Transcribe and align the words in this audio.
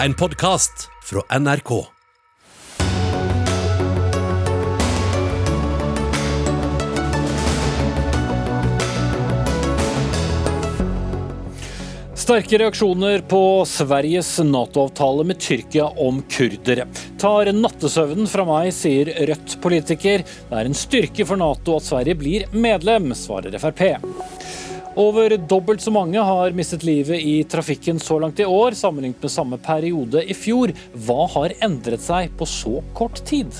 En 0.00 0.14
podkast 0.14 0.90
fra 1.02 1.38
NRK. 1.38 1.84
Sterke 12.14 12.58
reaksjoner 12.58 13.18
på 13.18 13.64
Sveriges 13.64 14.38
Nato-avtale 14.38 15.24
med 15.24 15.40
Tyrkia 15.40 15.84
om 15.84 16.20
kurdere. 16.28 16.84
Tar 17.18 17.48
nattesøvnen 17.56 18.28
fra 18.28 18.44
meg, 18.44 18.74
sier 18.76 19.14
Rødt-politiker. 19.30 20.26
Det 20.26 20.60
er 20.60 20.68
en 20.68 20.76
styrke 20.76 21.24
for 21.24 21.40
Nato 21.40 21.78
at 21.80 21.88
Sverige 21.88 22.20
blir 22.20 22.44
medlem, 22.52 23.14
svarer 23.16 23.56
Frp. 23.62 23.86
Over 24.96 25.36
dobbelt 25.36 25.82
så 25.84 25.92
mange 25.92 26.22
har 26.24 26.54
mistet 26.56 26.84
livet 26.86 27.20
i 27.20 27.42
trafikken 27.44 27.98
så 28.00 28.16
langt 28.22 28.40
i 28.40 28.46
år, 28.48 28.72
sammenlignet 28.72 29.20
med 29.20 29.32
samme 29.32 29.58
periode 29.60 30.22
i 30.24 30.32
fjor. 30.32 30.72
Hva 31.04 31.26
har 31.34 31.52
endret 31.64 32.00
seg 32.00 32.30
på 32.38 32.48
så 32.48 32.80
kort 32.96 33.20
tid? 33.28 33.52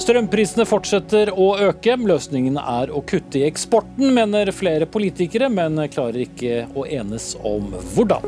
Strømprisene 0.00 0.64
fortsetter 0.68 1.30
å 1.32 1.54
øke. 1.64 1.96
Løsningen 1.96 2.58
er 2.60 2.92
å 2.92 3.00
kutte 3.08 3.40
i 3.40 3.46
eksporten, 3.48 4.12
mener 4.16 4.52
flere 4.52 4.88
politikere, 4.88 5.48
men 5.52 5.80
klarer 5.92 6.26
ikke 6.26 6.66
å 6.76 6.84
enes 6.88 7.34
om 7.40 7.72
hvordan. 7.94 8.24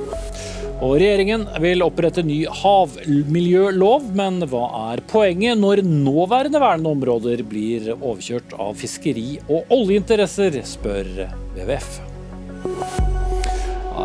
Og 0.82 0.96
Regjeringen 0.98 1.44
vil 1.62 1.84
opprette 1.84 2.24
ny 2.26 2.42
havmiljølov, 2.62 4.08
men 4.18 4.40
hva 4.50 4.64
er 4.92 5.04
poenget 5.12 5.60
når 5.60 5.84
nåværende 5.86 6.60
vernede 6.64 6.96
områder 6.96 7.44
blir 7.48 7.92
overkjørt 7.94 8.56
av 8.56 8.72
fiskeri- 8.80 9.42
og 9.48 9.70
oljeinteresser, 9.72 10.58
spør 10.66 11.12
WWF. 11.54 12.11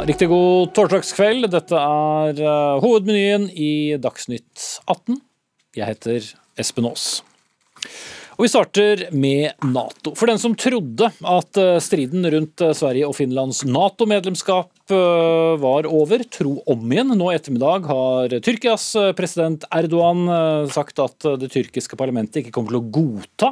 Riktig 0.08 0.30
god 0.32 0.72
torsdagskveld. 0.78 1.50
Dette 1.52 1.80
er 1.80 2.42
uh, 2.44 2.78
hovedmenyen 2.84 3.50
i 3.52 3.98
Dagsnytt 4.02 4.80
18. 4.88 5.20
Jeg 5.78 5.90
heter 5.90 6.30
Espen 6.60 6.88
Aas. 6.90 7.08
Og 8.38 8.46
Vi 8.46 8.52
starter 8.54 9.08
med 9.18 9.58
Nato. 9.66 10.14
For 10.16 10.30
den 10.30 10.40
som 10.42 10.56
trodde 10.58 11.10
at 11.10 11.60
striden 11.82 12.26
rundt 12.34 12.62
Sverige 12.78 13.10
og 13.10 13.18
Finlands 13.18 13.64
Nato-medlemskap 13.66 14.70
var 14.92 15.88
over, 15.90 16.24
tro 16.32 16.58
om 16.70 16.92
igjen. 16.92 17.14
Nå 17.18 17.30
i 17.32 17.36
ettermiddag 17.38 17.88
har 17.90 18.36
Tyrkias 18.46 18.90
president 19.18 19.66
Erdogan 19.74 20.26
sagt 20.72 21.00
at 21.04 21.28
det 21.42 21.52
tyrkiske 21.54 22.00
parlamentet 22.00 22.42
ikke 22.42 22.54
kommer 22.56 22.74
til 22.76 22.82
å 22.82 22.90
godta 23.00 23.52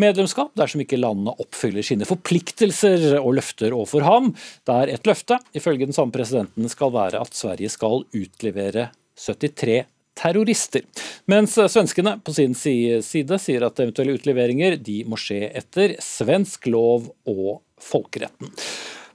medlemskap 0.00 0.52
dersom 0.58 0.82
ikke 0.84 1.00
landene 1.00 1.34
oppfyller 1.42 1.84
sine 1.86 2.08
forpliktelser 2.08 3.18
og 3.20 3.36
løfter 3.38 3.74
overfor 3.76 4.06
ham. 4.06 4.30
Der 4.68 4.92
et 4.92 5.08
løfte, 5.08 5.38
ifølge 5.56 5.88
den 5.88 5.96
samme 5.96 6.14
presidenten, 6.14 6.68
skal 6.72 6.94
være 6.94 7.22
at 7.22 7.36
Sverige 7.36 7.72
skal 7.72 8.04
utlevere 8.16 8.90
73 9.18 9.82
terrorister. 10.18 10.84
Mens 11.30 11.56
svenskene 11.56 12.18
på 12.24 12.34
sin 12.36 12.56
side 12.56 13.38
sier 13.40 13.66
at 13.66 13.80
eventuelle 13.80 14.16
utleveringer 14.18 14.76
de 14.76 15.02
må 15.08 15.18
skje 15.20 15.46
etter 15.48 15.96
svensk 16.04 16.68
lov 16.72 17.08
og 17.28 17.62
folkeretten. 17.82 18.52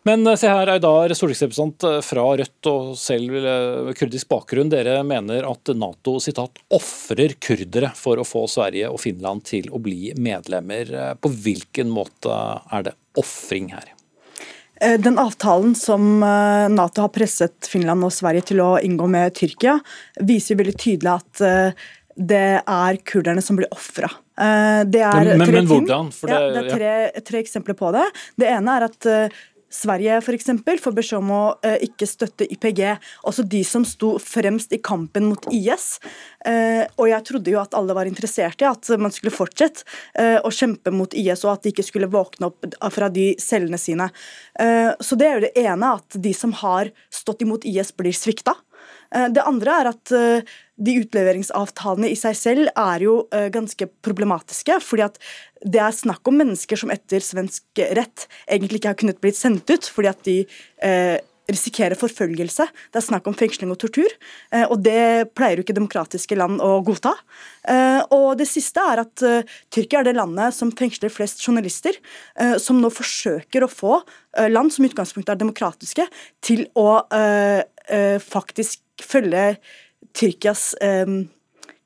Men 0.08 0.24
se 0.40 0.48
her, 0.48 0.70
Aydar, 0.72 1.12
stortingsrepresentant 1.12 1.84
fra 2.06 2.24
Rødt 2.40 2.68
og 2.72 2.94
selv 2.96 3.34
kurdisk 3.98 4.30
bakgrunn. 4.32 4.70
Dere 4.72 5.02
mener 5.04 5.44
at 5.50 5.72
Nato 5.76 6.14
sitat, 6.24 6.62
ofrer 6.72 7.34
kurdere 7.44 7.90
for 7.98 8.22
å 8.22 8.24
få 8.28 8.46
Sverige 8.48 8.88
og 8.94 9.02
Finland 9.04 9.44
til 9.50 9.68
å 9.68 9.82
bli 9.84 10.14
medlemmer. 10.16 10.94
På 11.20 11.32
hvilken 11.34 11.92
måte 11.92 12.32
er 12.32 12.86
det 12.88 12.94
ofring 13.20 13.74
her? 13.76 13.90
Den 15.02 15.20
avtalen 15.20 15.74
som 15.76 16.22
Nato 16.22 17.04
har 17.04 17.12
presset 17.12 17.68
Finland 17.68 18.08
og 18.08 18.14
Sverige 18.16 18.46
til 18.54 18.64
å 18.64 18.70
inngå 18.80 19.10
med 19.12 19.36
Tyrkia, 19.36 19.76
viser 20.24 20.62
veldig 20.62 20.78
tydelig 20.78 21.18
at 21.18 21.44
det 22.16 22.46
er 22.62 23.02
kurderne 23.12 23.44
som 23.44 23.60
blir 23.60 23.68
ofra. 23.76 24.08
Det 24.88 25.04
er 25.04 25.34
men, 25.34 25.44
men, 25.44 25.52
tre 25.52 25.60
men 25.60 25.70
hvordan? 25.74 26.16
Det, 26.16 26.32
ja, 26.32 26.42
det 26.54 26.64
er 26.64 26.72
tre, 26.72 26.96
tre, 27.26 27.44
eksempler 27.44 27.76
på 27.76 27.92
det. 27.98 28.08
Det 28.40 28.48
ene 28.54 28.80
er 28.80 28.88
at 28.88 29.12
Sverige 29.70 30.22
for 30.24 30.36
eksempel, 30.38 30.80
får 30.80 30.94
beskjed 30.96 31.20
om 31.20 31.32
å 31.36 31.42
eh, 31.66 31.78
ikke 31.88 32.08
støtte 32.08 32.48
YPG, 32.48 32.82
altså 33.28 33.44
de 33.44 33.62
som 33.68 33.84
sto 33.88 34.14
fremst 34.22 34.72
i 34.76 34.80
kampen 34.84 35.28
mot 35.32 35.48
IS. 35.52 35.98
Eh, 36.48 36.86
og 36.96 37.10
jeg 37.12 37.26
trodde 37.28 37.52
jo 37.52 37.60
at 37.60 37.76
alle 37.78 37.96
var 37.98 38.08
interessert 38.10 38.64
i 38.64 38.70
at 38.70 38.92
man 39.02 39.14
skulle 39.14 39.36
fortsette 39.36 39.84
eh, 40.16 40.38
å 40.40 40.52
kjempe 40.54 40.94
mot 40.96 41.12
IS, 41.12 41.44
og 41.44 41.58
at 41.58 41.66
de 41.66 41.74
ikke 41.76 41.88
skulle 41.88 42.12
våkne 42.12 42.52
opp 42.52 42.70
fra 42.94 43.12
de 43.12 43.34
cellene 43.42 43.80
sine. 43.82 44.08
så 44.58 45.16
det 45.20 45.26
er 45.28 45.36
jo 45.36 45.44
det 45.44 45.64
ene, 45.66 45.90
at 46.00 46.16
de 46.24 46.32
som 46.34 46.54
har 46.62 46.90
stått 47.14 47.44
imot 47.44 47.66
IS, 47.68 47.92
blir 47.98 48.16
svikta. 48.16 48.56
Det 49.12 49.44
andre 49.44 49.76
er 49.82 49.90
at 49.92 50.14
de 50.78 50.94
utleveringsavtalene 51.02 52.12
i 52.14 52.18
seg 52.20 52.36
selv 52.38 52.70
er 52.70 53.06
jo 53.06 53.20
ganske 53.54 53.90
problematiske. 54.06 54.80
fordi 54.82 55.08
at 55.08 55.18
det 55.66 55.82
er 55.82 55.96
snakk 55.96 56.28
om 56.30 56.38
mennesker 56.38 56.78
som 56.78 56.92
etter 56.94 57.24
svensk 57.24 57.82
rett 57.98 58.28
egentlig 58.46 58.82
ikke 58.82 58.94
har 58.94 59.00
kunnet 59.00 59.22
blitt 59.24 59.40
sendt 59.40 59.70
ut 59.70 59.90
fordi 59.90 60.12
at 60.12 60.22
de 60.28 60.38
eh, 60.86 61.18
risikerer 61.48 61.96
forfølgelse. 61.96 62.66
Det 62.92 63.00
er 63.00 63.06
snakk 63.06 63.28
om 63.30 63.36
fengsling 63.38 63.72
og 63.72 63.80
tortur, 63.82 64.12
eh, 64.52 64.66
og 64.68 64.82
det 64.84 65.32
pleier 65.38 65.60
jo 65.60 65.66
ikke 65.66 65.78
demokratiske 65.78 66.38
land 66.38 66.60
å 66.64 66.82
godta. 66.86 67.14
Eh, 67.68 68.02
og 68.16 68.36
det 68.40 68.50
siste 68.50 68.84
er 68.84 69.04
at 69.06 69.24
eh, 69.26 69.56
Tyrkia 69.74 70.02
er 70.02 70.10
det 70.10 70.18
landet 70.18 70.56
som 70.58 70.74
fengsler 70.76 71.14
flest 71.14 71.44
journalister, 71.46 71.96
eh, 72.40 72.58
som 72.62 72.82
nå 72.82 72.92
forsøker 72.94 73.64
å 73.64 73.72
få 73.72 74.02
eh, 74.02 74.50
land 74.52 74.76
som 74.76 74.86
i 74.86 74.92
utgangspunktet 74.92 75.36
er 75.36 75.44
demokratiske, 75.46 76.08
til 76.44 76.68
å 76.78 76.90
faktisk 78.28 78.82
følge 79.00 79.54
Tyrkias 80.14 80.76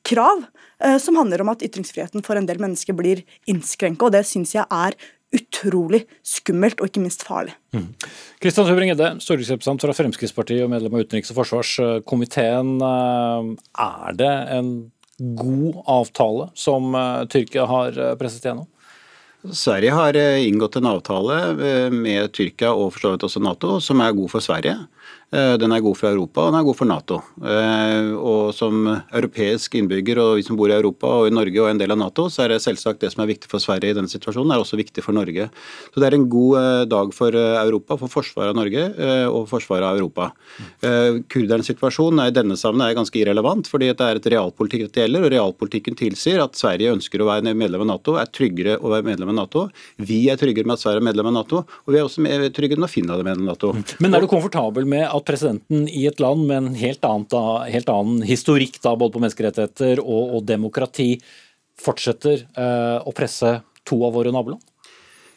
krav 0.07 0.45
Eh, 0.83 0.97
som 0.97 1.15
handler 1.15 1.41
om 1.41 1.51
at 1.53 1.63
ytringsfriheten 1.63 2.23
for 2.25 2.39
en 2.39 2.47
del 2.49 2.61
mennesker 2.61 2.95
blir 2.97 3.23
innskrenka. 3.49 4.07
Og 4.07 4.15
det 4.15 4.25
syns 4.29 4.55
jeg 4.55 4.65
er 4.65 4.97
utrolig 5.31 6.03
skummelt 6.27 6.81
og 6.81 6.89
ikke 6.89 7.03
minst 7.03 7.23
farlig. 7.23 7.53
Kristian 8.43 8.65
mm. 8.65 8.71
Tubring-Edde, 8.71 9.11
stortingsrepresentant 9.23 9.85
fra 9.85 9.95
Fremskrittspartiet 9.95 10.65
og 10.65 10.73
medlem 10.73 10.97
av 10.97 11.05
utenriks- 11.05 11.31
og 11.31 11.39
forsvarskomiteen. 11.39 12.73
Eh, 12.87 13.53
er 13.85 14.19
det 14.19 14.33
en 14.57 14.73
god 15.37 15.81
avtale 16.01 16.49
som 16.57 16.91
eh, 16.97 17.23
Tyrkia 17.31 17.69
har 17.69 18.03
presset 18.19 18.49
gjennom? 18.49 18.67
Sverige 19.41 19.93
har 19.97 20.17
inngått 20.37 20.75
en 20.77 20.85
avtale 20.85 21.89
med 21.89 22.29
Tyrkia 22.29 22.75
og 22.77 22.91
for 22.93 23.01
så 23.01 23.13
vidt 23.15 23.23
også 23.25 23.41
Nato 23.41 23.79
som 23.81 24.03
er 24.05 24.13
god 24.13 24.29
for 24.29 24.45
Sverige. 24.45 24.75
Eh, 25.31 25.53
den 25.55 25.71
er 25.71 25.79
god 25.79 25.95
for 25.95 26.11
Europa 26.11 26.43
og 26.43 26.51
den 26.51 26.59
er 26.59 26.65
god 26.67 26.75
for 26.75 26.89
Nato. 26.89 27.17
Eh, 27.39 28.09
og 28.19 28.51
Som 28.51 28.83
europeisk 28.89 29.77
innbygger 29.79 30.19
og 30.19 30.33
vi 30.35 30.43
som 30.43 30.57
bor 30.59 30.67
i 30.67 30.75
Europa 30.75 31.07
og 31.21 31.29
i 31.29 31.33
Norge 31.33 31.61
og 31.63 31.69
en 31.69 31.79
del 31.79 31.93
av 31.93 31.99
Nato, 32.01 32.25
så 32.27 32.43
er 32.43 32.51
det 32.51 32.59
selvsagt 32.65 32.99
det 32.99 33.13
som 33.13 33.23
er 33.23 33.29
viktig 33.31 33.47
for 33.47 33.63
Sverige 33.63 33.93
i 33.93 33.95
denne 33.95 34.11
situasjonen, 34.11 34.51
er 34.51 34.59
også 34.59 34.79
viktig 34.79 35.03
for 35.05 35.15
Norge. 35.15 35.47
Så 35.93 36.03
Det 36.03 36.09
er 36.09 36.17
en 36.17 36.27
god 36.27 36.57
eh, 36.59 36.85
dag 36.91 37.13
for 37.15 37.31
Europa, 37.31 37.95
for 38.01 38.11
forsvaret 38.11 38.51
av 38.51 38.59
Norge 38.59 38.83
og 39.31 39.47
forsvaret 39.47 39.85
av 39.87 39.97
Europa. 39.97 40.31
Kurdernes 41.31 41.69
situasjon 41.69 42.19
er 42.19 42.31
i 42.31 42.35
denne 42.35 42.57
sammenheng 42.59 42.97
ganske 42.97 43.19
irrelevant, 43.21 43.69
fordi 43.69 43.91
det 43.95 44.03
er 44.03 44.19
et 44.19 44.29
realpolitikk 44.33 44.87
dette 44.87 45.03
gjelder, 45.03 45.25
og 45.25 45.31
realpolitikken 45.33 45.95
tilsier 45.99 46.41
at 46.43 46.57
Sverige 46.59 46.91
ønsker 46.91 47.21
å 47.21 47.29
være 47.29 47.53
medlem 47.55 47.85
av 47.85 47.89
Nato, 47.93 48.17
er 48.19 48.29
tryggere 48.33 48.77
å 48.81 48.91
være 48.91 49.07
medlem 49.07 49.31
av 49.31 49.37
Nato. 49.43 49.65
Vi 49.97 50.25
er 50.31 50.39
tryggere 50.41 50.67
med 50.67 50.75
at 50.75 50.83
Sverige 50.83 51.03
er 51.03 51.07
medlem 51.11 51.31
av 51.31 51.37
Nato, 51.39 51.63
og 51.63 51.93
vi 51.93 52.01
er 52.01 52.07
også 52.07 52.25
tryggere 52.57 52.83
når 52.83 52.91
Finland 52.91 53.23
er 53.23 53.29
medlem 53.31 53.47
av 53.47 53.55
Nato. 53.55 53.73
Men 54.03 54.17
er 54.17 54.25
du 54.25 54.29
komfortabel 54.31 54.89
med 54.89 55.07
at 55.07 55.20
presidenten 55.27 55.87
i 55.89 56.05
et 56.09 56.21
land 56.23 56.45
med 56.47 56.57
en 56.57 56.75
helt, 56.79 57.03
da, 57.31 57.43
helt 57.67 57.91
annen 57.91 58.21
historikk 58.27 58.79
da, 58.83 58.95
både 58.95 59.15
på 59.15 59.23
menneskerettigheter 59.23 60.01
og, 60.03 60.37
og 60.37 60.45
demokrati 60.49 61.13
fortsetter 61.81 62.45
eh, 62.45 62.97
å 63.01 63.13
presse 63.15 63.59
to 63.87 64.01
av 64.05 64.15
våre 64.17 64.33
naboland? 64.33 64.61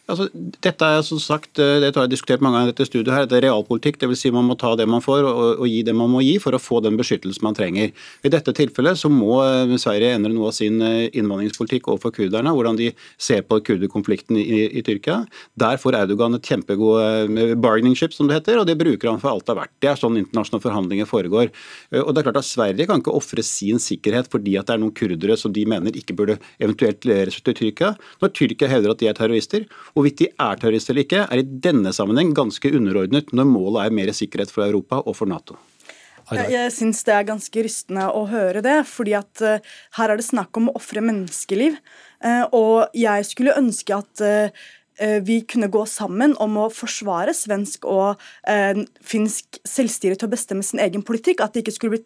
Altså, 0.04 0.26
dette 0.34 0.84
er 0.84 1.00
som 1.00 1.16
sagt, 1.16 1.56
eh, 1.56 1.78
det 1.80 1.94
har 1.96 2.04
jeg 2.04 2.12
diskutert 2.12 2.42
mange 2.44 2.58
ganger 2.58 2.68
i 2.68 2.72
dette 2.74 2.84
studiet 2.84 3.14
her, 3.14 3.24
det 3.24 3.38
er 3.38 3.46
realpolitikk. 3.46 3.96
Dvs. 4.02 4.20
Si 4.20 4.30
man 4.34 4.44
må 4.44 4.52
ta 4.60 4.74
det 4.76 4.84
man 4.84 5.00
får 5.00 5.24
og, 5.24 5.62
og, 5.62 5.64
gi 5.64 5.80
det 5.86 5.94
man 5.96 6.10
må 6.12 6.20
gi 6.20 6.34
for 6.42 6.52
å 6.52 6.60
få 6.60 6.82
den 6.84 6.98
beskyttelsen 7.00 7.40
man 7.46 7.56
trenger. 7.56 7.94
I 8.20 8.32
dette 8.32 8.52
tilfellet 8.52 9.00
så 9.00 9.08
må 9.08 9.38
eh, 9.40 9.72
Sverige 9.80 10.18
endre 10.18 10.34
noe 10.34 10.50
av 10.50 10.56
sin 10.58 10.76
eh, 10.84 11.08
innvandringspolitikk 11.16 11.88
overfor 11.88 12.12
kurderne. 12.18 12.52
Hvordan 12.52 12.76
de 12.76 12.90
ser 13.16 13.46
på 13.48 13.62
kurderkonflikten 13.64 14.36
i, 14.36 14.66
i, 14.76 14.82
Tyrkia. 14.84 15.22
Der 15.56 15.80
får 15.80 15.96
Erdogan 16.02 16.36
et 16.36 16.44
kjempegod 16.44 17.56
bargaining 17.64 17.96
ship, 17.96 18.12
som 18.12 18.28
det 18.28 18.36
heter, 18.36 18.58
og 18.60 18.68
det 18.68 18.76
bruker 18.76 19.08
han 19.08 19.22
for 19.22 19.32
alt 19.32 19.46
det 19.48 19.54
er 19.54 19.60
verdt. 19.62 19.74
Det 19.80 19.88
er 19.88 20.00
sånn 20.02 20.20
internasjonale 20.20 20.66
forhandlinger 20.66 21.08
foregår. 21.08 21.48
Og 22.02 22.10
det 22.12 22.20
er 22.20 22.28
klart 22.28 22.42
at 22.42 22.48
Sverige 22.48 22.88
kan 22.90 23.00
ikke 23.00 23.14
ofre 23.16 23.44
sin 23.46 23.80
sikkerhet 23.80 24.28
fordi 24.32 24.58
at 24.60 24.68
det 24.68 24.76
er 24.76 24.82
noen 24.82 24.92
kurdere 24.96 25.38
som 25.40 25.54
de 25.54 25.64
mener 25.68 25.96
ikke 25.96 26.16
burde 26.18 26.36
eventuelt 26.58 27.08
leveres 27.08 27.40
til 27.40 27.56
Tyrkia, 27.56 27.94
når 28.20 28.34
Tyrkia 28.36 28.68
hevder 28.68 28.92
at 28.92 29.00
de 29.00 29.08
er 29.08 29.16
terrorister. 29.16 29.64
Hvorvidt 29.94 30.24
de 30.24 30.26
er 30.32 30.58
terrorister 30.58 30.94
eller 30.94 31.06
ikke, 31.06 31.26
er 31.30 31.40
i 31.40 31.46
denne 31.66 31.92
sammenheng 31.94 32.32
ganske 32.34 32.72
underordnet 32.74 33.30
når 33.34 33.46
målet 33.46 33.84
er 33.84 33.94
mer 33.94 34.10
sikkerhet 34.16 34.50
for 34.50 34.66
Europa 34.66 34.98
og 35.04 35.14
for 35.18 35.30
Nato. 35.30 35.58
Jeg, 36.32 36.48
jeg 36.54 36.72
syns 36.72 37.02
det 37.04 37.12
er 37.12 37.26
ganske 37.28 37.64
rystende 37.66 38.06
å 38.16 38.22
høre 38.30 38.62
det, 38.64 38.78
fordi 38.88 39.12
at 39.18 39.42
uh, 39.44 39.74
her 39.98 40.12
er 40.12 40.20
det 40.20 40.26
snakk 40.26 40.56
om 40.56 40.70
å 40.70 40.78
ofre 40.80 41.02
menneskeliv. 41.04 41.76
Uh, 42.24 42.46
og 42.56 42.96
jeg 42.96 43.28
skulle 43.28 43.56
ønske 43.60 43.98
at 43.98 44.24
uh, 44.24 44.64
vi 45.26 45.40
kunne 45.50 45.68
gå 45.74 45.82
sammen 45.90 46.36
om 46.42 46.56
å 46.62 46.68
forsvare 46.70 47.32
svensk 47.34 47.82
og 47.90 48.20
finsk 49.02 49.58
selvstyre 49.66 50.14
til 50.14 50.28
å 50.28 50.30
bestemme 50.30 50.62
sin 50.62 50.78
egen 50.78 51.02
politikk. 51.02 51.42
At 51.42 51.56
det 51.56 51.64
ikke 51.64 51.74
skulle 51.74 51.96
bli 51.96 52.04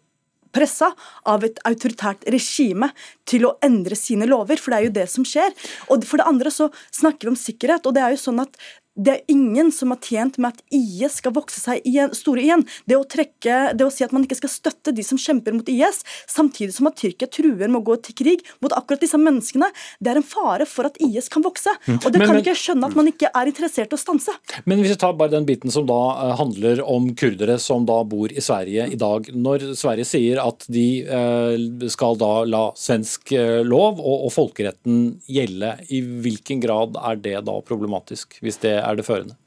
pressa 0.55 0.91
av 1.29 1.45
et 1.47 1.59
autoritært 1.67 2.25
regime 2.33 2.91
til 3.29 3.47
å 3.47 3.55
endre 3.65 3.97
sine 3.99 4.27
lover, 4.29 4.59
for 4.61 4.73
det 4.73 4.79
er 4.79 4.87
jo 4.87 4.95
det 4.99 5.07
som 5.11 5.27
skjer. 5.27 5.53
Og 5.93 6.05
for 6.07 6.21
det 6.21 6.29
andre 6.29 6.53
så 6.53 6.69
snakker 6.95 7.27
vi 7.27 7.33
om 7.33 7.39
sikkerhet, 7.39 7.85
og 7.85 7.95
det 7.97 8.05
er 8.05 8.15
jo 8.15 8.23
sånn 8.23 8.43
at 8.43 8.57
det 8.97 9.13
er 9.13 9.31
ingen 9.31 9.71
som 9.71 9.93
har 9.93 10.01
tjent 10.03 10.37
med 10.41 10.55
at 10.55 10.63
IS 10.75 11.19
skal 11.21 11.33
vokse 11.35 11.61
seg 11.61 11.85
igjen, 11.87 12.11
store 12.17 12.43
igjen. 12.43 12.65
Det 12.89 12.97
å, 12.97 13.05
trekke, 13.07 13.73
det 13.77 13.85
å 13.85 13.91
si 13.93 14.03
at 14.03 14.13
man 14.15 14.25
ikke 14.25 14.39
skal 14.41 14.51
støtte 14.51 14.93
de 14.95 15.05
som 15.05 15.19
kjemper 15.19 15.55
mot 15.55 15.69
IS, 15.71 16.01
samtidig 16.29 16.75
som 16.75 16.89
at 16.89 16.97
Tyrkia 16.99 17.29
truer 17.31 17.69
med 17.69 17.79
å 17.79 17.85
gå 17.91 17.99
til 18.03 18.17
krig 18.19 18.43
mot 18.63 18.73
akkurat 18.75 19.03
disse 19.03 19.19
menneskene, 19.19 19.69
det 20.03 20.13
er 20.13 20.19
en 20.19 20.25
fare 20.25 20.67
for 20.69 20.89
at 20.89 20.99
IS 21.05 21.29
kan 21.31 21.45
vokse. 21.45 21.71
Mm. 21.87 21.99
Og 21.99 22.11
det 22.11 22.19
Men- 22.19 22.27
kan 22.27 22.41
ikke 22.41 22.53
jeg 22.53 22.63
skjønne 22.63 22.89
at 22.89 22.97
man 22.97 23.07
ikke 23.07 23.31
er 23.33 23.51
interessert 23.51 23.93
i 23.93 23.95
å 23.95 24.01
stanse. 24.01 24.35
Men 24.65 24.79
hvis 24.81 24.95
vi 24.95 24.99
tar 24.99 25.13
bare 25.13 25.31
den 25.31 25.45
biten 25.45 25.71
som 25.71 25.85
da 25.87 25.99
eh, 26.29 26.35
handler 26.39 26.83
om 26.83 27.13
kurdere 27.15 27.59
som 27.59 27.85
da 27.85 28.03
bor 28.03 28.31
i 28.31 28.41
Sverige 28.41 28.89
i 28.91 28.95
dag. 28.99 29.29
Når 29.33 29.75
Sverige 29.79 30.05
sier 30.05 30.41
at 30.43 30.65
de 30.67 31.03
eh, 31.05 31.87
skal 31.89 32.17
da 32.19 32.43
la 32.43 32.63
svensk 32.75 33.31
eh, 33.31 33.61
lov 33.63 33.99
og, 33.99 34.27
og 34.27 34.33
folkeretten 34.33 35.21
gjelde, 35.29 35.75
i 35.89 36.01
hvilken 36.01 36.61
grad 36.63 36.97
er 36.99 37.15
det 37.15 37.37
da 37.47 37.57
problematisk, 37.65 38.39
hvis 38.43 38.59
det 38.63 38.75
er 38.79 38.88
det 38.97 39.05
førende? 39.07 39.37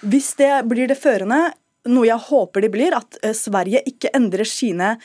Hvis 0.00 0.32
det 0.38 0.52
blir 0.70 0.90
det 0.90 0.98
førende, 0.98 1.52
noe 1.88 2.08
jeg 2.08 2.26
håper 2.28 2.64
det 2.64 2.72
blir, 2.74 2.96
at 2.96 3.18
eh, 3.22 3.36
Sverige 3.36 3.82
ikke 3.86 4.12
endrer 4.16 4.48
sine 4.48 4.96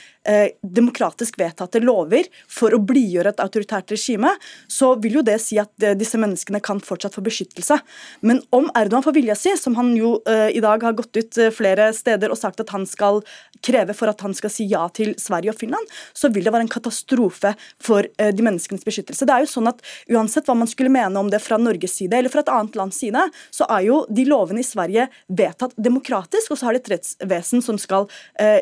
demokratisk 0.62 1.36
vedtatte 1.40 1.82
lover 1.84 2.28
for 2.48 2.74
å 2.76 2.80
blidgjøre 2.80 3.34
et 3.34 3.42
autoritært 3.44 3.92
regime, 3.92 4.32
så 4.72 4.94
vil 5.02 5.20
jo 5.20 5.26
det 5.26 5.40
si 5.44 5.58
at 5.62 5.72
eh, 5.84 5.96
disse 5.98 6.20
menneskene 6.20 6.62
kan 6.64 6.82
fortsatt 6.84 7.16
få 7.18 7.24
beskyttelse. 7.26 7.80
Men 8.22 8.42
om 8.56 8.70
Erdogan 8.78 9.06
får 9.06 9.18
vilja 9.18 9.36
si, 9.40 9.54
som 9.60 9.76
han 9.80 9.94
jo 9.98 10.16
eh, 10.30 10.50
i 10.56 10.64
dag 10.64 10.84
har 10.84 10.96
gått 10.98 11.18
ut 11.18 11.40
eh, 11.42 11.52
flere 11.54 11.92
steder 11.96 12.34
og 12.34 12.40
sagt 12.40 12.64
at 12.64 12.74
han 12.76 12.88
skal 12.90 13.22
kreve 13.64 13.96
for 13.98 14.12
at 14.12 14.22
han 14.26 14.36
skal 14.38 14.52
si 14.54 14.68
ja 14.72 14.86
til 14.96 15.14
Sverige 15.22 15.54
og 15.54 15.60
Finland, 15.60 15.94
så 16.14 16.32
vil 16.34 16.46
det 16.46 16.54
være 16.54 16.68
en 16.68 16.74
katastrofe 16.74 17.54
for 17.84 18.08
eh, 18.18 18.34
de 18.36 18.46
menneskenes 18.46 18.86
beskyttelse. 18.86 19.28
Det 19.28 19.36
er 19.36 19.46
jo 19.46 19.54
sånn 19.54 19.72
at 19.72 19.82
Uansett 20.12 20.48
hva 20.50 20.56
man 20.58 20.70
skulle 20.70 20.92
mene 20.94 21.20
om 21.20 21.30
det 21.32 21.42
fra 21.44 21.58
Norges 21.60 21.98
side 22.00 22.18
eller 22.18 22.32
fra 22.32 22.44
et 22.44 22.52
annet 22.52 22.78
lands 22.80 23.00
side, 23.00 23.22
så 23.54 23.68
er 23.72 23.88
jo 23.88 24.04
de 24.12 24.26
lovene 24.28 24.64
i 24.64 24.68
Sverige 24.68 25.08
vedtatt 25.28 25.76
demokratisk, 25.80 26.52
og 26.54 26.60
så 26.60 26.70
har 26.70 26.76
de 26.76 26.84
et 26.84 26.94
rettsvesen 26.96 27.64
som 27.66 27.80
skal 27.82 28.10
eh, 28.42 28.62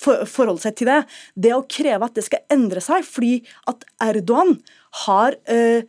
forholde 0.00 0.62
seg 0.62 0.78
til 0.78 0.90
det. 0.90 1.00
Det 1.34 1.52
å 1.56 1.64
kreve 1.70 2.08
at 2.08 2.16
det 2.16 2.26
skal 2.26 2.44
endre 2.52 2.82
seg 2.84 3.06
fordi 3.06 3.36
at 3.70 3.84
Erdogan 4.04 4.56
har 5.04 5.36
eh, 5.50 5.86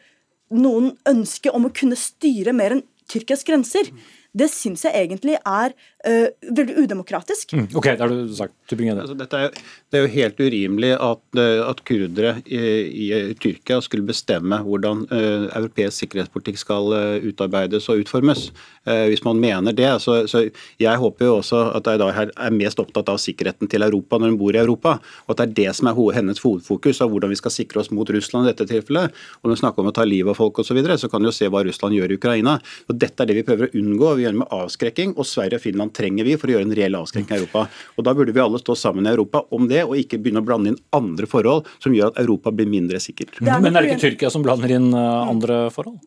noen 0.55 0.93
ønske 1.09 1.53
om 1.53 1.67
å 1.67 1.73
kunne 1.75 1.97
styre 1.99 2.53
mer 2.55 2.77
enn 2.77 2.85
Tyrkias 3.05 3.45
grenser, 3.45 3.91
det 4.35 4.47
syns 4.51 4.83
jeg 4.83 4.97
egentlig 4.97 5.37
er 5.37 5.75
eh, 6.05 6.27
veldig 6.45 6.75
udemokratisk. 6.85 7.55
Ok, 7.75 7.89
det 7.89 8.03
har 8.03 8.11
du 8.11 8.35
sagt. 8.35 8.53
Altså, 8.71 9.15
dette 9.17 9.39
er, 9.39 9.57
det 9.91 9.99
er 9.99 10.05
jo 10.05 10.11
helt 10.13 10.39
urimelig 10.41 10.91
at, 10.93 11.23
eh, 11.41 11.61
at 11.65 11.81
kurdere 11.87 12.35
i, 12.45 12.61
i 13.09 13.09
Tyrkia 13.41 13.81
skulle 13.83 14.05
bestemme 14.05 14.59
hvordan 14.65 15.05
uh, 15.11 15.47
europeisk 15.57 16.03
sikkerhetspolitikk 16.03 16.59
skal 16.61 16.93
utarbeides 17.25 17.89
og 17.91 18.03
utformes. 18.03 18.47
Uh, 18.85 19.07
hvis 19.09 19.23
man 19.25 19.39
mener 19.41 19.73
det. 19.75 19.89
Så, 20.03 20.17
så 20.29 20.45
jeg 20.81 21.01
håper 21.01 21.29
jo 21.29 21.39
også 21.39 21.61
at 21.77 21.87
Aydar 21.89 22.13
her 22.15 22.33
er 22.35 22.55
mest 22.55 22.79
opptatt 22.81 23.09
av 23.11 23.19
sikkerheten 23.21 23.69
til 23.71 23.85
Europa 23.85 24.19
når 24.19 24.33
hun 24.33 24.39
bor 24.41 24.55
i 24.55 24.61
Europa, 24.61 24.97
og 25.25 25.33
at 25.33 25.41
det 25.41 25.47
er 25.47 25.55
det 25.63 25.75
som 25.79 25.89
er 25.89 26.01
hennes 26.15 26.41
hovedfokus 26.43 27.01
av 27.01 27.11
hvordan 27.13 27.33
vi 27.33 27.39
skal 27.39 27.53
sikre 27.53 27.81
oss 27.81 27.91
mot 27.93 28.09
Russland 28.13 28.45
i 28.45 28.53
dette 28.53 28.67
tilfellet. 28.69 29.13
Og 29.41 29.49
når 29.49 29.55
vi 29.55 29.61
snakker 29.63 29.83
om 29.83 29.89
å 29.89 29.95
ta 29.95 30.05
livet 30.07 30.35
av 30.35 30.39
folk 30.39 30.61
osv., 30.61 30.75
så, 30.75 30.77
videre, 30.77 30.97
så 30.99 31.09
kan 31.09 31.23
vi 31.23 31.29
jo 31.29 31.35
se 31.35 31.47
hva 31.51 31.63
Russland 31.63 31.95
gjør 31.95 32.11
i 32.11 32.17
Ukraina. 32.19 32.57
Og 32.89 32.99
Dette 32.99 33.23
er 33.23 33.29
det 33.29 33.37
vi 33.39 33.45
prøver 33.47 33.69
å 33.69 33.79
unngå. 33.79 34.11
Vi 34.17 34.25
gjør 34.25 34.35
det 34.35 34.41
med 34.41 34.55
avskrekking, 34.57 35.15
og 35.15 35.27
Sverige 35.29 35.59
og 35.59 35.63
Finland 35.63 35.94
trenger 35.95 36.27
vi 36.27 36.37
for 36.39 36.51
å 36.51 36.55
gjøre 36.55 36.67
en 36.67 36.75
reell 36.77 36.99
avskrekking 36.99 37.31
i 37.31 37.39
Europa. 37.39 37.65
Og 37.95 38.07
Da 38.07 38.13
burde 38.17 38.35
vi 38.35 38.43
alle 38.43 38.61
stå 38.61 38.75
sammen 38.77 39.07
i 39.07 39.13
Europa 39.13 39.45
om 39.55 39.67
det, 39.71 39.83
og 39.87 39.97
ikke 39.99 40.19
begynne 40.21 40.43
å 40.43 40.47
blande 40.47 40.73
inn 40.73 40.79
andre 40.95 41.29
forhold 41.29 41.69
som 41.83 41.95
gjør 41.95 42.13
at 42.13 42.21
Europa 42.25 42.53
blir 42.55 42.69
mindre 42.69 43.01
sikkert. 43.03 43.39
Er 43.41 43.61
Men 43.63 43.75
er 43.75 43.85
det 43.85 43.95
ikke 43.95 44.03
Tyrkia 44.09 44.31
som 44.33 44.45
blander 44.45 44.75
inn 44.75 44.91
eh, 44.93 45.29
andre 45.29 45.65
forhold? 45.73 45.99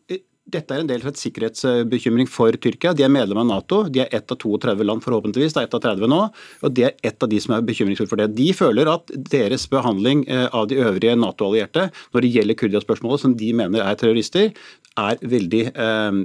Dette 0.49 0.73
er 0.73 0.81
en 0.81 0.89
del 0.89 1.03
av 1.03 1.11
et 1.11 1.19
sikkerhetsbekymring 1.19 2.27
for 2.29 2.55
Tyrkia. 2.61 2.93
De 2.97 3.05
er 3.05 3.11
medlem 3.13 3.41
av 3.41 3.47
Nato. 3.49 3.83
De 3.91 4.01
er 4.03 4.13
ett 4.15 4.31
av 4.33 4.39
32 4.41 4.85
land, 4.87 5.03
forhåpentligvis. 5.05 5.53
Det 5.55 5.61
er 5.61 5.67
ett 5.67 5.77
av 5.77 5.83
30 5.83 6.09
nå. 6.09 6.19
Og 6.65 6.75
det 6.75 6.85
er 6.87 7.09
ett 7.11 7.25
av 7.25 7.29
de 7.29 7.39
som 7.43 7.55
er 7.55 7.65
bekymringsfulle 7.67 8.09
for 8.09 8.21
det. 8.21 8.31
De 8.37 8.49
føler 8.57 8.89
at 8.89 9.13
deres 9.29 9.67
behandling 9.69 10.25
eh, 10.27 10.47
av 10.55 10.69
de 10.71 10.79
øvrige 10.81 11.17
Nato-allierte 11.19 11.89
når 12.15 12.25
det 12.25 12.31
gjelder 12.35 12.59
Kurdia-spørsmålet, 12.61 13.23
som 13.23 13.35
de 13.37 13.51
mener 13.61 13.83
er 13.85 13.99
terrorister, 13.99 14.53
er 14.99 15.19
veldig 15.31 15.61
eh, 15.69 16.15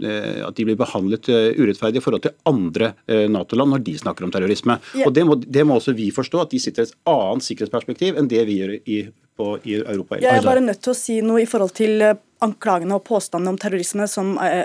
At 0.47 0.57
de 0.57 0.65
blir 0.67 0.79
behandlet 0.79 1.29
eh, 1.31 1.51
urettferdig 1.61 2.01
i 2.01 2.05
forhold 2.05 2.25
til 2.25 2.35
andre 2.49 2.95
Nato-land 3.31 3.75
når 3.75 3.85
de 3.87 3.99
snakker 4.01 4.27
om 4.27 4.33
terrorisme. 4.35 4.79
Ja. 4.97 5.09
Og 5.09 5.15
det 5.15 5.27
må, 5.29 5.37
det 5.37 5.67
må 5.67 5.77
også 5.79 5.95
vi 5.97 6.09
forstå, 6.15 6.47
at 6.47 6.55
de 6.55 6.63
sitter 6.63 6.87
i 6.87 6.89
et 6.89 6.97
annet 7.11 7.47
sikkerhetsperspektiv 7.47 8.19
enn 8.19 8.31
det 8.31 8.43
vi 8.49 8.59
gjør 8.63 8.75
i, 8.81 8.99
på, 9.37 9.59
i 9.65 9.79
Europa. 9.81 10.21
Jeg 10.23 10.39
er 10.39 10.47
bare 10.47 10.63
nødt 10.65 10.83
til 10.85 10.95
å 10.95 10.99
si 10.99 11.19
noe 11.25 11.43
i 11.43 11.49
forhold 11.49 11.75
til 11.77 12.03
eh, 12.05 12.17
anklagene 12.45 12.99
og 12.99 13.05
påstandene 13.07 13.55
om 13.55 13.61
terrorisme 13.61 14.07
som 14.11 14.35
eh, 14.43 14.65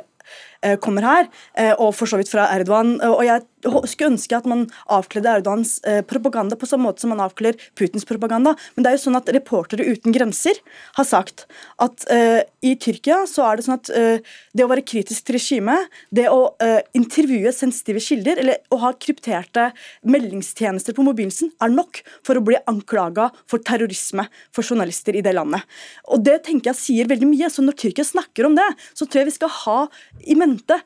eh, 0.61 0.77
kommer 0.81 1.07
her, 1.07 1.29
og 1.79 1.93
for 1.97 2.09
så 2.09 2.19
vidt 2.19 2.31
fra 2.31 2.49
Erdogan. 2.53 2.97
Og 3.07 3.23
jeg 3.25 3.45
skulle 3.63 4.13
ønske 4.13 4.37
at 4.37 4.47
man 4.49 4.65
avkledde 4.91 5.31
Erdogans 5.31 5.77
eh, 5.87 6.01
propaganda 6.07 6.57
på 6.59 6.67
samme 6.69 6.87
måte 6.87 7.03
som 7.03 7.11
man 7.13 7.23
avkler 7.23 7.57
Putins 7.77 8.07
propaganda. 8.07 8.55
Men 8.75 8.85
det 8.85 8.91
er 8.91 8.97
jo 8.97 9.03
sånn 9.07 9.19
at 9.19 9.29
Reportere 9.35 9.85
uten 9.87 10.15
grenser 10.15 10.57
har 10.97 11.07
sagt 11.07 11.45
at 11.79 12.05
uh, 12.11 12.41
i 12.65 12.73
Tyrkia 12.79 13.21
så 13.29 13.45
er 13.45 13.59
det 13.59 13.65
sånn 13.65 13.77
at 13.77 13.91
uh, 13.93 14.31
det 14.55 14.65
å 14.65 14.69
være 14.71 14.85
kritisk 14.87 15.27
til 15.27 15.37
regimet, 15.37 15.89
det 16.15 16.27
å 16.31 16.39
uh, 16.61 16.79
intervjue 16.97 17.51
sensitive 17.55 18.01
kilder, 18.03 18.41
eller 18.41 18.59
å 18.73 18.79
ha 18.83 18.91
krypterte 18.97 19.69
meldingstjenester 20.07 20.95
på 20.97 21.05
mobilen 21.05 21.33
sin, 21.33 21.51
er 21.63 21.71
nok 21.73 22.01
for 22.25 22.39
å 22.39 22.43
bli 22.45 22.59
anklaga 22.69 23.29
for 23.49 23.63
terrorisme 23.65 24.25
for 24.55 24.65
journalister 24.65 25.17
i 25.17 25.23
det 25.25 25.35
landet. 25.37 25.65
Og 26.09 26.23
Det 26.25 26.39
tenker 26.47 26.71
jeg 26.71 26.79
sier 26.79 27.09
veldig 27.09 27.29
mye. 27.29 27.49
Så 27.51 27.63
når 27.65 27.77
Tyrkia 27.79 28.07
snakker 28.07 28.47
om 28.47 28.57
det, 28.57 28.67
så 28.93 29.05
tror 29.05 29.23
jeg 29.23 29.31
vi 29.31 29.37
skal 29.37 29.53
ha 29.63 29.77
i 30.29 30.35
mente 30.37 30.77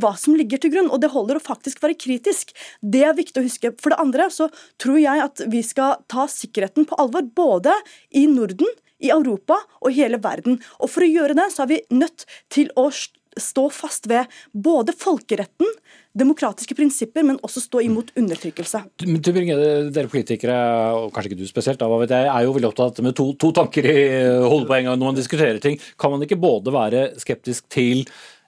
hva 0.00 0.12
som 0.18 0.36
ligger 0.38 0.60
til 0.62 0.72
grunn. 0.72 0.88
Og 0.92 1.02
det 1.02 1.12
holder 1.12 1.38
å 1.38 1.44
faktisk 1.44 1.82
være 1.84 1.98
kritisk. 1.98 2.15
Det 2.20 3.04
er 3.04 3.16
viktig 3.16 3.42
å 3.42 3.46
huske. 3.46 3.72
For 3.82 3.94
det 3.94 4.00
andre 4.02 4.30
så 4.32 4.48
tror 4.82 4.98
jeg 5.02 5.24
at 5.26 5.44
vi 5.52 5.62
skal 5.66 6.00
ta 6.10 6.26
sikkerheten 6.30 6.88
på 6.88 6.98
alvor, 7.02 7.26
både 7.36 7.74
i 8.16 8.26
Norden, 8.30 8.68
i 9.02 9.12
Europa 9.12 9.58
og 9.82 9.92
hele 9.92 10.20
verden. 10.22 10.60
Og 10.80 10.90
for 10.92 11.04
å 11.04 11.10
gjøre 11.10 11.36
det, 11.36 11.50
så 11.52 11.64
er 11.64 11.72
vi 11.74 11.82
nødt 11.92 12.24
til 12.52 12.70
å 12.80 12.88
stå 13.36 13.66
fast 13.68 14.06
ved 14.08 14.32
både 14.52 14.94
folkeretten, 14.96 15.68
demokratiske 16.16 16.76
prinsipper, 16.78 17.24
men 17.26 17.36
også 17.44 17.60
stå 17.66 17.82
imot 17.84 18.14
undertrykkelse. 18.16 18.80
Tybring-Gjedde, 19.02 19.90
Dere 19.92 20.08
politikere, 20.12 20.56
og 20.96 21.10
kanskje 21.12 21.32
ikke 21.32 21.42
du 21.42 21.50
spesielt, 21.50 21.80
da, 21.82 21.90
vet 22.00 22.14
jeg, 22.16 22.30
er 22.32 22.46
jo 22.46 22.54
veldig 22.56 22.70
opptatt 22.70 23.02
med 23.04 23.16
to, 23.18 23.28
to 23.40 23.52
tanker 23.56 23.90
i 23.92 23.98
hodet 24.46 24.70
på 24.70 24.78
en 24.78 24.88
gang 24.88 24.96
når 24.96 25.12
man 25.12 25.20
diskuterer 25.20 25.60
ting. 25.62 25.76
Kan 26.00 26.14
man 26.14 26.24
ikke 26.24 26.40
både 26.40 26.72
være 26.74 27.06
skeptisk 27.20 27.68
til 27.72 28.06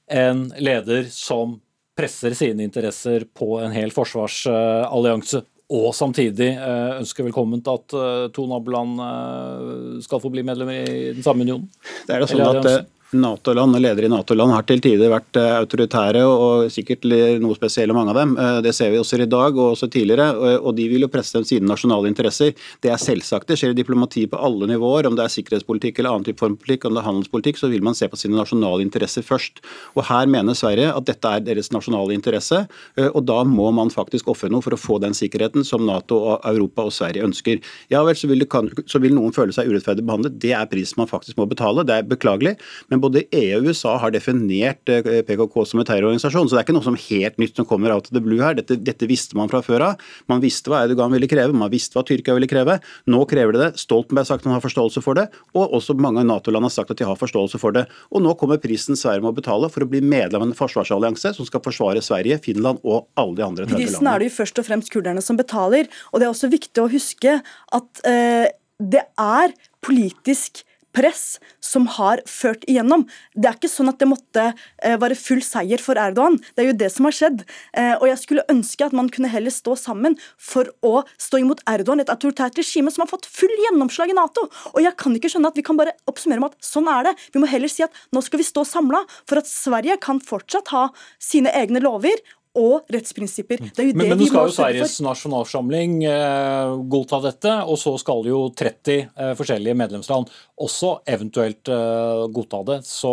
en 0.09 0.47
leder 0.57 1.11
som 1.13 1.59
presser 1.99 2.37
sine 2.39 2.67
interesser 2.67 3.27
på 3.35 3.59
en 3.63 3.75
hel 3.75 3.91
forsvarsallianse, 3.95 5.43
og 5.69 5.91
samtidig 5.93 6.55
ønsker 7.03 7.27
velkommen 7.27 7.61
til 7.61 7.77
at 7.77 7.95
eh, 7.99 8.29
to 8.33 8.47
naboland 8.49 9.03
eh, 9.05 9.99
skal 10.05 10.23
få 10.23 10.31
bli 10.33 10.45
medlemmer 10.47 10.87
i 10.89 11.11
den 11.13 11.27
samme 11.27 11.45
unionen? 11.45 11.67
Det 12.07 12.15
er 12.15 12.25
jo 12.25 12.31
sånn 12.31 12.47
at 12.47 12.69
eh, 12.71 12.87
NATO-land 13.17 13.73
og 13.73 13.81
ledere 13.81 14.05
i 14.05 14.11
Nato-land 14.13 14.53
har 14.53 14.65
til 14.69 14.83
tider 14.85 15.09
vært 15.09 15.37
eh, 15.41 15.55
autoritære 15.57 16.21
og 16.29 16.67
sikkert 16.73 17.07
noe 17.41 17.57
spesielle, 17.57 17.95
mange 17.97 18.13
av 18.13 18.19
dem. 18.21 18.35
Eh, 18.37 18.61
Det 18.61 18.75
ser 18.77 18.91
vi 18.93 18.99
også 19.01 19.23
i 19.23 19.25
dag 19.25 19.57
og 19.57 19.73
også 19.77 19.89
tidligere. 19.89 20.37
og- 20.37 20.67
Og 20.69 20.77
de 20.77 20.89
vil 20.89 21.01
jo 21.01 21.09
presse 21.09 21.33
dem 21.33 21.45
sine 21.45 21.67
nasjonale 21.67 22.07
interesser. 22.09 22.53
Det 22.83 22.91
er 22.91 22.97
selvsagt. 22.97 23.47
Det 23.47 23.57
skjer 23.57 23.71
i 23.71 23.83
diplomati 23.83 24.27
på 24.27 24.37
alle 24.39 24.67
nivåer. 24.67 25.07
Om 25.07 25.17
det 25.17 25.25
er 25.25 25.33
sikkerhetspolitikk 25.33 25.99
eller 25.99 26.11
annen 26.11 26.25
type 26.25 26.39
formpolitikk, 26.39 26.85
om 26.85 26.95
det 26.95 27.03
er 27.03 27.09
handelspolitikk, 27.11 27.57
så 27.57 27.71
vil 27.71 27.83
man 27.83 27.95
se 27.95 28.07
på 28.09 28.17
sine 28.19 28.37
nasjonale 28.37 28.83
interesser 28.83 29.23
først. 29.23 29.61
Og 29.97 30.05
Her 30.05 30.27
mener 30.27 30.53
Sverige 30.53 30.95
at 30.95 31.05
dette 31.07 31.25
er 31.25 31.41
deres 31.41 31.71
nasjonale 31.71 32.13
interesse, 32.13 32.69
eh, 32.99 33.09
og 33.15 33.25
da 33.25 33.43
må 33.45 33.73
man 33.73 33.89
faktisk 33.89 34.25
ofre 34.29 34.51
noe 34.51 34.61
for 34.61 34.71
å 34.73 34.77
få 34.79 35.01
den 35.01 35.13
sikkerheten 35.13 35.65
som 35.65 35.87
Nato, 35.87 36.19
og 36.19 36.41
Europa 36.45 36.83
og 36.83 36.93
Sverige 36.93 37.25
ønsker. 37.25 37.61
Ja 37.91 38.05
vel, 38.05 38.15
så 38.15 38.29
vil, 38.29 38.45
kan, 38.45 38.69
så 38.87 39.01
vil 39.01 39.13
noen 39.13 39.33
føle 39.33 39.53
seg 39.53 39.67
urettferdig 39.69 40.05
behandlet. 40.05 40.39
Det 40.39 40.53
er 40.53 40.67
prisen 40.67 40.97
man 40.99 41.07
faktisk 41.07 41.37
må 41.37 41.49
betale. 41.49 41.85
Det 41.87 41.95
er 41.95 42.03
beklagelig. 42.03 42.59
Men 42.91 42.98
både 43.03 43.25
EU 43.35 43.59
og 43.59 43.69
USA 43.69 43.95
har 44.03 44.13
definert 44.15 44.91
eh, 44.93 45.23
PKK 45.27 45.57
som 45.69 45.83
en 45.83 45.89
terrororganisasjon, 45.89 46.49
så 46.49 46.57
det 46.57 46.61
er 46.63 46.67
ikke 46.67 46.77
noe 46.77 46.87
som 46.87 46.99
helt 46.99 47.39
nytt 47.41 47.59
som 47.59 47.69
kommer 47.69 47.95
out 47.95 48.11
of 48.11 48.17
the 48.17 48.23
blue 48.25 48.41
her. 48.43 48.57
Dette, 48.59 48.79
dette 48.85 49.09
visste 49.11 49.39
man 49.39 49.51
fra 49.53 49.63
før 49.65 49.87
av. 49.91 50.05
Man 50.31 50.43
visste 50.45 50.73
hva 50.73 50.85
Erdogan 50.87 51.15
ville 51.15 51.31
kreve, 51.31 51.57
man 51.57 51.73
visste 51.73 51.99
hva 51.99 52.05
Tyrkia 52.09 52.37
ville 52.37 52.51
kreve. 52.51 52.79
Nå 53.11 53.23
krever 53.31 53.57
de 53.57 53.63
det. 53.65 53.71
Stoltenberg 53.83 54.27
har 54.27 54.31
sagt 54.33 54.45
at 54.45 54.51
han 54.51 54.59
har 54.59 54.65
forståelse 54.65 55.03
for 55.05 55.19
det, 55.19 55.29
og 55.55 55.77
også 55.79 55.97
mange 55.99 56.25
Nato-land 56.27 56.69
har 56.69 56.75
sagt 56.75 56.95
at 56.95 57.01
de 57.01 57.09
har 57.09 57.19
forståelse 57.19 57.61
for 57.63 57.77
det. 57.77 57.87
Og 58.13 58.25
nå 58.25 58.35
kommer 58.41 58.61
prisen 58.63 58.99
Sverige 58.99 59.25
må 59.25 59.35
betale 59.37 59.71
for 59.73 59.85
å 59.85 59.91
bli 59.91 60.03
medlem 60.05 60.43
av 60.43 60.49
en 60.51 60.57
forsvarsallianse 60.59 61.35
som 61.39 61.49
skal 61.49 61.65
forsvare 61.65 62.03
Sverige, 62.05 62.41
Finland 62.45 62.83
og 62.85 63.09
alle 63.19 63.39
de 63.39 63.47
andre 63.47 63.69
30 63.69 63.79
Prisen 63.79 64.11
er 64.11 64.21
det 64.21 64.31
jo 64.31 64.37
først 64.39 64.63
og 64.63 64.69
fremst 64.69 64.93
kurderne 64.95 65.25
som 65.25 65.39
betaler. 65.39 65.91
Og 66.13 66.21
det 66.21 66.29
er 66.29 66.35
også 66.35 66.51
viktig 66.53 66.85
å 66.85 66.91
huske 66.93 67.39
at 67.79 68.07
eh, 68.09 68.49
det 68.79 69.05
er 69.19 69.55
politisk 69.85 70.63
press 70.99 71.39
som 71.63 71.87
har 71.99 72.23
ført 72.29 72.65
igjennom. 72.69 73.05
Det 73.35 73.49
er 73.51 73.59
ikke 73.59 73.71
sånn 73.71 73.91
at 73.93 74.01
det 74.01 74.09
måtte 74.11 74.45
eh, 74.51 74.97
være 75.01 75.19
full 75.19 75.43
seier 75.45 75.83
for 75.83 75.99
Erdogan. 76.01 76.39
Det 76.55 76.65
er 76.65 76.71
jo 76.73 76.79
det 76.81 76.91
som 76.95 77.09
har 77.09 77.15
skjedd. 77.15 77.45
Eh, 77.79 77.95
og 77.97 78.07
jeg 78.11 78.21
skulle 78.23 78.47
ønske 78.51 78.87
at 78.87 78.97
man 78.97 79.11
kunne 79.15 79.31
heller 79.33 79.55
stå 79.55 79.77
sammen 79.79 80.17
for 80.35 80.71
å 80.87 81.05
stå 81.21 81.43
imot 81.43 81.63
Erdogan, 81.71 82.03
et 82.03 82.13
autoritært 82.13 82.59
regime 82.59 82.93
som 82.95 83.05
har 83.05 83.13
fått 83.13 83.29
full 83.31 83.55
gjennomslag 83.67 84.13
i 84.13 84.19
Nato. 84.19 84.49
Og 84.75 84.81
jeg 84.85 84.97
kan 85.01 85.15
ikke 85.15 85.31
skjønne 85.33 85.53
at 85.53 85.59
vi 85.59 85.67
kan 85.67 85.79
bare 85.79 85.95
oppsummere 86.11 86.43
med 86.43 86.57
at 86.57 86.71
sånn 86.73 86.91
er 86.91 87.11
det. 87.11 87.15
Vi 87.35 87.43
må 87.43 87.51
heller 87.51 87.71
si 87.73 87.87
at 87.87 88.03
nå 88.15 88.23
skal 88.25 88.43
vi 88.43 88.49
stå 88.49 88.67
samla 88.69 89.05
for 89.23 89.41
at 89.41 89.51
Sverige 89.51 89.99
kan 90.03 90.23
fortsatt 90.25 90.73
ha 90.75 90.89
sine 91.23 91.53
egne 91.57 91.83
lover 91.85 92.19
og 92.59 92.91
rettsprinsipper. 92.93 93.63
Det 93.63 93.85
er 93.85 93.91
jo 93.91 93.95
Men, 93.95 94.05
det 94.05 94.09
men 94.09 94.19
nå 94.19 94.25
vi 94.25 94.29
må 94.29 94.33
skal 94.33 94.51
jo. 94.51 94.57
Sveriges 94.57 94.97
nasjonalforsamling 95.05 95.99
eh, 96.11 96.75
godta 96.93 97.23
dette, 97.25 97.55
og 97.65 97.79
så 97.81 97.95
skal 98.03 98.27
jo 98.29 98.43
30 98.59 98.99
eh, 98.99 99.33
forskjellige 99.39 99.79
medlemsland 99.79 100.33
også 100.67 100.99
eventuelt 101.09 101.71
eh, 101.73 102.25
godta 102.35 102.65
det. 102.73 102.81
Så 102.89 103.13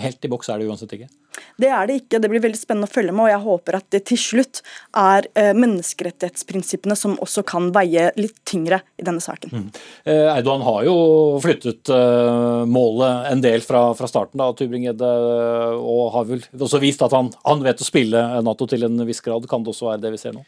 helt 0.00 0.24
i 0.26 0.32
boks 0.32 0.50
er 0.50 0.60
det 0.60 0.70
uansett 0.70 0.96
ikke. 0.96 1.10
Det 1.60 1.70
er 1.70 1.88
det 1.88 1.98
ikke. 2.02 2.20
Det 2.22 2.30
blir 2.30 2.42
veldig 2.44 2.60
spennende 2.60 2.88
å 2.88 2.94
følge 2.94 3.14
med, 3.14 3.26
og 3.26 3.32
jeg 3.32 3.42
håper 3.44 3.78
at 3.78 3.88
det 3.94 4.02
til 4.10 4.20
slutt 4.20 4.62
er 5.00 5.28
eh, 5.38 5.52
menneskerettighetsprinsippene 5.56 6.96
som 6.98 7.16
også 7.24 7.44
kan 7.46 7.70
veie 7.74 8.10
litt 8.18 8.36
tyngre 8.48 8.80
i 9.00 9.06
denne 9.06 9.22
saken. 9.24 9.54
Mm. 9.54 9.68
Erdogan 10.34 10.66
har 10.66 10.82
jo 10.88 10.96
flyttet 11.44 11.90
eh, 11.94 12.64
målet 12.70 13.30
en 13.32 13.44
del 13.44 13.64
fra, 13.66 13.86
fra 13.98 14.10
starten, 14.10 14.40
da, 14.40 14.50
Tybring-Gjedde, 14.56 15.14
og 15.78 16.04
har 16.16 16.28
vel 16.28 16.44
også 16.58 16.82
vist 16.82 17.02
at 17.04 17.14
han, 17.16 17.32
han 17.44 17.64
vet 17.64 17.82
å 17.82 17.88
spille 17.88 18.26
Nato 18.44 18.68
til 18.70 18.86
en 18.86 19.06
viss 19.08 19.22
grad. 19.24 19.48
Kan 19.50 19.64
det 19.64 19.74
også 19.74 19.90
være 19.92 20.06
det 20.06 20.14
vi 20.14 20.20
ser 20.20 20.36
nå? 20.36 20.44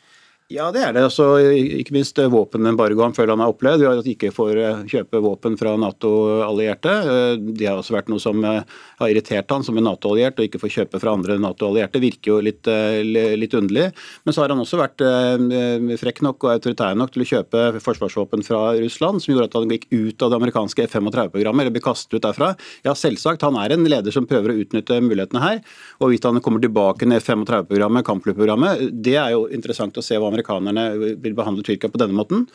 Ja, 0.46 0.68
det 0.70 0.78
er 0.78 0.92
det. 0.94 1.00
Altså, 1.02 1.24
ikke 1.42 1.90
minst 1.96 2.14
våpenembargoen 2.14 2.30
våpenembargo 2.30 3.02
han 3.02 3.30
han 3.32 3.40
har 3.42 3.50
opplevd. 3.50 3.80
ved 3.82 3.98
At 3.98 4.04
de 4.06 4.12
ikke 4.14 4.28
får 4.30 4.58
eh, 4.62 4.82
kjøpe 4.86 5.18
våpen 5.18 5.56
fra 5.58 5.72
Nato-allierte. 5.74 6.92
Eh, 7.02 7.38
Det 7.50 7.66
har 7.66 7.80
også 7.80 7.96
vært 7.96 8.12
noe 8.12 8.22
som 8.22 8.44
eh, 8.46 8.62
har 9.00 9.10
irritert 9.10 9.50
han 9.50 9.64
som 9.66 9.76
en 9.76 9.82
Nato-alliert, 9.88 10.38
og 10.38 10.46
ikke 10.46 10.60
få 10.62 10.70
kjøpe 10.70 11.00
fra 11.02 11.16
andre 11.18 11.34
Nato-allierte. 11.42 11.98
Virker 11.98 12.30
jo 12.30 12.36
litt, 12.46 12.62
eh, 12.70 13.02
litt 13.34 13.56
underlig. 13.58 13.88
Men 14.22 14.36
så 14.36 14.44
har 14.44 14.54
han 14.54 14.62
også 14.62 14.78
vært 14.78 15.02
eh, 15.02 15.96
frekk 15.98 16.22
nok 16.22 16.46
og 16.46 16.52
autoritær 16.54 16.94
nok 16.94 17.10
til 17.16 17.26
å 17.26 17.28
kjøpe 17.32 17.64
forsvarsvåpen 17.82 18.46
fra 18.46 18.78
Russland, 18.78 19.18
som 19.24 19.34
gjorde 19.34 19.50
at 19.50 19.58
han 19.58 19.74
gikk 19.74 19.88
ut 19.90 20.22
av 20.22 20.30
det 20.30 20.38
amerikanske 20.38 20.86
F-35-programmet, 20.86 21.66
eller 21.66 21.74
ble 21.74 21.82
kastet 21.82 22.20
ut 22.20 22.22
derfra. 22.28 22.52
Ja, 22.86 22.94
selvsagt. 22.94 23.42
Han 23.42 23.58
er 23.58 23.74
en 23.74 23.82
leder 23.82 24.14
som 24.14 24.30
prøver 24.30 24.54
å 24.54 24.58
utnytte 24.62 25.02
mulighetene 25.02 25.42
her. 25.42 25.60
Og 25.98 26.14
hvis 26.14 26.22
han 26.22 26.38
kommer 26.38 26.62
tilbake 26.62 27.02
til 27.02 27.18
F-35-programmet, 27.18 28.06
kampflyprogrammet, 28.06 28.94
det 29.02 29.18
er 29.18 29.34
jo 29.34 29.48
interessant 29.50 29.98
å 29.98 30.06
se 30.06 30.14
hva 30.14 30.35
amerikanerne 30.36 31.16
vil 31.22 31.36
behandle 31.36 31.64
Tyrkia 31.66 31.90
på 31.92 32.00
denne 32.02 32.16
måten. 32.16 32.46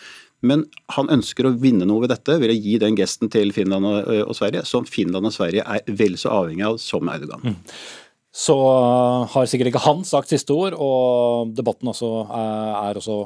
Men 0.41 0.65
han 0.95 1.09
ønsker 1.13 1.45
å 1.45 1.55
vinne 1.61 1.85
noe 1.85 2.03
ved 2.05 2.13
dette 2.15 2.39
ved 2.41 2.53
å 2.53 2.57
gi 2.57 2.77
den 2.81 2.97
gesten 2.97 3.29
til 3.33 3.51
Finland 3.53 3.85
og, 3.85 4.31
Sverige, 4.37 4.65
som 4.65 4.87
Finland 4.89 5.29
og 5.29 5.35
Sverige 5.35 5.65
er 5.65 5.83
vel 5.85 6.17
så 6.17 6.31
avhengig 6.41 6.65
av 6.65 6.79
som 6.81 7.11
Erdogan. 7.13 7.59
Så 8.31 8.55
eh, 8.55 9.25
har 9.33 9.47
sikkert 9.51 9.73
ikke 9.73 9.83
han 9.83 10.05
sagt 10.07 10.31
siste 10.31 10.55
ord, 10.55 10.77
og 10.79 11.51
debatten 11.57 11.91
også 11.91 12.11
er, 12.31 12.95
også 12.97 13.17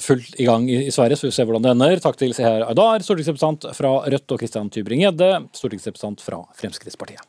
fullt 0.00 0.40
i 0.40 0.48
gang 0.48 0.64
i 0.72 0.88
Sverige, 0.94 1.20
så 1.20 1.28
vi 1.28 1.34
ser 1.36 1.50
hvordan 1.50 1.66
det 1.66 1.74
ender. 1.76 2.00
Takk 2.02 2.18
til 2.22 2.32
Seher 2.36 2.64
Aydar, 2.64 3.04
stortingsrepresentant 3.04 3.68
fra 3.76 3.92
Rødt, 4.08 4.26
og 4.32 4.40
Christian 4.40 4.72
Tybring-Gjedde, 4.72 5.30
stortingsrepresentant 5.60 6.24
fra 6.24 6.40
Fremskrittspartiet. 6.56 7.28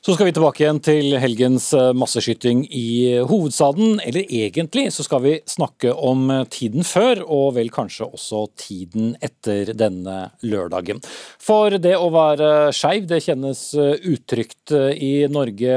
Så 0.00 0.14
skal 0.16 0.30
vi 0.30 0.32
tilbake 0.32 0.62
igjen 0.62 0.78
til 0.80 1.12
helgens 1.20 1.66
eh, 1.76 1.90
masseskyting 1.92 2.62
i 2.72 3.20
hovedstaden. 3.28 3.98
Eller 4.00 4.24
egentlig 4.32 4.86
så 4.96 5.04
skal 5.04 5.20
vi 5.26 5.34
snakke 5.44 5.92
om 5.92 6.22
eh, 6.32 6.46
tiden 6.48 6.86
før, 6.88 7.20
og 7.28 7.58
vel 7.58 7.68
kanskje 7.74 8.08
også 8.08 8.46
tiden 8.56 9.12
etter 9.20 9.74
denne 9.76 10.30
lørdagen. 10.40 11.02
For 11.36 11.76
det 11.76 11.98
å 12.00 12.08
være 12.14 12.70
skeiv, 12.72 13.10
det 13.12 13.20
kjennes 13.26 13.60
eh, 13.76 13.98
utrygt 14.08 14.72
eh, 14.72 14.96
i 14.96 15.12
Norge 15.28 15.76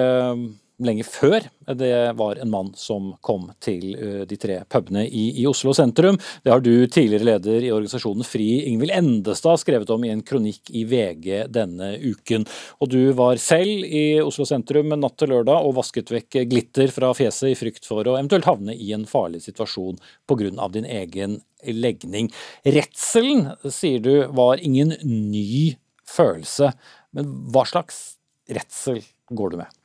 lenge 0.88 1.06
før 1.08 1.46
det 1.80 2.14
var 2.20 2.40
en 2.42 2.52
mann 2.52 2.72
som 2.80 3.14
kom 3.24 3.48
til 3.64 3.94
eh, 3.96 4.24
de 4.28 4.38
tre 4.40 4.60
pubene 4.72 5.06
i, 5.08 5.26
i 5.42 5.46
Oslo 5.48 5.74
sentrum. 5.76 6.18
Det 6.44 6.52
har 6.52 6.64
du, 6.64 6.72
tidligere 6.88 7.28
leder 7.28 7.68
i 7.68 7.72
organisasjonen 7.74 8.28
FRI, 8.28 8.66
Ingvild 8.72 8.94
Endestad, 8.96 9.62
skrevet 9.62 9.92
om 9.94 10.04
i 10.06 10.12
en 10.14 10.24
kronikk 10.26 10.72
i 10.76 10.84
VG 10.90 11.46
denne 11.54 11.94
uken. 12.04 12.48
Og 12.84 12.92
du 12.92 13.00
var 13.18 13.40
selv 13.42 13.86
i 13.88 14.20
Oslo 14.24 14.48
sentrum 14.50 14.94
natt 14.94 15.18
til 15.20 15.34
lørdag 15.34 15.68
og 15.68 15.78
vasket 15.80 16.12
vekk 16.14 16.42
glitter 16.52 16.92
fra 16.94 17.14
fjeset 17.18 17.54
i 17.54 17.58
frykt 17.60 17.88
for 17.88 18.04
å 18.08 18.18
eventuelt 18.18 18.50
havne 18.50 18.76
i 18.76 18.92
en 18.96 19.08
farlig 19.10 19.44
situasjon 19.48 20.00
pga. 20.28 20.68
din 20.74 20.86
egen 20.86 21.40
legning. 21.64 22.32
Redselen, 22.66 23.54
sier 23.70 24.00
du, 24.04 24.28
var 24.36 24.60
ingen 24.60 24.96
ny 25.04 25.76
følelse. 26.08 26.74
Men 27.14 27.32
hva 27.54 27.64
slags 27.70 28.18
redsel 28.50 29.02
går 29.32 29.54
du 29.54 29.62
med? 29.64 29.83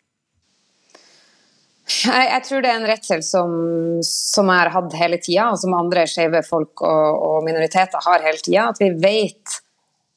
Jeg, 1.89 2.27
jeg 2.29 2.45
tror 2.45 2.63
det 2.63 2.69
er 2.69 2.83
en 2.83 2.91
redsel 2.91 3.23
som, 3.25 3.53
som 4.05 4.51
jeg 4.51 4.61
har 4.61 4.71
hatt 4.75 4.97
hele 4.99 5.19
tida, 5.23 5.49
og 5.53 5.61
som 5.61 5.77
andre 5.77 6.05
skeive 6.11 6.43
folk 6.45 6.83
og, 6.85 7.23
og 7.31 7.47
minoriteter 7.47 8.05
har 8.05 8.25
hele 8.27 8.43
tida. 8.45 8.69
At 8.75 8.83
vi 8.83 8.91
vet, 9.01 9.59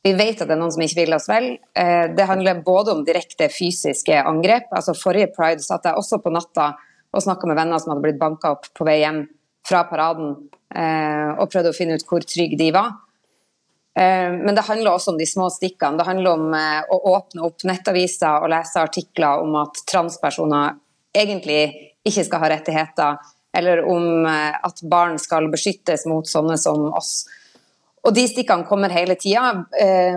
vi 0.03 0.11
vet 0.19 0.41
at 0.41 0.49
det 0.49 0.57
er 0.57 0.59
noen 0.59 0.73
som 0.75 0.83
ikke 0.83 0.99
vil 0.99 1.15
oss 1.15 1.29
vel. 1.31 1.53
Eh, 1.77 2.09
det 2.17 2.27
handler 2.27 2.63
både 2.65 2.95
om 2.95 3.05
direkte 3.07 3.47
fysiske 3.53 4.19
angrep. 4.19 4.67
altså 4.75 4.97
Forrige 4.97 5.31
pride 5.35 5.63
satt 5.63 5.87
jeg 5.87 5.95
også 5.95 6.19
på 6.23 6.33
natta 6.35 6.73
og 7.11 7.23
snakka 7.23 7.47
med 7.47 7.59
venner 7.59 7.79
som 7.79 7.93
hadde 7.93 8.03
blitt 8.05 8.19
banka 8.19 8.53
opp 8.55 8.67
på 8.75 8.87
vei 8.87 9.01
hjem 9.01 9.23
fra 9.67 9.85
paraden, 9.87 10.35
eh, 10.75 11.31
og 11.37 11.49
prøvde 11.51 11.71
å 11.71 11.77
finne 11.77 11.95
ut 11.95 12.05
hvor 12.07 12.23
trygge 12.25 12.59
de 12.59 12.71
var. 12.75 12.93
Eh, 13.95 14.31
Men 14.31 14.55
det 14.55 14.67
handler 14.67 14.91
også 14.91 15.15
om 15.15 15.19
de 15.19 15.27
små 15.27 15.47
stikkene. 15.53 15.99
Det 15.99 16.07
handler 16.07 16.35
om 16.35 16.53
eh, 16.57 16.83
å 16.91 17.01
åpne 17.15 17.47
opp 17.47 17.63
nettaviser 17.67 18.43
og 18.43 18.51
lese 18.51 18.83
artikler 18.83 19.43
om 19.43 19.59
at 19.63 19.83
transpersoner 19.87 20.79
egentlig 21.13 21.91
ikke 22.07 22.25
skal 22.25 22.43
ha 22.43 22.49
rettigheter, 22.55 23.19
eller 23.57 23.83
om 23.89 24.25
eh, 24.25 24.57
at 24.63 24.81
barn 24.89 25.19
skal 25.21 25.49
beskyttes 25.51 26.07
mot 26.09 26.27
sånne 26.27 26.57
som 26.57 26.87
oss. 26.93 27.25
Og 28.01 28.15
De 28.17 28.23
stikkene 28.25 28.65
kommer 28.65 28.89
hele 28.89 29.13
tida, 29.13 29.51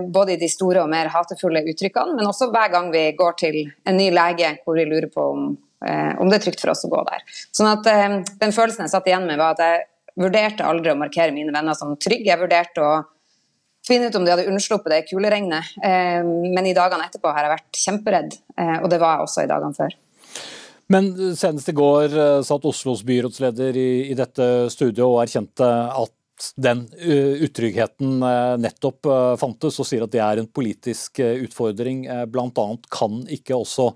både 0.08 0.32
i 0.32 0.38
de 0.40 0.48
store 0.48 0.80
og 0.80 0.88
mer 0.88 1.10
hatefulle 1.12 1.60
uttrykkene, 1.68 2.14
men 2.16 2.30
også 2.30 2.48
hver 2.48 2.70
gang 2.72 2.86
vi 2.94 3.02
går 3.18 3.34
til 3.42 3.58
en 3.84 3.98
ny 4.00 4.06
lege 4.14 4.54
hvor 4.64 4.78
vi 4.78 4.86
lurer 4.88 5.10
på 5.12 5.26
om, 5.34 5.50
eh, 5.84 6.14
om 6.16 6.30
det 6.30 6.38
er 6.38 6.46
trygt 6.46 6.64
for 6.64 6.72
oss 6.72 6.86
å 6.88 6.92
gå 6.94 7.02
der. 7.10 7.26
Sånn 7.52 7.68
at 7.68 7.90
eh, 7.92 8.22
Den 8.40 8.56
følelsen 8.56 8.86
jeg 8.86 8.94
satt 8.94 9.10
igjen 9.10 9.28
med, 9.28 9.36
var 9.36 9.52
at 9.52 9.60
jeg 9.66 9.84
vurderte 10.16 10.64
aldri 10.64 10.94
å 10.94 10.98
markere 10.98 11.34
mine 11.34 11.52
venner 11.52 11.76
som 11.76 11.92
trygge. 12.00 12.30
Jeg 12.30 12.40
vurderte 12.40 12.80
å 12.80 12.94
finne 13.84 14.08
ut 14.08 14.16
om 14.16 14.24
de 14.24 14.32
hadde 14.32 14.48
unnsluppet 14.48 14.92
det 14.92 15.02
kuleregnet. 15.10 15.74
Eh, 15.84 16.22
Men 16.24 16.66
i 16.66 16.76
dagene 16.76 17.08
etterpå 17.08 17.32
har 17.34 17.44
jeg 17.44 17.54
vært 17.56 17.82
kjemperedd, 17.84 18.38
eh, 18.56 18.78
og 18.80 18.88
det 18.90 19.00
var 19.02 19.18
jeg 19.18 19.28
også 19.28 19.44
i 19.44 19.50
dagene 19.50 19.76
før. 19.76 19.98
Men 20.92 21.36
senest 21.36 21.70
i 21.70 21.76
går 21.76 22.12
eh, 22.12 22.42
satt 22.44 22.66
Oslos 22.68 23.04
byrådsleder 23.06 23.76
i, 23.80 23.90
i 24.10 24.18
dette 24.18 24.68
studioet 24.72 25.06
og 25.06 25.22
erkjente 25.22 25.70
at 25.88 26.12
den 26.58 26.80
uh, 26.98 27.44
utryggheten 27.46 28.18
uh, 28.18 28.56
nettopp 28.58 29.06
fantes, 29.38 29.78
og 29.78 29.86
sier 29.86 30.02
at 30.02 30.10
det 30.12 30.20
er 30.20 30.40
en 30.42 30.48
politisk 30.50 31.22
utfordring. 31.22 32.02
Blant 32.28 32.58
annet 32.58 32.88
kan 32.92 33.22
ikke 33.32 33.54
også 33.54 33.92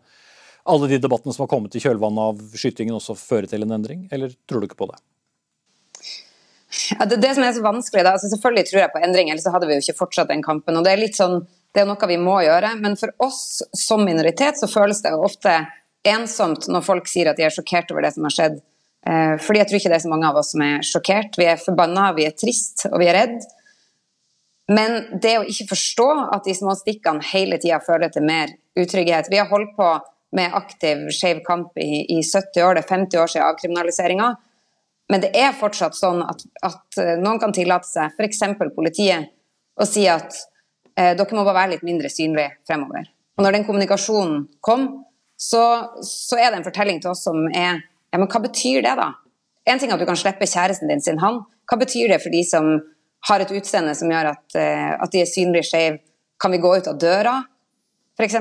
alle 0.69 0.89
de 0.93 1.01
debattene 1.03 1.35
som 1.35 1.45
har 1.45 1.51
kommet 1.51 1.75
i 1.75 1.83
kjølvannet 1.83 2.31
av 2.31 2.59
skytingen 2.61 2.95
også 2.95 3.17
føre 3.19 3.51
til 3.51 3.67
en 3.67 3.75
endring, 3.75 4.07
eller 4.15 4.33
tror 4.49 4.63
du 4.63 4.69
ikke 4.69 4.79
på 4.85 4.91
det? 4.93 5.01
Ja, 6.93 7.07
det, 7.09 7.17
det 7.23 7.35
som 7.35 7.45
er 7.45 7.55
så 7.57 7.65
vanskelig 7.65 8.05
da, 8.05 8.15
altså 8.17 8.29
Selvfølgelig 8.33 8.69
tror 8.69 8.83
jeg 8.83 8.93
på 8.93 9.01
endring, 9.03 9.31
ellers 9.33 9.49
hadde 9.49 9.69
vi 9.69 9.79
jo 9.79 9.85
ikke 9.85 9.99
fortsatt 10.03 10.31
den 10.33 10.45
kampen. 10.45 10.77
og 10.77 10.85
Det 10.85 10.93
er 10.93 11.01
litt 11.01 11.17
sånn, 11.17 11.41
det 11.75 11.83
er 11.83 11.89
noe 11.89 12.11
vi 12.11 12.19
må 12.21 12.39
gjøre. 12.45 12.75
Men 12.83 12.97
for 13.01 13.13
oss 13.25 13.63
som 13.77 14.05
minoritet 14.05 14.61
så 14.61 14.69
føles 14.71 15.01
det 15.05 15.15
jo 15.15 15.25
ofte 15.29 15.55
ensomt 16.07 16.69
når 16.71 16.85
folk 16.87 17.09
sier 17.11 17.31
at 17.31 17.39
de 17.39 17.47
er 17.47 17.55
sjokkert 17.55 17.91
over 17.95 18.07
det 18.07 18.15
som 18.15 18.27
har 18.29 18.35
skjedd. 18.35 18.59
Eh, 19.09 19.37
fordi 19.43 19.63
jeg 19.63 19.71
tror 19.71 19.81
ikke 19.81 19.93
det 19.93 19.99
er 19.99 20.05
så 20.05 20.13
mange 20.13 20.29
av 20.31 20.41
oss 20.41 20.53
som 20.55 20.65
er 20.65 20.85
sjokkert. 20.87 21.39
Vi 21.39 21.49
er 21.49 21.61
forbanna, 21.63 22.11
vi 22.17 22.27
er 22.29 22.37
trist 22.37 22.87
og 22.91 22.99
vi 23.03 23.09
er 23.11 23.19
redd. 23.19 23.39
Men 24.69 25.21
det 25.23 25.39
å 25.39 25.47
ikke 25.49 25.71
forstå 25.71 26.09
at 26.37 26.45
de 26.45 26.55
små 26.57 26.75
stikkene 26.77 27.25
hele 27.31 27.57
tida 27.61 27.81
fører 27.81 28.13
til 28.13 28.27
mer 28.29 28.51
utrygghet 28.79 29.31
Vi 29.33 29.39
har 29.41 29.49
holdt 29.49 29.73
på 29.79 29.87
med 30.37 30.53
aktiv 30.53 31.07
skeiv 31.15 31.41
kamp 31.47 31.79
i, 31.81 32.05
i 32.13 32.21
70 32.21 32.61
år, 32.63 32.77
det 32.77 32.83
er 32.85 32.91
50 32.91 33.23
år 33.23 33.31
siden 33.33 33.47
avkriminaliseringa. 33.47 34.29
Men 35.09 35.23
det 35.25 35.31
er 35.41 35.57
fortsatt 35.57 35.97
sånn 35.97 36.21
at, 36.21 36.45
at 36.69 37.01
eh, 37.01 37.15
noen 37.17 37.41
kan 37.41 37.55
tillate 37.57 37.89
seg, 37.89 38.13
f.eks. 38.13 38.43
politiet, 38.77 39.31
å 39.79 39.87
si 39.89 40.05
at 40.11 40.37
eh, 40.99 41.15
dere 41.17 41.33
må 41.33 41.47
bare 41.47 41.63
være 41.63 41.73
litt 41.77 41.87
mindre 41.89 42.11
synlige 42.13 42.59
fremover. 42.69 43.09
Og 43.39 43.47
når 43.47 43.57
den 43.57 43.65
kommunikasjonen 43.65 44.43
kom, 44.61 44.89
så, 45.39 45.63
så 46.03 46.39
er 46.39 46.51
det 46.51 46.61
en 46.61 46.67
fortelling 46.67 47.01
til 47.03 47.15
oss 47.15 47.25
som 47.29 47.47
er 47.55 47.85
Ja, 48.09 48.17
men 48.17 48.31
hva 48.33 48.41
betyr 48.41 48.81
det, 48.81 48.95
da? 48.97 49.11
En 49.69 49.77
ting 49.77 49.91
er 49.91 49.99
at 49.99 50.01
du 50.01 50.09
kan 50.09 50.17
slippe 50.17 50.47
kjæresten 50.49 50.89
din 50.89 51.03
sin 51.05 51.19
hånd. 51.21 51.43
Hva 51.69 51.77
betyr 51.77 52.09
det 52.09 52.23
for 52.23 52.33
de 52.33 52.41
som 52.49 52.71
har 53.29 53.43
et 53.45 53.53
utseende 53.53 53.93
som 53.99 54.09
gjør 54.09 54.31
at, 54.31 54.45
eh, 54.57 54.95
at 54.97 55.13
de 55.13 55.21
er 55.21 55.29
synlig 55.29 55.67
skeive? 55.69 55.99
Kan 56.41 56.55
vi 56.55 56.61
gå 56.63 56.71
ut 56.73 56.89
av 56.89 56.97
døra, 56.97 57.35
f.eks.? 58.17 58.39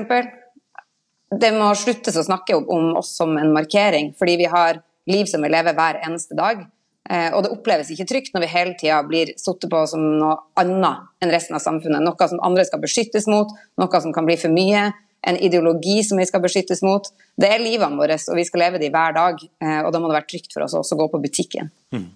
Det 1.28 1.50
må 1.52 1.68
sluttes 1.76 2.16
å 2.16 2.24
snakke 2.24 2.56
om 2.56 2.94
oss 2.96 3.10
som 3.18 3.36
en 3.36 3.52
markering, 3.52 4.14
fordi 4.16 4.38
vi 4.40 4.48
har 4.48 4.80
liv 5.10 5.28
som 5.28 5.44
vi 5.44 5.50
lever 5.52 5.76
hver 5.76 6.00
eneste 6.06 6.38
dag. 6.38 6.62
Eh, 7.10 7.28
og 7.32 7.42
det 7.44 7.52
oppleves 7.52 7.90
ikke 7.92 8.06
trygt 8.08 8.34
når 8.34 8.44
vi 8.44 8.52
hele 8.52 8.76
tida 8.80 9.02
blir 9.04 9.34
sittet 9.40 9.68
på 9.72 9.82
som 9.88 10.02
noe 10.20 10.38
annet 10.60 11.06
enn 11.20 11.32
resten 11.32 11.56
av 11.56 11.64
samfunnet. 11.64 12.04
Noe 12.04 12.28
som 12.30 12.40
andre 12.44 12.64
skal 12.68 12.80
beskyttes 12.80 13.28
mot, 13.28 13.52
noe 13.80 14.00
som 14.00 14.14
kan 14.16 14.28
bli 14.28 14.38
for 14.40 14.52
mye. 14.52 14.88
En 15.26 15.36
ideologi 15.42 15.98
som 16.06 16.20
vi 16.20 16.26
skal 16.28 16.42
beskyttes 16.44 16.82
mot. 16.86 17.08
Det 17.38 17.48
er 17.50 17.62
livene 17.62 17.98
våre, 17.98 18.18
og 18.18 18.38
vi 18.38 18.46
skal 18.46 18.64
leve 18.66 18.80
de 18.82 18.90
hver 18.94 19.16
dag. 19.16 19.42
Eh, 19.62 19.80
og 19.82 19.90
da 19.92 20.00
må 20.00 20.10
det 20.10 20.18
være 20.20 20.30
trygt 20.30 20.54
for 20.54 20.66
oss 20.66 20.76
også 20.78 20.94
å 20.96 21.02
gå 21.02 21.08
på 21.12 21.20
butikken. 21.26 21.72
Mm. 21.94 22.08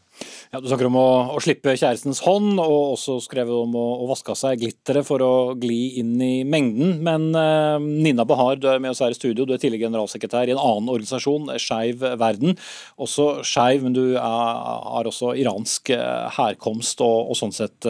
Ja, 0.52 0.60
du 0.60 0.68
snakker 0.68 0.86
om 0.86 0.98
å, 1.00 1.06
å, 1.32 1.40
slippe 1.42 1.72
kjærestens 1.72 2.20
hånd, 2.26 2.60
og 2.60 2.92
også 2.92 3.16
skrevet 3.24 3.54
om 3.56 3.74
å, 3.78 3.84
å 4.04 4.08
vaske 4.10 4.34
av 4.34 4.38
seg 4.38 4.60
glitteret 4.60 5.06
for 5.08 5.24
å 5.24 5.32
gli 5.58 5.98
inn 6.02 6.14
i 6.22 6.32
mengden. 6.46 6.98
Men 7.04 7.30
eh, 7.38 7.78
Nina 8.06 8.26
Bahar, 8.28 8.60
du 8.60 8.68
er 8.70 8.82
med 8.82 8.92
oss 8.92 9.02
her 9.02 9.14
i 9.14 9.18
studio. 9.18 9.46
Du 9.48 9.56
er 9.56 9.62
tidligere 9.62 9.88
generalsekretær 9.88 10.52
i 10.52 10.54
en 10.54 10.62
annen 10.62 10.92
organisasjon, 10.92 11.50
Skeiv 11.62 12.04
Verden. 12.20 12.58
Også 13.02 13.28
skeiv, 13.46 13.86
men 13.86 13.96
du 13.96 14.04
er, 14.12 14.22
har 14.22 15.08
også 15.08 15.32
iransk 15.40 15.94
uh, 15.96 16.28
herkomst, 16.36 17.00
og, 17.02 17.32
og, 17.32 17.38
sånn 17.38 17.54
sett 17.56 17.88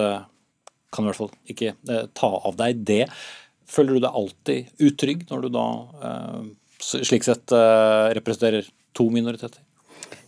kan 0.92 1.04
du 1.04 1.08
i 1.08 1.10
hvert 1.10 1.20
fall 1.22 1.32
ikke 1.50 2.06
ta 2.16 2.30
av 2.46 2.56
deg 2.60 2.82
det. 2.86 3.04
Føler 3.72 3.96
du 3.96 4.04
deg 4.04 4.20
alltid 4.22 4.84
utrygg 4.84 5.26
når 5.30 5.46
du 5.46 5.52
da 5.54 5.66
slik 6.82 7.24
sett 7.24 7.54
representerer 8.12 8.66
to 8.92 9.06
minoriteter? 9.14 9.62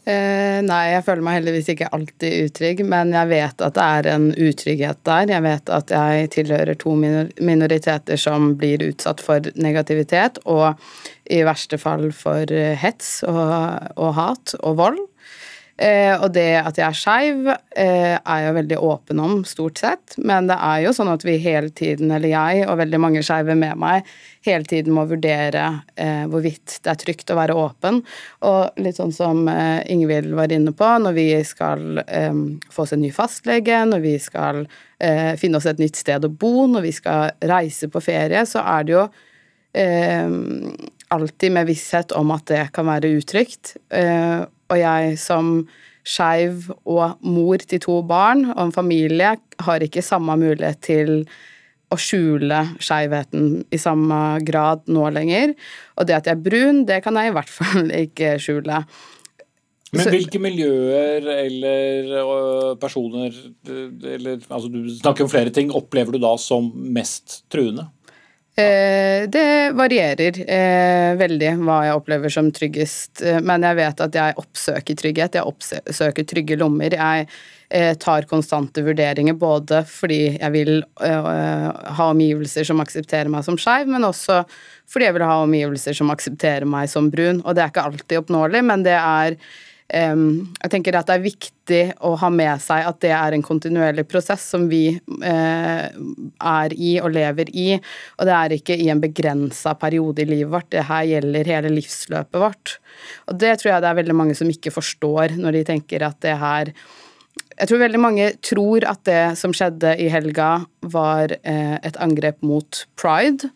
Eh, 0.05 0.59
nei, 0.61 0.83
jeg 0.93 1.05
føler 1.07 1.25
meg 1.25 1.39
heldigvis 1.39 1.71
ikke 1.73 1.87
alltid 1.97 2.51
utrygg, 2.51 2.83
men 2.85 3.15
jeg 3.17 3.29
vet 3.31 3.63
at 3.65 3.77
det 3.79 3.85
er 3.85 4.09
en 4.13 4.27
utrygghet 4.37 5.01
der. 5.09 5.31
Jeg 5.33 5.45
vet 5.47 5.73
at 5.73 5.95
jeg 5.95 6.29
tilhører 6.35 6.77
to 6.77 6.93
minoriteter 6.99 8.21
som 8.21 8.51
blir 8.61 8.85
utsatt 8.85 9.25
for 9.25 9.49
negativitet, 9.57 10.43
og 10.45 10.77
i 11.33 11.41
verste 11.49 11.81
fall 11.81 12.11
for 12.13 12.53
eh, 12.53 12.77
hets 12.77 13.23
og, 13.31 13.41
og 13.97 14.13
hat 14.19 14.57
og 14.61 14.77
vold. 14.83 15.01
Eh, 15.75 16.15
og 16.23 16.29
det 16.37 16.53
at 16.61 16.77
jeg 16.79 16.87
er 16.87 16.95
skeiv, 16.95 17.49
eh, 17.75 18.15
er 18.15 18.43
jeg 18.45 18.55
veldig 18.55 18.77
åpen 18.79 19.19
om, 19.19 19.41
stort 19.49 19.81
sett. 19.83 20.15
Men 20.23 20.47
det 20.47 20.55
er 20.55 20.85
jo 20.85 20.93
sånn 20.95 21.11
at 21.11 21.25
vi 21.27 21.35
hele 21.43 21.73
tiden, 21.75 22.13
eller 22.15 22.31
jeg 22.31 22.69
og 22.69 22.79
veldig 22.79 23.01
mange 23.03 23.25
skeive 23.27 23.57
med 23.59 23.81
meg, 23.83 24.07
hele 24.47 24.69
tiden 24.71 24.95
må 24.95 25.07
vurdere 25.11 25.65
eh, 25.99 26.29
hvorvidt 26.31 26.79
det 26.85 26.93
er 26.93 27.01
trygt 27.03 27.33
å 27.35 27.39
være 27.41 27.59
åpen. 27.59 28.05
Og 28.47 28.79
litt 28.87 29.01
sånn 29.01 29.15
som 29.15 29.49
eh, 29.51 29.83
Ingvild 29.91 30.37
var 30.39 30.55
inne 30.55 30.75
på, 30.77 30.93
når 31.03 31.19
vi 31.19 31.29
skal 31.43 32.05
eh, 32.07 32.41
få 32.71 32.87
oss 32.87 32.95
en 32.95 33.03
ny 33.03 33.11
fastlege, 33.15 33.83
når 33.91 34.07
vi 34.07 34.17
skal 34.23 34.63
eh, 35.03 35.35
finne 35.41 35.59
oss 35.59 35.67
et 35.67 35.83
nytt 35.83 35.99
sted 35.99 36.23
å 36.23 36.31
bo, 36.31 36.69
når 36.71 36.87
vi 36.87 36.95
skal 36.95 37.35
reise 37.51 37.91
på 37.91 38.05
ferie, 38.05 38.47
så 38.47 38.63
er 38.63 38.87
det 38.87 38.99
jo 38.99 39.07
alltid 39.75 41.51
med 41.51 41.67
visshet 41.67 42.13
om 42.15 42.29
at 42.31 42.45
det 42.47 42.61
kan 42.77 42.87
være 42.87 43.09
utrygt. 43.17 43.73
Og 44.75 44.81
jeg 44.83 45.17
som 45.23 45.57
skeiv 46.05 46.69
og 46.85 47.17
mor 47.25 47.63
til 47.65 47.81
to 47.81 48.03
barn 48.05 48.45
og 48.53 48.67
en 48.67 48.75
familie 48.75 49.37
har 49.65 49.85
ikke 49.85 50.05
samme 50.05 50.37
mulighet 50.37 50.83
til 50.85 51.13
å 51.95 51.99
skjule 52.01 52.61
skeivheten 52.83 53.65
i 53.73 53.81
samme 53.81 54.21
grad 54.45 54.85
nå 54.91 55.07
lenger. 55.15 55.55
Og 55.97 56.09
det 56.09 56.19
at 56.19 56.29
jeg 56.29 56.37
er 56.37 56.45
brun, 56.45 56.85
det 56.89 57.01
kan 57.05 57.17
jeg 57.21 57.31
i 57.31 57.37
hvert 57.37 57.53
fall 57.53 57.93
ikke 58.05 58.35
skjule. 58.43 58.83
Men 59.95 60.11
hvilke 60.11 60.41
miljøer 60.43 61.29
eller 61.31 62.17
personer 62.83 63.31
eller, 63.71 64.41
altså 64.49 64.67
Du 64.73 64.81
snakker 64.91 65.23
om 65.23 65.31
flere 65.31 65.55
ting. 65.55 65.71
Opplever 65.71 66.17
du 66.17 66.19
da 66.19 66.35
som 66.41 66.73
mest 66.75 67.45
truende? 67.53 67.87
Eh, 68.57 69.29
det 69.29 69.73
varierer 69.75 70.37
eh, 70.47 71.17
veldig 71.19 71.49
hva 71.59 71.81
jeg 71.89 71.99
opplever 71.99 72.31
som 72.31 72.53
tryggest, 72.55 73.19
eh, 73.27 73.41
men 73.43 73.67
jeg 73.67 73.79
vet 73.81 74.03
at 74.05 74.15
jeg 74.15 74.37
oppsøker 74.39 74.99
trygghet. 75.01 75.39
Jeg 75.41 75.51
oppsøker 75.51 76.29
trygge 76.31 76.59
lommer. 76.61 76.95
Jeg 76.95 77.27
tar 77.99 78.29
konstante 78.31 78.85
vurderinger 78.87 79.35
både 79.35 79.81
fordi 79.89 80.37
jeg 80.37 80.51
vil 80.55 80.85
ha 81.01 82.05
omgivelser 82.13 82.69
som 82.69 82.79
aksepterer 82.85 83.33
meg 83.33 83.43
som 83.43 83.57
skeiv, 83.59 83.89
men 83.91 84.05
også 84.07 84.45
fordi 84.87 85.09
jeg 85.09 85.17
vil 85.17 85.25
ha 85.27 85.41
omgivelser 85.43 85.97
som 85.99 86.13
aksepterer 86.15 86.69
meg 86.71 86.93
som 86.93 87.09
brun. 87.11 87.41
Og 87.43 87.57
det 87.57 87.65
er 87.65 87.73
ikke 87.73 87.87
alltid 87.89 88.21
oppnåelig, 88.21 88.63
men 88.69 88.85
det 88.87 88.95
er 88.95 89.39
jeg 89.93 90.71
tenker 90.73 90.97
at 90.97 91.11
det 91.11 91.15
er 91.19 91.23
viktig 91.23 91.81
å 92.09 92.15
ha 92.17 92.31
med 92.33 92.63
seg 92.65 92.87
at 92.89 93.03
det 93.05 93.11
er 93.13 93.37
en 93.37 93.45
kontinuerlig 93.45 94.07
prosess 94.09 94.47
som 94.55 94.65
vi 94.71 94.97
eh, 94.97 95.85
er 95.85 96.75
i 96.75 96.95
og 97.03 97.13
lever 97.13 97.53
i. 97.53 97.69
Og 98.17 98.27
det 98.27 98.35
er 98.35 98.57
ikke 98.57 98.79
i 98.81 98.89
en 98.89 99.03
begrensa 99.03 99.75
periode 99.77 100.25
i 100.25 100.29
livet 100.31 100.53
vårt, 100.55 100.71
det 100.73 100.87
her 100.89 101.05
gjelder 101.13 101.53
hele 101.53 101.75
livsløpet 101.77 102.41
vårt. 102.41 102.77
Og 103.29 103.39
det 103.39 103.59
tror 103.61 103.75
jeg 103.75 103.85
det 103.85 103.93
er 103.93 104.01
veldig 104.01 104.19
mange 104.23 104.37
som 104.39 104.51
ikke 104.51 104.73
forstår 104.73 105.37
når 105.37 105.61
de 105.61 105.65
tenker 105.75 106.07
at 106.09 106.21
det 106.25 106.39
her 106.41 106.75
jeg 107.55 107.71
tror 107.71 107.85
veldig 107.85 108.01
mange 108.03 108.33
tror 108.43 108.83
at 108.91 109.05
det 109.07 109.37
som 109.39 109.53
skjedde 109.55 109.93
i 110.03 110.09
helga, 110.11 110.65
var 110.91 111.37
eh, 111.37 111.77
et 111.87 111.99
angrep 112.03 112.41
mot 112.43 112.81
pride. 112.99 113.47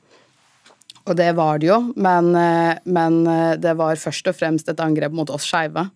Og 1.09 1.17
det 1.19 1.33
var 1.35 1.59
det 1.59 1.73
jo, 1.73 1.81
men, 1.99 2.31
eh, 2.39 2.79
men 2.87 3.25
det 3.59 3.75
var 3.81 3.99
først 3.99 4.31
og 4.31 4.39
fremst 4.39 4.71
et 4.71 4.83
angrep 4.85 5.17
mot 5.19 5.33
oss 5.35 5.49
skeive. 5.51 5.89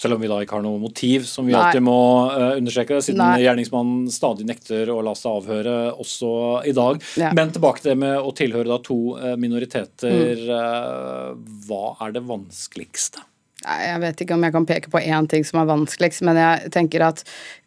Selv 0.00 0.16
om 0.16 0.22
vi 0.22 0.30
da 0.30 0.38
ikke 0.40 0.56
har 0.56 0.64
noe 0.64 0.80
motiv, 0.80 1.26
som 1.28 1.44
vi 1.48 1.52
Nei. 1.52 1.60
alltid 1.60 1.84
må 1.84 2.00
uh, 2.32 2.54
understreke, 2.56 3.02
siden 3.04 3.20
Nei. 3.20 3.42
gjerningsmannen 3.44 4.06
stadig 4.12 4.46
nekter 4.48 4.88
å 4.92 5.00
la 5.04 5.12
seg 5.18 5.42
avhøre 5.42 5.74
også 6.00 6.30
i 6.70 6.72
dag. 6.76 7.02
Ja. 7.20 7.34
Men 7.36 7.52
tilbake 7.52 7.84
til 7.84 7.92
det 7.92 7.98
med 8.00 8.16
å 8.16 8.32
tilhøre 8.36 8.70
da 8.70 8.80
to 8.84 9.00
uh, 9.20 9.34
minoriteter. 9.40 10.40
Mm. 10.40 10.54
Uh, 10.54 11.58
hva 11.68 11.84
er 12.06 12.16
det 12.16 12.24
vanskeligste? 12.30 13.26
Jeg 13.60 14.00
vet 14.00 14.20
ikke 14.24 14.36
om 14.38 14.44
jeg 14.46 14.54
kan 14.54 14.64
peke 14.64 14.88
på 14.88 15.00
én 15.04 15.26
ting 15.28 15.42
som 15.44 15.58
er 15.60 15.66
vanskeligst, 15.68 16.22
men 16.24 16.38
jeg 16.40 16.70
tenker 16.72 17.02
at 17.04 17.18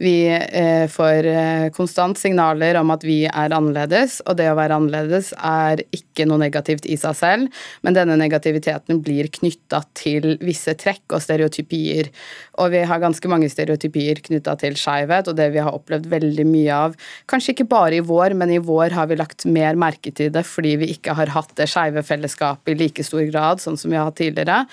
vi 0.01 0.25
eh, 0.33 0.87
får 0.89 1.27
eh, 1.29 1.65
konstant 1.75 2.17
signaler 2.17 2.79
om 2.79 2.89
at 2.95 3.03
vi 3.05 3.19
er 3.29 3.53
annerledes, 3.53 4.17
og 4.25 4.39
det 4.39 4.47
å 4.49 4.55
være 4.57 4.79
annerledes 4.79 5.29
er 5.37 5.83
ikke 5.93 6.25
noe 6.25 6.41
negativt 6.41 6.87
i 6.89 6.97
seg 6.97 7.17
selv, 7.19 7.59
men 7.85 7.93
denne 7.93 8.17
negativiteten 8.17 9.03
blir 9.05 9.29
knytta 9.37 9.83
til 9.93 10.39
visse 10.41 10.73
trekk 10.81 11.13
og 11.13 11.21
stereotypier. 11.21 12.09
Og 12.57 12.73
vi 12.73 12.81
har 12.89 13.03
ganske 13.03 13.29
mange 13.29 13.51
stereotypier 13.53 14.23
knytta 14.25 14.57
til 14.65 14.79
skeivhet, 14.79 15.29
og 15.29 15.37
det 15.37 15.51
vi 15.53 15.61
har 15.61 15.77
opplevd 15.77 16.09
veldig 16.09 16.47
mye 16.49 16.81
av, 16.87 16.97
kanskje 17.29 17.53
ikke 17.53 17.69
bare 17.69 18.01
i 18.01 18.05
vår, 18.09 18.33
men 18.39 18.55
i 18.55 18.61
vår 18.63 18.97
har 18.97 19.13
vi 19.13 19.19
lagt 19.21 19.45
mer 19.45 19.77
merke 19.77 20.09
til 20.09 20.33
det 20.33 20.41
fordi 20.49 20.73
vi 20.81 20.89
ikke 20.95 21.13
har 21.17 21.29
hatt 21.35 21.53
det 21.59 21.69
skeive 21.69 22.01
fellesskapet 22.05 22.73
i 22.73 22.79
like 22.81 23.05
stor 23.05 23.21
grad, 23.29 23.61
sånn 23.61 23.77
som 23.77 23.93
vi 23.93 24.01
har 24.01 24.09
hatt 24.09 24.17
tidligere. 24.17 24.63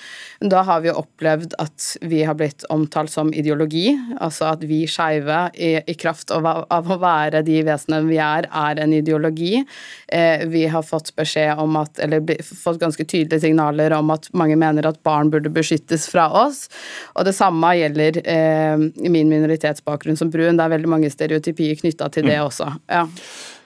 Da 0.41 0.65
har 0.65 0.81
vi 0.81 0.89
opplevd 0.89 1.10
opplevd 1.21 1.55
at 1.59 1.97
vi 2.01 2.23
har 2.25 2.35
blitt 2.35 2.65
omtalt 2.71 3.11
som 3.11 3.33
ideologi. 3.35 3.93
Altså 4.21 4.47
at 4.55 4.65
vi 4.65 4.87
skeive, 4.89 5.51
i, 5.55 5.81
i, 5.87 5.95
kraft 5.95 6.31
av, 6.31 6.47
av, 6.47 6.89
å 6.91 6.97
være 7.01 7.43
de 7.45 7.61
vesenene 7.67 8.09
vi 8.09 8.19
er, 8.19 8.49
er 8.49 8.81
en 8.81 8.93
ideologi. 8.93 9.63
Eh, 10.09 10.47
vi 10.49 10.67
har 10.67 10.83
fått 10.83 11.13
beskjed 11.17 11.61
om 11.61 11.77
at, 11.77 11.99
eller 12.01 12.25
fått 12.43 12.81
ganske 12.81 13.05
tydelige 13.05 13.45
signaler 13.45 13.93
om 13.97 14.11
at 14.11 14.31
mange 14.33 14.57
mener 14.57 14.87
at 14.89 15.03
barn 15.03 15.31
burde 15.31 15.53
beskyttes 15.53 16.09
fra 16.11 16.29
oss. 16.47 16.69
Og 17.15 17.27
det 17.29 17.37
samme 17.37 17.75
gjelder 17.77 18.23
eh, 18.25 18.89
min 19.11 19.29
minoritetsbakgrunn 19.31 20.19
som 20.19 20.33
brun. 20.33 20.57
Det 20.57 20.67
er 20.67 20.77
veldig 20.77 20.91
mange 20.91 21.13
stereotypier 21.13 21.77
knytta 21.81 22.11
til 22.15 22.29
det 22.31 22.39
mm. 22.39 22.47
også. 22.49 22.73
Ja. 22.89 23.07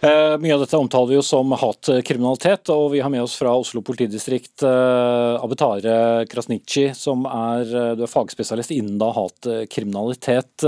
Eh, 0.05 0.37
mye 0.39 0.55
av 0.55 0.61
dette 0.61 0.77
omtaler 0.77 1.13
vi 1.13 1.17
jo 1.17 1.25
som 1.25 1.53
hatkriminalitet, 1.57 2.69
og 2.75 2.91
vi 2.93 3.01
har 3.01 3.13
med 3.13 3.23
oss 3.25 3.39
fra 3.41 3.55
Oslo 3.57 3.81
politidistrikt 3.87 4.65
eh, 4.67 5.37
Abetare 5.41 6.27
Krasnici, 6.29 6.91
som 6.99 7.25
er, 7.31 7.65
du 7.97 8.05
er 8.05 8.11
fagspesialist 8.11 8.75
innen 8.75 8.99
da 9.01 9.09
hatkriminalitet. 9.17 10.67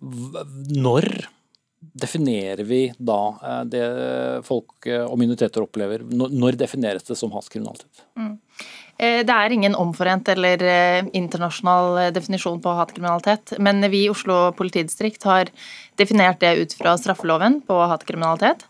Når 0.00 1.08
definerer 1.80 2.64
vi 2.66 2.82
da 2.98 3.20
det 3.68 3.86
folk 4.46 4.88
og 4.88 5.16
minoriteter 5.20 5.64
opplever? 5.64 6.02
Når 6.10 6.58
defineres 6.60 7.06
det 7.06 7.16
som 7.20 7.32
hatkriminalitet? 7.36 8.04
Mm. 8.18 8.34
Eh, 9.00 9.22
det 9.24 9.32
er 9.32 9.52
ingen 9.54 9.74
omforent 9.80 10.28
eller 10.28 10.60
eh, 10.60 11.06
internasjonal 11.16 11.98
eh, 12.02 12.10
definisjon 12.12 12.60
på 12.60 12.74
hatkriminalitet, 12.76 13.54
men 13.58 13.80
vi 13.88 14.04
i 14.04 14.10
Oslo 14.12 14.50
politidistrikt 14.58 15.24
har 15.24 15.48
definert 15.96 16.42
det 16.42 16.52
ut 16.58 16.74
fra 16.76 16.92
straffeloven 17.00 17.62
på 17.64 17.80
hatkriminalitet. 17.88 18.66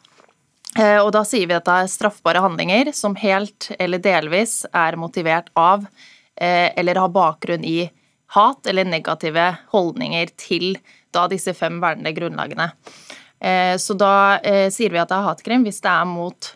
Og 0.78 1.08
da 1.10 1.24
sier 1.26 1.48
vi 1.50 1.54
at 1.56 1.64
det 1.66 1.76
er 1.82 1.88
straffbare 1.90 2.38
handlinger 2.44 2.92
som 2.94 3.16
helt 3.18 3.72
eller 3.82 3.98
delvis 3.98 4.60
er 4.70 4.94
motivert 4.94 5.48
av 5.58 5.82
eller 6.38 7.00
har 7.02 7.10
bakgrunn 7.10 7.64
i 7.66 7.88
hat 8.36 8.70
eller 8.70 8.86
negative 8.86 9.48
holdninger 9.72 10.30
til 10.38 10.76
da 11.10 11.24
disse 11.32 11.56
fem 11.58 11.80
vernede 11.82 12.14
grunnlagene. 12.14 12.68
Så 13.82 13.98
da 13.98 14.38
sier 14.70 14.94
vi 14.94 15.02
at 15.02 15.10
det 15.10 15.18
er 15.18 15.26
hatkrim 15.26 15.66
hvis 15.66 15.82
det 15.82 15.90
er 15.90 16.06
mot 16.06 16.52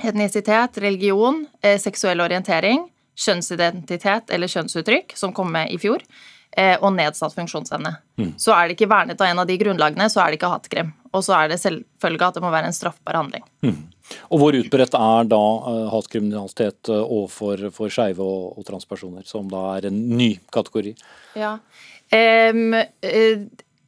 etnisitet, 0.00 0.80
religion, 0.80 1.44
seksuell 1.60 2.24
orientering, 2.24 2.86
kjønnsidentitet 3.18 4.32
eller 4.32 4.50
kjønnsuttrykk, 4.50 5.16
som 5.16 5.34
kom 5.36 5.52
med 5.52 5.72
i 5.72 5.78
fjor, 5.80 6.02
eh, 6.56 6.76
og 6.80 6.94
nedsatt 6.96 7.34
funksjonsevne. 7.36 7.94
Mm. 8.20 8.34
Så 8.40 8.54
er 8.56 8.68
det 8.68 8.76
ikke 8.76 8.90
vernet 8.92 9.20
av 9.20 9.30
en 9.30 9.42
av 9.42 9.48
de 9.48 9.56
grunnlagene, 9.60 10.08
så 10.12 10.22
er 10.22 10.32
det 10.32 10.40
ikke 10.40 10.52
hatkrim. 10.52 10.92
Og 11.12 11.24
så 11.26 11.36
er 11.36 11.52
det 11.52 11.60
selvfølgelig 11.60 12.28
at 12.28 12.38
det 12.38 12.44
må 12.44 12.52
være 12.52 12.70
en 12.70 12.76
straffbar 12.76 13.18
handling. 13.20 13.44
Mm. 13.64 13.80
Og 14.32 14.40
hvor 14.40 14.56
utbredt 14.56 14.96
er 14.98 15.28
da 15.28 15.42
uh, 15.64 15.90
hatkriminalitet 15.92 16.90
uh, 16.92 17.02
overfor 17.02 17.68
for 17.74 17.92
skeive 17.92 18.24
og, 18.24 18.56
og, 18.58 18.64
transpersoner, 18.68 19.26
som 19.28 19.48
da 19.52 19.66
er 19.76 19.88
en 19.88 20.00
ny 20.16 20.34
kategori? 20.52 20.94
Ja, 21.38 21.54
um, 22.12 22.74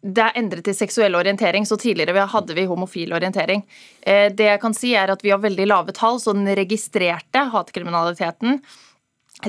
det 0.04 0.20
er 0.20 0.36
endret 0.36 0.66
til 0.68 0.76
seksuell 0.76 1.16
orientering, 1.16 1.64
så 1.64 1.78
tidligere 1.80 2.26
hadde 2.28 2.56
vi 2.56 2.66
homofil 2.68 3.14
orientering. 3.16 3.62
Det 4.04 4.48
jeg 4.50 4.60
kan 4.60 4.74
si 4.76 4.90
er 4.92 5.08
at 5.08 5.22
Vi 5.24 5.30
har 5.32 5.40
veldig 5.40 5.64
lave 5.64 5.94
tall, 5.96 6.18
så 6.20 6.34
den 6.36 6.50
registrerte 6.58 7.46
hatkriminaliteten 7.54 8.58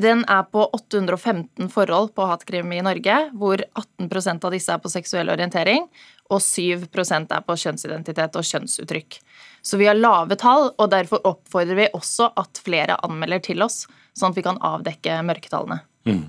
den 0.03 0.23
er 0.31 0.43
på 0.51 0.63
815 0.73 1.69
forhold 1.71 2.13
på 2.17 2.25
hatkrim 2.27 2.71
i 2.73 2.81
Norge, 2.84 3.15
hvor 3.38 3.62
18% 4.01 4.47
av 4.47 4.53
disse 4.55 4.73
er 4.73 4.81
på 4.84 4.91
seksuell 4.91 5.29
orientering, 5.31 5.88
og 6.34 6.41
7% 6.41 7.34
er 7.36 7.43
på 7.45 7.58
kjønnsidentitet 7.62 8.38
og 8.39 8.47
kjønnsuttrykk. 8.49 9.19
Så 9.65 9.77
vi 9.81 9.88
har 9.89 9.97
lave 9.97 10.38
tall, 10.41 10.71
og 10.77 10.91
derfor 10.93 11.23
oppfordrer 11.25 11.79
vi 11.79 11.89
også 11.93 12.31
at 12.38 12.62
flere 12.65 12.97
anmelder 13.05 13.43
til 13.45 13.65
oss, 13.65 13.84
sånn 14.17 14.34
at 14.34 14.39
vi 14.39 14.45
kan 14.45 14.62
avdekke 14.62 15.19
mørketallene. 15.25 15.81
Mm. 16.10 16.23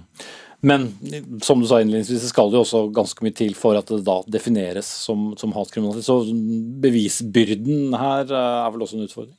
Men 0.66 0.87
som 1.44 1.61
du 1.61 1.66
sa 1.68 1.81
innledningsvis, 1.83 2.24
det 2.24 2.33
skal 2.33 2.52
jo 2.52 2.62
også 2.64 2.87
ganske 2.96 3.24
mye 3.24 3.37
til 3.37 3.52
for 3.59 3.79
at 3.79 3.90
det 3.92 4.02
da 4.07 4.18
defineres 4.33 4.88
som, 4.88 5.31
som 5.38 5.52
hatkriminalitet. 5.55 6.07
Så 6.09 6.22
bevisbyrden 6.83 7.94
her 7.94 8.24
eh, 8.24 8.62
er 8.64 8.72
vel 8.74 8.87
også 8.87 8.98
en 8.98 9.05
utfordring? 9.07 9.37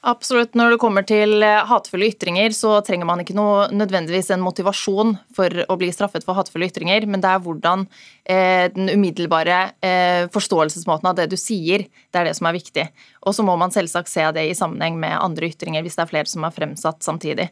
Absolutt. 0.00 0.54
Når 0.56 0.72
det 0.72 0.80
kommer 0.80 1.04
til 1.04 1.42
eh, 1.44 1.58
hatefulle 1.68 2.06
ytringer, 2.08 2.54
så 2.56 2.78
trenger 2.84 3.04
man 3.04 3.20
ikke 3.20 3.34
noe 3.36 3.66
nødvendigvis 3.68 4.30
en 4.32 4.40
motivasjon 4.40 5.12
for 5.36 5.52
å 5.68 5.76
bli 5.76 5.90
straffet 5.92 6.24
for 6.24 6.38
hatefulle 6.38 6.70
ytringer, 6.70 7.04
men 7.04 7.20
det 7.20 7.28
er 7.28 7.42
hvordan 7.44 7.84
eh, 8.24 8.70
den 8.72 8.88
umiddelbare 8.94 9.58
eh, 9.84 10.22
forståelsesmåten 10.32 11.10
av 11.10 11.18
det 11.18 11.28
du 11.28 11.36
sier, 11.36 11.84
det 11.84 12.22
er 12.22 12.30
det 12.30 12.38
som 12.38 12.48
er 12.48 12.56
viktig. 12.56 12.86
Og 13.28 13.36
så 13.36 13.44
må 13.44 13.58
man 13.60 13.76
selvsagt 13.76 14.08
se 14.08 14.24
det 14.32 14.46
i 14.48 14.56
sammenheng 14.56 14.96
med 15.02 15.18
andre 15.20 15.52
ytringer, 15.52 15.84
hvis 15.84 16.00
det 16.00 16.06
er 16.06 16.12
flere 16.14 16.32
som 16.32 16.48
er 16.48 16.56
fremsatt 16.56 17.04
samtidig. 17.04 17.50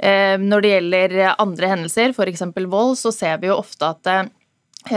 Eh, 0.00 0.40
når 0.40 0.64
det 0.64 0.72
gjelder 0.72 1.18
andre 1.36 1.74
hendelser, 1.74 2.16
f.eks. 2.16 2.48
vold, 2.64 2.96
så 2.96 3.12
ser 3.12 3.44
vi 3.44 3.52
jo 3.52 3.60
ofte 3.60 3.92
at 3.92 4.14
eh, 4.14 4.24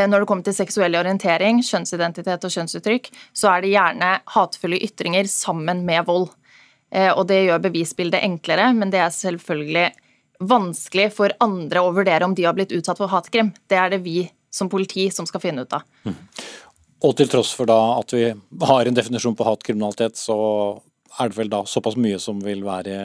når 0.07 0.23
det 0.23 0.31
kommer 0.31 0.47
til 0.47 0.55
seksuell 0.55 0.95
orientering, 0.95 1.59
kjønnsidentitet 1.67 2.47
og 2.47 2.55
kjønnsuttrykk, 2.55 3.11
så 3.35 3.51
er 3.51 3.63
det 3.63 3.75
gjerne 3.75 4.17
hatefulle 4.39 4.79
ytringer 4.87 5.27
sammen 5.27 5.83
med 5.87 6.07
vold. 6.07 6.31
Eh, 6.91 7.11
og 7.11 7.27
det 7.29 7.43
gjør 7.45 7.63
bevisbildet 7.67 8.23
enklere, 8.23 8.69
men 8.77 8.91
det 8.93 9.01
er 9.03 9.13
selvfølgelig 9.13 9.87
vanskelig 10.47 11.09
for 11.15 11.33
andre 11.43 11.81
å 11.81 11.93
vurdere 11.95 12.27
om 12.27 12.35
de 12.37 12.45
har 12.45 12.55
blitt 12.57 12.75
utsatt 12.75 12.99
for 13.01 13.11
hatkrim. 13.11 13.51
Det 13.67 13.79
er 13.79 13.95
det 13.95 14.03
vi 14.05 14.21
som 14.53 14.69
politi 14.69 15.09
som 15.11 15.27
skal 15.27 15.43
finne 15.43 15.65
ut 15.65 15.75
av. 15.75 15.85
Mm. 16.05 16.15
Og 17.07 17.13
til 17.17 17.29
tross 17.29 17.51
for 17.53 17.69
da 17.69 17.77
at 17.97 18.13
vi 18.13 18.29
har 18.69 18.89
en 18.89 18.97
definisjon 18.97 19.35
på 19.37 19.45
hatkriminalitet, 19.45 20.17
så 20.17 20.37
er 21.17 21.29
det 21.29 21.37
vel 21.37 21.51
da 21.51 21.63
såpass 21.65 21.97
mye 21.99 22.17
som 22.21 22.39
vil 22.43 22.63
være, 22.65 22.95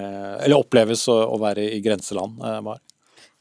eller 0.44 0.60
oppleves 0.60 1.06
å 1.12 1.36
være 1.40 1.66
i 1.76 1.80
grenseland? 1.84 2.40
Var. 2.40 2.80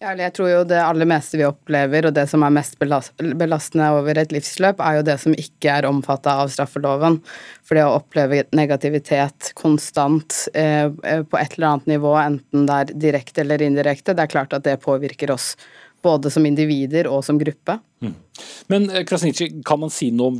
Ja, 0.01 0.15
jeg 0.17 0.33
tror 0.33 0.47
jo 0.49 0.61
det 0.65 0.79
aller 0.81 1.05
meste 1.05 1.37
vi 1.37 1.43
opplever, 1.45 2.07
og 2.09 2.15
det 2.17 2.23
som 2.31 2.41
er 2.41 2.53
mest 2.55 2.79
belastende 2.81 3.89
over 3.93 4.17
et 4.17 4.31
livsløp, 4.33 4.79
er 4.81 4.95
jo 4.97 5.03
det 5.05 5.17
som 5.21 5.35
ikke 5.37 5.75
er 5.75 5.85
omfatta 5.85 6.39
av 6.41 6.49
straffeloven. 6.49 7.19
For 7.61 7.77
det 7.77 7.83
å 7.85 7.99
oppleve 7.99 8.39
negativitet 8.57 9.51
konstant 9.61 10.39
eh, 10.57 10.89
eh, 10.89 11.21
på 11.21 11.37
et 11.37 11.53
eller 11.53 11.67
annet 11.69 11.91
nivå, 11.93 12.15
enten 12.17 12.65
det 12.65 12.79
er 12.79 12.95
direkte 13.03 13.43
eller 13.45 13.61
indirekte, 13.61 14.17
det 14.17 14.25
er 14.25 14.33
klart 14.33 14.57
at 14.57 14.65
det 14.65 14.79
påvirker 14.81 15.35
oss 15.35 15.51
både 16.01 16.31
som 16.33 16.45
individer 16.45 17.07
og 17.09 17.23
som 17.25 17.39
gruppe. 17.39 17.77
Mm. 18.01 18.13
Men 18.73 18.89
eh, 18.89 19.03
kan 19.05 19.79
man 19.79 19.93
si 19.93 20.09
noe 20.15 20.33
om 20.33 20.39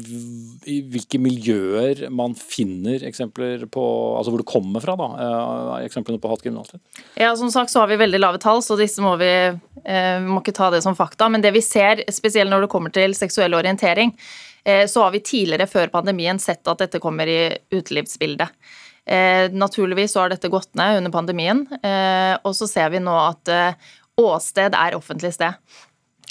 i 0.65 0.79
hvilke 0.93 1.19
miljøer 1.21 2.07
man 2.13 2.33
finner 2.37 3.03
eksempler 3.07 3.67
på, 3.71 3.83
altså 4.17 4.33
hvor 4.33 4.41
det 4.41 4.49
kommer 4.49 4.83
fra, 4.83 4.95
da, 4.99 5.09
eh, 5.21 5.73
eksemplene 5.87 6.21
på 6.21 6.31
hatkriminalitet? 6.31 6.81
Ja, 7.19 7.35
Som 7.37 7.51
sagt 7.53 7.73
så 7.73 7.83
har 7.83 7.91
vi 7.91 7.99
veldig 8.01 8.21
lave 8.21 8.41
tall, 8.41 8.63
så 8.65 8.79
disse 8.79 9.03
må 9.03 9.15
vi 9.21 9.31
vi 9.81 10.29
må 10.29 10.41
ikke 10.43 10.53
ta 10.53 10.69
det 10.69 10.83
som 10.85 10.93
fakta. 10.97 11.25
Men 11.31 11.41
det 11.41 11.53
vi 11.55 11.61
ser, 11.65 12.03
spesielt 12.13 12.51
når 12.51 12.65
det 12.65 12.71
kommer 12.73 12.93
til 12.93 13.15
seksuell 13.17 13.55
orientering, 13.57 14.13
eh, 14.63 14.85
så 14.87 15.05
har 15.05 15.15
vi 15.15 15.23
tidligere, 15.25 15.67
før 15.67 15.89
pandemien, 15.93 16.39
sett 16.39 16.67
at 16.67 16.83
dette 16.83 17.01
kommer 17.01 17.27
i 17.27 17.41
utelivsbildet. 17.73 18.49
Eh, 19.05 19.49
naturligvis 19.51 20.13
så 20.13 20.21
har 20.21 20.29
dette 20.29 20.51
gått 20.51 20.75
ned 20.77 20.99
under 20.99 21.11
pandemien, 21.11 21.65
eh, 21.81 22.37
og 22.45 22.53
så 22.55 22.67
ser 22.69 22.91
vi 22.93 23.01
nå 23.01 23.15
at 23.17 23.49
Åsted 24.21 24.77
er 24.77 24.97
offentlig 24.97 25.33
sted. 25.35 25.57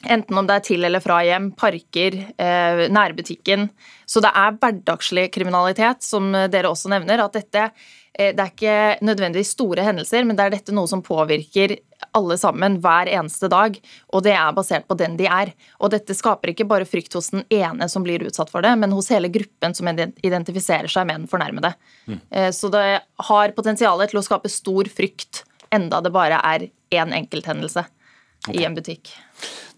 Enten 0.09 0.39
om 0.39 0.47
det 0.49 0.57
er 0.57 0.65
til 0.65 0.85
eller 0.87 1.03
fra 1.05 1.19
hjem, 1.27 1.51
parker, 1.61 2.15
eh, 2.41 2.87
nærbutikken. 2.89 3.69
Så 4.09 4.23
det 4.25 4.31
er 4.33 4.57
hverdagslig 4.57 5.27
kriminalitet, 5.35 6.01
som 6.07 6.33
dere 6.33 6.71
også 6.71 6.89
nevner. 6.89 7.21
At 7.21 7.37
dette 7.37 7.67
eh, 8.15 8.33
det 8.33 8.41
er 8.41 8.55
ikke 8.55 9.05
nødvendigvis 9.05 9.53
store 9.53 9.85
hendelser, 9.85 10.25
men 10.25 10.39
det 10.39 10.47
er 10.47 10.57
dette 10.57 10.73
noe 10.77 10.89
som 10.89 11.05
påvirker 11.05 11.77
alle 12.17 12.37
sammen 12.41 12.79
hver 12.83 13.11
eneste 13.13 13.49
dag, 13.53 13.77
og 14.15 14.25
det 14.25 14.33
er 14.33 14.57
basert 14.57 14.87
på 14.89 14.97
den 14.99 15.17
de 15.21 15.29
er. 15.31 15.53
Og 15.81 15.93
dette 15.93 16.17
skaper 16.17 16.53
ikke 16.53 16.67
bare 16.71 16.89
frykt 16.89 17.15
hos 17.17 17.31
den 17.35 17.45
ene 17.53 17.89
som 17.93 18.05
blir 18.07 18.25
utsatt 18.27 18.51
for 18.53 18.65
det, 18.65 18.73
men 18.81 18.95
hos 18.97 19.11
hele 19.13 19.31
gruppen 19.33 19.77
som 19.77 19.91
identifiserer 19.91 20.91
seg 20.91 21.07
med 21.09 21.23
den 21.23 21.31
fornærmede. 21.31 21.75
Mm. 22.09 22.21
Eh, 22.31 22.51
så 22.57 22.73
det 22.73 22.85
har 23.31 23.57
potensial 23.57 24.01
til 24.07 24.23
å 24.23 24.27
skape 24.27 24.53
stor 24.53 24.91
frykt, 24.91 25.45
enda 25.71 26.01
det 26.03 26.15
bare 26.15 26.41
er 26.41 26.71
én 26.91 27.17
enkelthendelse 27.17 27.85
okay. 27.87 28.61
i 28.61 28.67
en 28.69 28.77
butikk. 28.77 29.13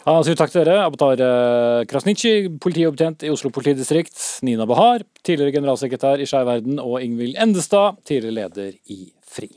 Da 0.03 0.17
sier 0.25 0.35
vi 0.35 0.39
takk 0.41 0.51
til 0.51 0.65
dere. 0.65 0.81
Abatar 0.83 1.21
eh, 1.23 1.81
Krasnitsji, 1.91 2.35
politiopptjent 2.63 3.23
i 3.23 3.31
Oslo 3.31 3.53
politidistrikt. 3.55 4.19
Nina 4.43 4.67
Bahar, 4.67 5.05
tidligere 5.23 5.55
generalsekretær 5.61 6.23
i 6.23 6.27
Skeiv 6.27 6.49
Verden. 6.49 6.81
Og 6.83 6.99
Ingvild 7.05 7.39
Endestad, 7.39 8.01
tidligere 8.09 8.41
leder 8.41 8.73
i 8.91 9.05
FRI. 9.23 9.53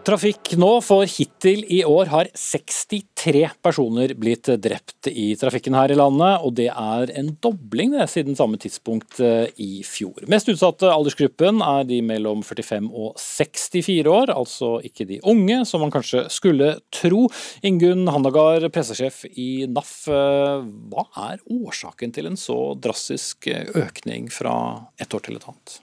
Trafikk 0.00 0.54
nå, 0.56 0.68
for 0.80 1.04
hittil 1.04 1.60
i 1.68 1.82
år 1.84 2.08
har 2.08 2.28
63 2.32 3.42
personer 3.60 4.14
blitt 4.16 4.48
drept 4.62 5.10
i 5.10 5.34
trafikken 5.36 5.76
her 5.76 5.92
i 5.92 5.98
landet, 5.98 6.40
og 6.40 6.54
det 6.56 6.70
er 6.72 7.12
en 7.20 7.28
dobling 7.44 7.92
det, 7.92 8.06
siden 8.08 8.38
samme 8.38 8.56
tidspunkt 8.60 9.20
eh, 9.20 9.50
i 9.60 9.82
fjor. 9.84 10.24
Mest 10.32 10.48
utsatte 10.48 10.88
aldersgruppen 10.88 11.60
er 11.66 11.84
de 11.88 12.00
mellom 12.06 12.40
45 12.46 12.88
og 12.88 13.20
64 13.20 14.08
år, 14.08 14.32
altså 14.32 14.72
ikke 14.88 15.04
de 15.10 15.20
unge, 15.20 15.60
som 15.68 15.84
man 15.84 15.92
kanskje 15.92 16.24
skulle 16.32 16.72
tro. 16.96 17.26
Ingunn 17.66 18.08
Handagard, 18.08 18.70
pressesjef 18.72 19.26
i 19.34 19.66
NAF, 19.68 19.92
eh, 20.08 20.64
hva 20.94 21.06
er 21.28 21.44
årsaken 21.44 22.16
til 22.16 22.32
en 22.32 22.40
så 22.40 22.58
drastisk 22.80 23.52
økning 23.76 24.32
fra 24.32 24.56
et 24.96 25.12
år 25.12 25.28
til 25.28 25.36
et 25.36 25.48
annet? 25.52 25.80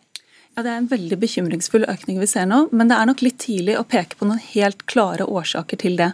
Ja, 0.57 0.63
Det 0.65 0.71
er 0.71 0.79
en 0.81 0.89
veldig 0.89 1.17
bekymringsfull 1.21 1.83
økning 1.85 2.17
vi 2.17 2.25
ser 2.25 2.47
nå, 2.49 2.63
men 2.73 2.89
det 2.89 2.95
er 2.97 3.05
nok 3.05 3.19
litt 3.21 3.35
tidlig 3.43 3.75
å 3.77 3.83
peke 3.85 4.17
på 4.17 4.25
noen 4.25 4.39
helt 4.41 4.79
klare 4.89 5.27
årsaker 5.29 5.77
til 5.83 5.99
det. 5.99 6.07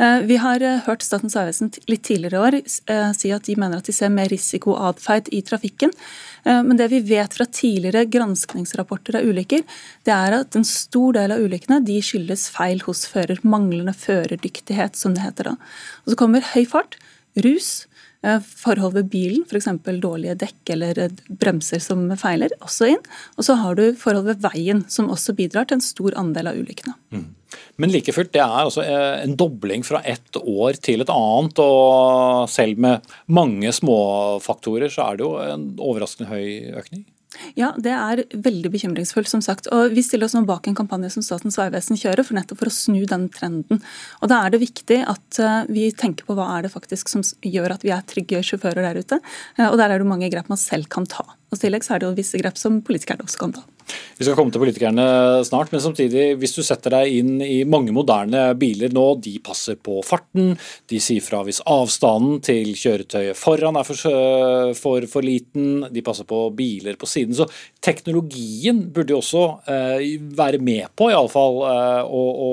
Eh, 0.00 0.22
vi 0.24 0.38
har 0.40 0.64
eh, 0.64 0.78
hørt 0.86 1.04
Statens 1.04 1.36
vegvesen 1.36 1.68
litt 1.92 2.00
tidligere 2.08 2.38
i 2.38 2.46
år 2.46 2.56
eh, 2.62 3.10
si 3.12 3.34
at 3.36 3.44
de 3.44 3.58
mener 3.60 3.82
at 3.82 3.90
de 3.90 3.92
ser 3.92 4.08
mer 4.08 4.32
risikoatferd 4.32 5.28
i 5.28 5.42
trafikken. 5.44 5.92
Men 6.42 6.74
det 6.74 6.88
vi 6.90 6.98
vet 7.06 7.36
fra 7.36 7.44
tidligere 7.46 8.00
granskningsrapporter 8.10 9.20
av 9.20 9.28
ulykker, 9.28 9.60
det 10.08 10.14
er 10.16 10.34
at 10.40 10.56
en 10.58 10.64
stor 10.66 11.12
del 11.14 11.36
av 11.36 11.44
ulykkene 11.44 11.78
de 11.86 12.00
skyldes 12.02 12.48
feil 12.50 12.82
hos 12.88 13.04
fører. 13.06 13.38
Manglende 13.46 13.94
førerdyktighet, 13.94 14.98
som 14.98 15.14
det 15.14 15.22
heter 15.22 15.52
da. 15.52 15.54
Og 16.02 16.10
Så 16.10 16.18
kommer 16.18 16.48
høy 16.56 16.64
fart, 16.66 16.96
rus, 17.44 17.84
forhold 18.46 18.94
ved 18.94 19.08
bilen, 19.10 19.42
f.eks. 19.48 19.68
dårlige 20.02 20.36
dekk 20.38 20.72
eller 20.76 20.98
eh, 21.06 21.14
bremser 21.42 21.82
som 21.82 22.04
feiler, 22.18 22.54
også 22.62 22.92
inn. 22.92 23.00
Og 23.36 23.46
så 23.48 23.56
har 23.58 23.78
du 23.78 23.88
forhold 23.98 24.28
ved 24.30 24.42
veien, 24.44 24.84
som 24.92 25.10
også 25.10 25.34
bidrar 25.38 25.66
til 25.66 25.80
en 25.80 25.84
stor 25.84 26.14
andel 26.20 26.52
av 26.52 26.60
ulykkene. 26.60 26.94
Mm. 27.14 27.24
Men 27.82 27.92
like 27.92 28.14
fullt, 28.14 28.32
det 28.34 28.42
er 28.44 28.60
altså 28.62 28.84
eh, 28.84 29.24
en 29.24 29.34
dobling 29.38 29.82
fra 29.86 30.02
ett 30.06 30.38
år 30.38 30.78
til 30.82 31.02
et 31.04 31.12
annet. 31.12 31.64
Og 31.64 32.46
selv 32.52 32.78
med 32.86 33.12
mange 33.26 33.74
småfaktorer, 33.74 34.92
så 34.92 35.08
er 35.08 35.18
det 35.18 35.26
jo 35.26 35.34
en 35.42 35.66
overraskende 35.82 36.30
høy 36.30 36.78
økning? 36.78 37.04
Ja, 37.56 37.72
det 37.80 37.92
er 37.92 38.22
veldig 38.44 38.70
bekymringsfullt, 38.74 39.30
som 39.30 39.42
sagt. 39.44 39.68
Og 39.72 39.94
Vi 39.96 40.04
stiller 40.04 40.28
oss 40.28 40.36
nå 40.36 40.44
bak 40.48 40.66
en 40.68 40.76
kampanje 40.76 41.12
som 41.14 41.24
Statens 41.24 41.58
vegvesen 41.60 41.98
kjører, 41.98 42.24
for 42.26 42.36
nettopp 42.36 42.60
for 42.60 42.70
å 42.70 42.74
snu 42.74 43.02
den 43.08 43.28
trenden. 43.32 43.82
Og 44.20 44.32
Da 44.32 44.42
er 44.44 44.52
det 44.52 44.62
viktig 44.62 45.02
at 45.08 45.40
eh, 45.40 45.64
vi 45.72 45.90
tenker 45.92 46.28
på 46.28 46.36
hva 46.36 46.50
er 46.58 46.66
det 46.66 46.74
faktisk 46.74 47.08
som 47.08 47.24
gjør 47.42 47.76
at 47.76 47.86
vi 47.86 47.92
er 47.94 48.04
trygge 48.08 48.42
sjåfører 48.44 48.84
der 48.84 49.00
ute. 49.00 49.20
Eh, 49.58 49.68
og 49.68 49.78
Der 49.80 49.90
er 49.90 49.98
det 50.02 50.08
mange 50.08 50.30
grep 50.32 50.48
man 50.52 50.60
selv 50.60 50.88
kan 50.92 51.08
ta. 51.08 51.24
Og 51.24 51.58
I 51.58 51.64
tillegg 51.66 51.84
så 51.84 51.96
er 51.96 52.02
det 52.02 52.10
jo 52.10 52.16
visse 52.16 52.40
grep 52.40 52.60
som 52.60 52.80
politikerne 52.84 53.24
også 53.24 53.40
kan 53.40 53.56
ta. 53.56 53.64
Vi 54.18 54.26
skal 54.26 54.36
komme 54.38 54.52
til 54.54 54.62
politikerne 54.62 55.04
snart, 55.46 55.72
men 55.72 55.82
samtidig, 55.82 56.36
hvis 56.40 56.54
du 56.56 56.62
setter 56.64 56.94
deg 56.94 57.16
inn 57.18 57.42
i 57.42 57.62
mange 57.68 57.94
moderne 57.94 58.44
biler 58.58 58.92
nå, 58.94 59.06
de 59.24 59.34
passer 59.44 59.78
på 59.80 59.98
farten, 60.06 60.54
de 60.90 61.00
sier 61.02 61.24
fra 61.24 61.42
hvis 61.46 61.62
avstanden 61.68 62.40
til 62.44 62.72
kjøretøyet 62.78 63.38
foran 63.38 63.78
er 63.80 63.88
for, 63.88 63.98
for, 64.78 65.08
for 65.10 65.26
liten, 65.26 65.86
de 65.90 66.04
passer 66.04 66.28
på 66.28 66.44
biler 66.56 66.98
på 67.00 67.08
siden. 67.10 67.36
Så 67.36 67.48
teknologien 67.82 68.84
burde 68.94 69.16
jo 69.16 69.20
også 69.22 69.44
eh, 69.66 70.06
være 70.38 70.62
med 70.62 70.92
på, 70.98 71.10
iallfall, 71.12 71.62
eh, 71.68 72.00
å, 72.06 72.24
å, 72.46 72.50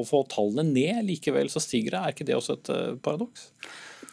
å 0.00 0.06
få 0.08 0.24
tallene 0.30 0.66
ned. 0.68 1.04
Likevel 1.08 1.50
så 1.52 1.62
stiger 1.62 1.96
det. 1.96 2.00
Er 2.02 2.16
ikke 2.16 2.28
det 2.28 2.38
også 2.38 2.58
et 2.58 2.74
eh, 2.74 2.96
paradoks? 3.04 3.52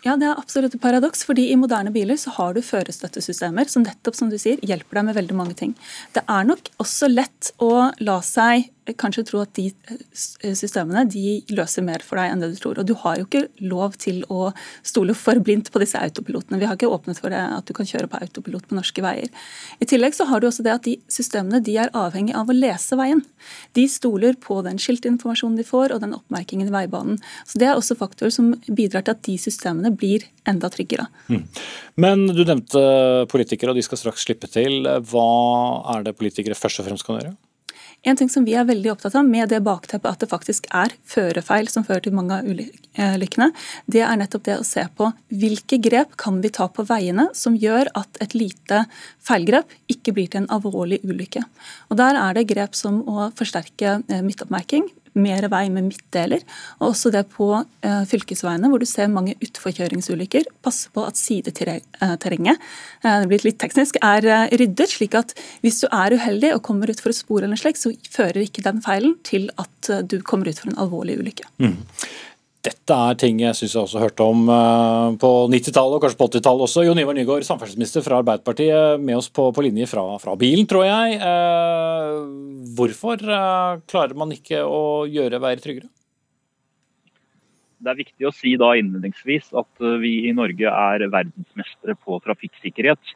Ja, 0.05 0.13
det 0.21 0.27
er 0.29 0.37
absolutt 0.37 0.75
et 0.77 0.83
paradoks, 0.83 1.23
fordi 1.25 1.47
i 1.49 1.57
moderne 1.57 1.89
biler 1.93 2.17
så 2.21 2.29
har 2.35 2.53
du 2.53 2.61
førerstøttesystemer 2.61 3.65
som 3.71 3.81
nettopp, 3.81 4.13
som 4.13 4.29
du 4.29 4.37
sier, 4.37 4.61
hjelper 4.61 4.99
deg 4.99 5.07
med 5.07 5.17
veldig 5.17 5.37
mange 5.39 5.55
ting. 5.57 5.71
Det 6.13 6.21
er 6.29 6.45
nok 6.45 6.69
også 6.83 7.09
lett 7.09 7.49
å 7.57 7.89
la 8.05 8.19
seg 8.21 8.67
kanskje 8.93 9.23
tro 9.29 9.41
at 9.41 9.53
de 9.57 9.69
eh, 9.89 10.53
systemene 10.57 11.05
de 11.09 11.39
løser 11.55 11.85
mer 11.85 12.03
for 12.05 12.19
deg 12.19 12.31
enn 12.31 12.43
det 12.43 12.51
du 12.53 12.59
tror. 12.61 12.79
Og 12.81 12.87
du 12.87 12.93
har 13.01 13.17
jo 13.17 13.25
ikke 13.25 13.45
lov 13.65 13.97
til 14.01 14.21
å 14.29 14.51
stole 14.85 15.15
for 15.17 15.41
blindt 15.41 15.71
på 15.73 15.81
disse 15.81 15.97
autopilotene. 15.97 16.59
Vi 16.61 16.69
har 16.69 16.77
ikke 16.77 16.91
åpnet 16.91 17.19
for 17.21 17.33
det 17.33 17.41
at 17.41 17.65
du 17.65 17.73
kan 17.77 17.89
kjøre 17.89 18.09
på 18.11 18.19
autopilot 18.21 18.67
på 18.69 18.77
norske 18.77 19.05
veier. 19.05 19.31
I 19.81 19.89
tillegg 19.89 20.17
så 20.17 20.27
har 20.29 20.41
du 20.41 20.49
også 20.49 20.65
det 20.65 20.75
at 20.75 20.85
de 20.85 20.97
systemene 21.11 21.63
de 21.65 21.77
er 21.81 21.93
avhengig 21.97 22.35
av 22.37 22.51
å 22.51 22.57
lese 22.57 22.97
veien. 22.99 23.23
De 23.77 23.87
stoler 23.89 24.37
på 24.41 24.59
den 24.65 24.77
skiltinformasjonen 24.81 25.57
de 25.59 25.65
får 25.65 25.95
og 25.95 26.03
den 26.05 26.15
oppmerkingen 26.17 26.69
i 26.69 26.75
veibanen. 26.75 27.17
Så 27.45 27.59
Det 27.61 27.69
er 27.69 27.79
også 27.79 27.97
faktorer 27.97 28.33
som 28.33 28.53
bidrar 28.67 29.05
til 29.05 29.15
at 29.15 29.25
de 29.25 29.37
systemene 29.41 29.93
blir 29.95 30.27
enda 30.45 30.69
tryggere. 30.69 31.07
Mm. 31.29 31.43
Men 31.97 32.27
du 32.27 32.43
nevnte 32.45 33.25
politikere, 33.31 33.71
og 33.71 33.79
de 33.79 33.85
skal 33.85 33.97
straks 33.97 34.25
slippe 34.27 34.49
til. 34.51 34.85
Hva 35.09 35.27
er 35.95 36.05
det 36.05 36.17
politikere 36.19 36.57
først 36.57 36.83
og 36.83 36.89
fremst 36.89 37.07
kan 37.07 37.17
gjøre? 37.17 37.35
En 38.05 38.17
ting 38.17 38.29
som 38.29 38.45
vi 38.45 38.53
er 38.53 38.67
veldig 38.67 38.91
opptatt 38.93 39.15
av 39.17 39.25
med 39.25 39.49
det 39.49 39.63
bakteppet 39.65 40.05
at 40.11 40.21
det 40.21 40.29
faktisk 40.29 40.67
er 40.77 40.93
førerfeil 41.09 41.69
som 41.71 41.85
fører 41.87 42.03
til 42.05 42.13
mange 42.13 42.37
av 42.37 42.45
ulykkene, 42.45 43.47
det 43.89 44.03
er 44.05 44.19
nettopp 44.21 44.45
det 44.45 44.59
å 44.59 44.67
se 44.67 44.83
på 44.97 45.09
hvilke 45.33 45.79
grep 45.81 46.13
kan 46.21 46.37
vi 46.43 46.51
ta 46.53 46.67
på 46.69 46.85
veiene 46.85 47.31
som 47.37 47.57
gjør 47.57 47.89
at 47.97 48.21
et 48.21 48.37
lite 48.37 48.83
feilgrep 49.25 49.73
ikke 49.91 50.13
blir 50.13 50.29
til 50.29 50.43
en 50.43 50.51
alvorlig 50.53 51.01
ulykke. 51.01 51.41
Og 51.89 51.97
Der 51.97 52.19
er 52.19 52.37
det 52.37 52.45
grep 52.53 52.77
som 52.77 53.01
å 53.09 53.31
forsterke 53.33 53.97
eh, 54.05 54.21
midtoppmerking, 54.21 54.85
mer 55.15 55.47
vei 55.51 55.65
med 55.73 55.87
midtdeler. 55.89 56.43
Og 56.79 56.91
også 56.91 57.11
det 57.13 57.25
på 57.33 57.49
eh, 57.55 58.03
fylkesveiene 58.09 58.69
hvor 58.71 58.81
du 58.81 58.87
ser 58.89 59.11
mange 59.11 59.35
utforkjøringsulykker. 59.43 60.49
Passe 60.65 60.91
på 60.95 61.05
at 61.07 61.19
sideterrenget 61.19 62.59
eh, 62.59 63.17
det 63.21 63.29
blir 63.31 63.45
litt 63.47 63.59
teknisk, 63.61 63.99
er 64.03 64.27
eh, 64.27 64.47
ryddet, 64.59 64.91
slik 64.97 65.17
at 65.17 65.35
hvis 65.65 65.81
du 65.83 65.87
er 65.89 66.17
uheldig 66.17 66.53
og 66.55 66.63
kommer 66.67 66.91
ut 66.91 67.01
for 67.01 67.13
et 67.13 67.19
spor, 67.19 67.45
eller 67.45 67.59
slik, 67.59 67.79
så 67.79 67.93
fører 68.11 68.43
ikke 68.43 68.65
den 68.65 68.83
feilen 68.85 69.17
til 69.27 69.49
at 69.61 69.91
eh, 69.91 70.03
du 70.03 70.19
kommer 70.25 70.51
ut 70.51 70.61
for 70.61 70.71
en 70.71 70.79
alvorlig 70.85 71.19
ulykke. 71.21 71.49
Mm. 71.63 71.77
Dette 72.65 72.95
er 72.97 73.17
ting 73.21 73.41
jeg 73.43 73.53
syns 73.57 73.75
jeg 73.75 73.83
også 73.83 74.01
hørte 74.01 74.25
om 74.25 74.47
uh, 74.49 75.13
på 75.21 75.29
90-tallet 75.53 75.97
og 75.97 76.05
kanskje 76.05 76.17
på 76.17 76.27
80-tallet 76.31 76.65
også. 76.65 76.85
Jon 76.87 77.01
Ivar 77.01 77.17
Nygaard, 77.17 77.45
samferdselsminister 77.45 78.01
fra 78.05 78.21
Arbeiderpartiet, 78.23 79.03
med 79.05 79.19
oss 79.19 79.29
på, 79.29 79.51
på 79.53 79.65
linje 79.67 79.85
fra, 79.91 80.05
fra, 80.21 80.33
bilen, 80.39 80.65
tror 80.69 80.87
jeg. 80.87 81.19
Eh, 81.19 82.15
hvorfor 82.77 83.21
uh, 83.21 83.77
klarer 83.85 84.17
man 84.17 84.33
ikke 84.33 84.63
å 84.65 85.05
gjøre 85.05 85.41
veier 85.43 85.61
tryggere? 85.61 85.91
Det 87.85 87.91
er 87.91 88.01
viktig 88.01 88.25
å 88.25 88.33
si 88.33 88.55
da 88.57 88.71
innledningsvis 88.79 89.51
at 89.61 89.87
vi 90.01 90.15
i 90.25 90.33
Norge 90.33 90.71
er 90.71 91.05
verdensmestere 91.05 91.93
på 92.01 92.17
trafikksikkerhet. 92.25 93.15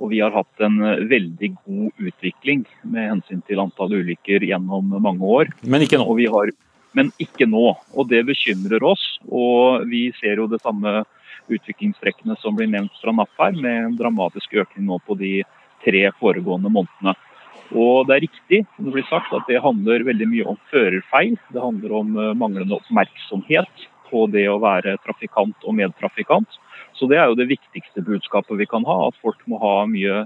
Og 0.00 0.12
vi 0.12 0.20
har 0.20 0.34
hatt 0.34 0.64
en 0.64 0.76
veldig 1.08 1.54
god 1.62 2.08
utvikling 2.10 2.66
med 2.88 3.14
hensyn 3.14 3.40
til 3.48 3.62
antall 3.62 3.94
ulykker 3.96 4.44
gjennom 4.44 4.92
mange 5.00 5.24
år. 5.24 5.54
Men 5.64 5.86
ikke 5.86 6.00
nå? 6.00 6.08
Og 6.10 6.20
vi 6.20 6.28
har 6.32 6.52
men 6.96 7.12
ikke 7.22 7.48
nå. 7.48 7.72
Og 7.94 8.08
det 8.10 8.24
bekymrer 8.28 8.84
oss. 8.86 9.04
Og 9.28 9.86
vi 9.90 10.08
ser 10.20 10.42
jo 10.42 10.48
det 10.50 10.62
samme 10.64 11.02
utviklingstrekkene 11.50 12.36
som 12.40 12.56
blir 12.56 12.70
nevnt 12.70 12.94
fra 13.02 13.14
NAF 13.14 13.32
her, 13.40 13.56
med 13.58 13.84
en 13.86 13.98
dramatisk 13.98 14.54
økning 14.62 14.86
nå 14.88 15.00
på 15.06 15.16
de 15.18 15.40
tre 15.84 16.04
foregående 16.20 16.72
månedene. 16.72 17.16
Og 17.70 18.08
det 18.08 18.16
er 18.16 18.24
riktig 18.26 18.60
som 18.74 18.88
det 18.88 18.96
blir 18.96 19.06
sagt, 19.06 19.30
at 19.34 19.46
det 19.46 19.62
handler 19.62 20.06
veldig 20.06 20.26
mye 20.30 20.48
om 20.52 20.58
førerfeil. 20.72 21.36
Det 21.54 21.62
handler 21.62 21.94
om 22.00 22.16
eh, 22.18 22.34
manglende 22.38 22.78
oppmerksomhet 22.80 23.86
på 24.10 24.26
det 24.32 24.48
å 24.50 24.58
være 24.62 24.96
trafikant 25.04 25.66
og 25.66 25.76
medtrafikant. 25.78 26.58
Så 26.98 27.06
det 27.06 27.20
er 27.20 27.30
jo 27.30 27.38
det 27.38 27.46
viktigste 27.52 28.02
budskapet 28.02 28.58
vi 28.58 28.66
kan 28.68 28.84
ha, 28.88 28.96
at 29.06 29.18
folk 29.22 29.38
må 29.48 29.60
ha 29.62 29.84
mye 29.88 30.24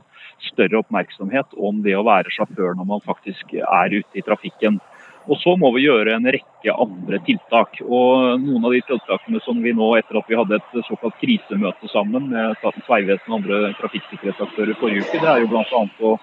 større 0.49 0.81
oppmerksomhet 0.81 1.53
om 1.61 1.83
det 1.85 1.95
å 1.99 2.07
være 2.07 2.33
sjåfør 2.33 2.79
når 2.79 2.89
man 2.89 3.05
faktisk 3.05 3.53
er 3.61 3.93
ute 3.93 4.19
i 4.19 4.25
trafikken. 4.25 4.81
Og 5.25 5.39
så 5.41 5.55
må 5.57 5.71
vi 5.73 5.87
gjøre 5.87 6.19
en 6.19 6.29
rekke 6.29 6.75
andre 6.85 7.21
tiltak. 7.25 7.79
Og 7.85 8.43
noen 8.43 8.67
av 8.69 8.75
de 8.75 8.83
tiltakene 8.85 9.41
som 9.45 9.63
vi 9.65 9.73
nå, 9.77 9.89
etter 9.97 10.21
at 10.21 10.29
vi 10.29 10.37
hadde 10.37 10.59
et 10.59 10.77
såkalt 10.89 11.17
krisemøte 11.23 11.89
sammen 11.93 12.29
med 12.33 12.59
Statens 12.61 12.91
vegvesen 12.91 13.33
og 13.33 13.39
andre 13.41 13.73
trafikksikkerhetsaktører 13.81 14.77
forrige 14.83 15.07
uke, 15.07 15.23
det 15.23 15.31
er 15.31 15.45
jo 15.45 15.51
bl.a. 15.55 15.83
å 16.11 16.15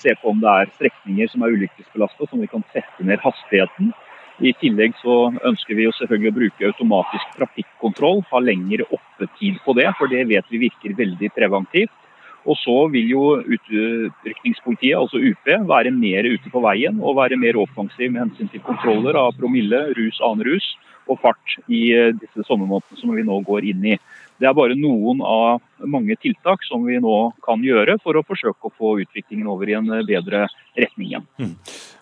se 0.00 0.14
på 0.20 0.32
om 0.32 0.44
det 0.44 0.52
er 0.52 0.74
strekninger 0.76 1.32
som 1.32 1.44
er 1.44 1.56
ulykkesbelasta, 1.56 2.28
som 2.28 2.44
vi 2.44 2.50
kan 2.52 2.64
sette 2.74 3.08
ned 3.08 3.20
hastigheten. 3.24 3.94
I 4.40 4.52
tillegg 4.56 4.94
så 5.02 5.16
ønsker 5.44 5.76
vi 5.76 5.84
jo 5.84 5.96
selvfølgelig 5.98 6.30
å 6.32 6.36
bruke 6.38 6.68
automatisk 6.70 7.34
trafikkontroll, 7.36 8.22
ha 8.30 8.40
lengre 8.40 8.86
oppetid 8.88 9.58
på 9.64 9.74
det, 9.76 9.90
for 9.98 10.12
det 10.12 10.24
vet 10.30 10.52
vi 10.52 10.62
virker 10.62 10.96
veldig 10.96 11.28
preventivt. 11.36 11.99
Og 12.48 12.56
så 12.56 12.76
vil 12.92 13.10
jo 13.12 13.24
utrykningspolitiet, 13.42 14.96
altså 14.96 15.20
UP, 15.20 15.50
være 15.68 15.92
mer 15.92 16.28
ute 16.30 16.52
på 16.52 16.62
veien 16.64 17.00
og 17.02 17.18
være 17.18 17.36
mer 17.40 17.58
offensiv 17.60 18.12
med 18.12 18.24
hensyn 18.24 18.48
til 18.52 18.64
kontroller 18.64 19.18
av 19.20 19.36
promille, 19.36 19.82
rus, 19.98 20.20
annen 20.24 20.46
rus 20.48 20.70
og 21.10 21.18
fart 21.20 21.56
i 21.68 21.90
eh, 21.96 22.14
disse 22.16 22.46
sommermånedene 22.46 23.00
som 23.00 23.12
vi 23.16 23.26
nå 23.26 23.40
går 23.46 23.66
inn 23.72 23.86
i. 23.92 23.96
Det 24.40 24.48
er 24.48 24.56
bare 24.56 24.76
noen 24.78 25.20
av 25.20 25.60
mange 25.84 26.16
tiltak 26.20 26.64
som 26.64 26.84
vi 26.88 26.98
nå 27.00 27.16
kan 27.44 27.62
gjøre 27.64 27.98
for 28.04 28.16
å 28.16 28.24
forsøke 28.26 28.68
å 28.68 28.74
få 28.76 28.96
utviklingen 29.04 29.48
over 29.52 29.68
i 29.68 29.76
en 29.76 29.88
eh, 29.92 30.04
bedre 30.06 30.46
retning 30.78 31.10
igjen. 31.10 31.26
Mm. 31.40 31.54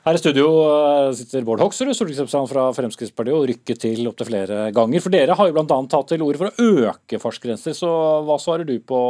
Her 0.06 0.16
i 0.16 0.20
studio 0.20 0.46
eh, 0.64 1.08
sitter 1.18 1.42
Bård 1.46 1.62
Hoksrud, 1.64 1.90
stortingsrepresentant 1.96 2.50
fra 2.50 2.68
Fremskrittspartiet, 2.76 3.34
og 3.34 3.48
rykket 3.50 3.82
til 3.82 4.06
opptil 4.10 4.30
flere 4.30 4.60
ganger. 4.74 5.02
For 5.04 5.14
dere 5.14 5.34
har 5.38 5.50
jo 5.50 5.56
bl.a. 5.56 5.78
tatt 5.90 6.12
til 6.12 6.22
orde 6.26 6.40
for 6.40 6.50
å 6.52 6.68
øke 6.92 7.20
fartsgrenser. 7.22 7.74
Så 7.76 7.90
hva 8.28 8.38
svarer 8.42 8.68
du 8.68 8.76
på 8.86 9.00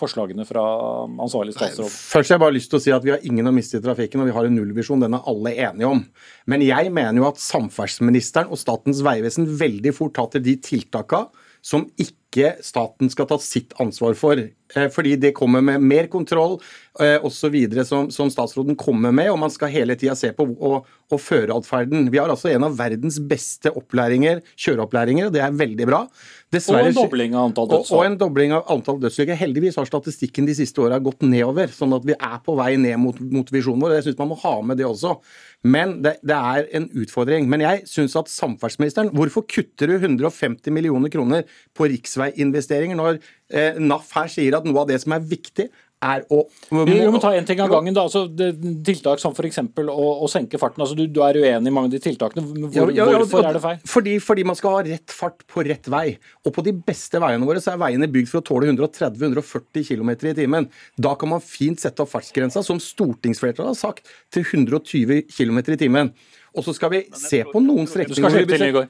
forslagene 0.00 0.48
fra 0.48 0.64
ansvarlig 1.04 1.56
statsråd? 1.58 1.92
Først 1.92 2.32
har 2.32 2.38
jeg 2.38 2.44
bare 2.46 2.56
lyst 2.56 2.72
til 2.72 2.80
å 2.80 2.84
si 2.86 2.96
at 2.96 3.04
vi 3.04 3.14
har 3.14 3.28
ingen 3.28 3.52
å 3.52 3.54
miste 3.54 3.80
i 3.80 3.84
trafikken, 3.84 4.24
og 4.24 4.32
vi 4.32 4.36
har 4.38 4.48
en 4.48 4.58
nullvisjon. 4.58 5.04
Den 5.04 5.20
er 5.20 5.30
alle 5.30 5.54
enige 5.68 5.92
om. 5.92 6.02
Men 6.48 6.64
jeg 6.64 6.96
mener 6.96 7.20
jo 7.20 7.28
at 7.28 7.44
samferdselsministeren 7.44 8.52
og 8.52 8.60
Statens 8.60 9.04
vegvesen 9.04 9.46
veldig 9.60 9.94
fort 9.96 10.16
tar 10.16 10.32
til 10.32 10.46
de 10.48 10.56
tiltakene 10.64 11.48
som 11.62 11.86
ikke 11.94 12.21
staten 12.64 13.10
skal 13.12 13.28
ta 13.28 13.38
sitt 13.38 13.74
ansvar 13.82 14.14
for. 14.18 14.40
Eh, 14.76 14.88
fordi 14.92 15.16
det 15.20 15.34
kommer 15.36 15.60
med 15.64 15.82
mer 15.84 16.08
kontroll 16.12 16.58
eh, 17.00 17.18
osv. 17.24 17.56
Som, 17.84 18.10
som 18.10 18.30
statsråden 18.32 18.76
kommer 18.78 19.12
med, 19.12 19.30
og 19.32 19.40
man 19.42 19.52
skal 19.52 19.72
hele 19.72 19.96
tida 19.98 20.16
se 20.18 20.32
på 20.36 20.46
og, 20.52 20.88
og 21.12 21.20
føreatferden. 21.20 22.08
Vi 22.12 22.20
har 22.20 22.32
altså 22.32 22.52
en 22.52 22.68
av 22.68 22.76
verdens 22.78 23.18
beste 23.28 23.72
opplæringer, 23.76 24.42
kjøreopplæringer, 24.56 25.28
og 25.28 25.36
det 25.36 25.44
er 25.44 25.58
veldig 25.62 25.88
bra. 25.88 26.04
Dessverre, 26.52 26.90
og 26.90 26.92
en 26.92 26.98
dobling 26.98 27.36
av 27.36 27.46
antall 27.48 27.70
dødsfall. 27.70 27.96
Og, 27.96 28.02
og, 28.02 28.06
en 28.10 28.18
dobling 28.20 28.56
av 28.56 28.66
antall 28.74 29.00
dødsulykker. 29.00 29.38
Heldigvis 29.40 29.78
har 29.80 29.88
statistikken 29.88 30.48
de 30.48 30.56
siste 30.56 30.84
åra 30.84 31.00
gått 31.00 31.24
nedover, 31.24 31.72
sånn 31.72 31.96
at 31.96 32.04
vi 32.08 32.16
er 32.16 32.38
på 32.44 32.56
vei 32.58 32.74
ned 32.80 33.00
mot, 33.00 33.16
mot 33.32 33.52
visjonen 33.52 33.80
vår. 33.80 33.94
og 33.94 34.00
Jeg 34.00 34.08
syns 34.10 34.20
man 34.20 34.32
må 34.34 34.40
ha 34.42 34.54
med 34.68 34.80
det 34.80 34.88
også. 34.88 35.16
Men 35.62 36.00
det, 36.04 36.16
det 36.26 36.36
er 36.36 36.68
en 36.76 36.88
utfordring. 36.98 37.48
Men 37.48 37.64
jeg 37.64 37.86
syns 37.88 38.16
at 38.18 38.30
samferdselsministeren 38.32 39.12
Hvorfor 39.14 39.46
kutter 39.48 39.92
du 39.92 39.96
150 39.96 40.74
millioner 40.74 41.12
kroner 41.12 41.46
på 41.76 41.88
riksveiinvesteringer 41.92 42.98
når 42.98 43.20
eh, 43.52 43.80
NAF 43.80 44.12
her 44.16 44.30
sier 44.32 44.58
at 44.58 44.68
noe 44.68 44.82
av 44.82 44.90
det 44.90 45.00
som 45.02 45.14
er 45.16 45.24
viktig, 45.32 45.68
er 46.02 46.24
å 46.34 46.42
må, 46.74 46.84
Vi 46.88 46.96
må 47.12 47.20
ta 47.22 47.32
en 47.36 47.46
ting 47.46 47.60
av 47.62 47.70
gangen. 47.70 47.94
da, 47.94 48.04
altså 48.08 48.24
det, 48.26 48.50
Tiltak 48.86 49.22
som 49.22 49.34
f.eks. 49.36 49.60
Å, 49.62 50.06
å 50.24 50.28
senke 50.30 50.58
farten. 50.60 50.82
altså 50.82 50.96
du, 50.98 51.04
du, 51.06 51.20
er 51.24 51.38
uenig 51.38 51.70
i 51.70 51.74
mange 51.74 51.90
av 51.90 51.94
de 51.94 52.00
tiltakene. 52.02 52.44
Hvor, 52.44 52.90
ja, 52.90 53.04
ja, 53.04 53.06
ja, 53.14 53.22
hvorfor 53.22 53.46
er 53.46 53.58
det 53.58 53.62
feil? 53.64 53.80
Fordi, 53.94 54.16
fordi, 54.24 54.46
man 54.48 54.58
skal 54.58 54.76
ha 54.76 54.82
rett 54.88 55.14
fart 55.14 55.46
på 55.46 55.64
rett 55.66 55.88
vei. 55.92 56.04
Og 56.46 56.54
på 56.56 56.64
de 56.66 56.74
beste 56.90 57.22
veiene 57.22 57.48
våre 57.48 57.62
så 57.62 57.74
er 57.74 57.82
veiene 57.84 58.10
bygd 58.10 58.32
for 58.32 58.42
å 58.42 58.46
tåle 58.50 58.70
130-140 58.72 59.88
km 59.92 60.12
i 60.16 60.36
timen. 60.42 60.68
Da 60.98 61.14
kan 61.18 61.32
man 61.34 61.44
fint 61.44 61.82
sette 61.82 62.04
opp 62.04 62.12
fartsgrensa, 62.12 62.64
som 62.66 62.82
stortingsflertallet 62.82 63.74
har 63.74 63.78
sagt, 63.78 64.10
til 64.34 64.46
120 64.46 65.28
km 65.30 65.62
i 65.62 65.80
timen. 65.86 66.14
Og 66.52 66.66
så 66.66 66.74
skal 66.76 66.92
vi 66.92 67.00
se 67.16 67.42
på 67.48 67.60
noen 67.64 67.88
strekninger 67.88 68.82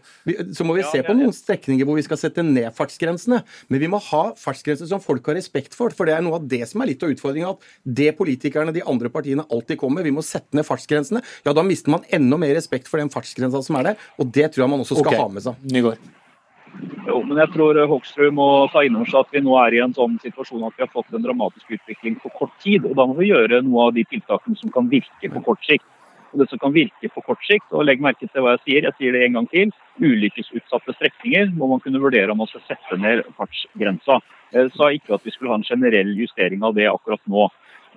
så 0.56 0.66
må 0.66 0.74
vi 0.76 0.84
se 0.86 1.02
på 1.06 1.14
noen 1.14 1.34
strekninger 1.34 1.86
hvor 1.86 1.98
vi 1.98 2.04
skal 2.06 2.18
sette 2.20 2.42
ned 2.46 2.68
fartsgrensene. 2.76 3.42
Men 3.70 3.82
vi 3.82 3.90
må 3.90 4.00
ha 4.10 4.22
fartsgrenser 4.38 4.88
som 4.90 5.02
folk 5.02 5.30
har 5.30 5.38
respekt 5.38 5.76
for. 5.78 5.94
For 5.94 6.08
det 6.08 6.16
er 6.16 6.24
noe 6.26 6.40
av 6.40 6.48
det 6.50 6.64
som 6.70 6.82
er 6.82 6.92
litt 6.92 7.04
av 7.04 7.12
utfordringa. 7.14 7.52
At 7.54 7.94
det 8.00 8.10
politikerne, 8.18 8.74
de 8.74 8.84
andre 8.88 9.12
partiene, 9.12 9.46
alltid 9.52 9.80
kommer. 9.82 10.06
Vi 10.06 10.14
må 10.14 10.24
sette 10.26 10.58
ned 10.58 10.66
fartsgrensene. 10.68 11.22
Ja, 11.46 11.54
da 11.54 11.64
mister 11.66 11.94
man 11.94 12.08
enda 12.10 12.40
mer 12.40 12.56
respekt 12.58 12.90
for 12.90 13.02
den 13.02 13.12
fartsgrensa 13.12 13.62
som 13.62 13.78
er 13.78 13.92
der. 13.92 14.10
Og 14.18 14.34
det 14.34 14.50
tror 14.52 14.66
jeg 14.66 14.74
man 14.74 14.82
også 14.82 14.98
skal 14.98 15.14
okay. 15.14 15.22
ha 15.22 15.30
med 15.30 15.46
seg. 15.46 15.70
Nygaard. 15.72 16.10
Jo, 17.06 17.18
men 17.26 17.36
jeg 17.36 17.50
tror 17.52 17.76
eh, 17.76 17.88
Hoksrud 17.88 18.34
må 18.34 18.46
ta 18.72 18.84
inn 18.86 18.94
over 18.96 19.10
seg 19.10 19.26
at 19.26 19.34
vi 19.34 19.42
nå 19.44 19.56
er 19.60 19.76
i 19.76 19.80
en 19.84 19.94
sånn 19.96 20.14
situasjon 20.22 20.64
at 20.68 20.78
vi 20.78 20.84
har 20.86 20.92
fått 20.92 21.10
en 21.12 21.24
dramatisk 21.24 21.74
utvikling 21.76 22.16
på 22.22 22.30
kort 22.38 22.54
tid. 22.64 22.86
og 22.88 22.96
Da 22.98 23.06
må 23.08 23.18
vi 23.18 23.32
gjøre 23.32 23.60
noe 23.66 23.88
av 23.88 23.96
de 23.96 24.06
tiltakene 24.08 24.58
som 24.58 24.72
kan 24.72 24.88
virke 24.92 25.32
på 25.34 25.44
kort 25.44 25.62
sikt. 25.68 25.86
Og 26.32 26.40
det 26.40 26.48
som 26.48 26.60
kan 26.60 26.72
virke 26.72 27.10
på 27.12 27.22
kort 27.26 27.42
sikt, 27.44 27.68
og 27.76 27.84
legg 27.84 28.00
merke 28.00 28.24
til 28.24 28.44
hva 28.44 28.54
jeg 28.56 28.62
sier, 28.64 28.86
jeg 28.88 28.96
sier 28.98 29.16
det 29.16 29.24
en 29.26 29.38
gang 29.38 29.48
til, 29.52 29.72
ulykkesutsatte 30.00 30.94
strekninger 30.96 31.50
må 31.58 31.68
man 31.74 31.82
kunne 31.84 32.00
vurdere 32.00 32.32
om 32.32 32.40
man 32.40 32.48
skal 32.48 32.64
sette 32.70 32.98
ned 33.00 33.26
fartsgrensa. 33.36 34.22
Jeg 34.52 34.72
sa 34.76 34.88
ikke 34.92 35.16
at 35.16 35.26
vi 35.26 35.34
skulle 35.34 35.52
ha 35.52 35.60
en 35.60 35.68
generell 35.68 36.14
justering 36.16 36.64
av 36.64 36.76
det 36.76 36.88
akkurat 36.88 37.20
nå. 37.28 37.50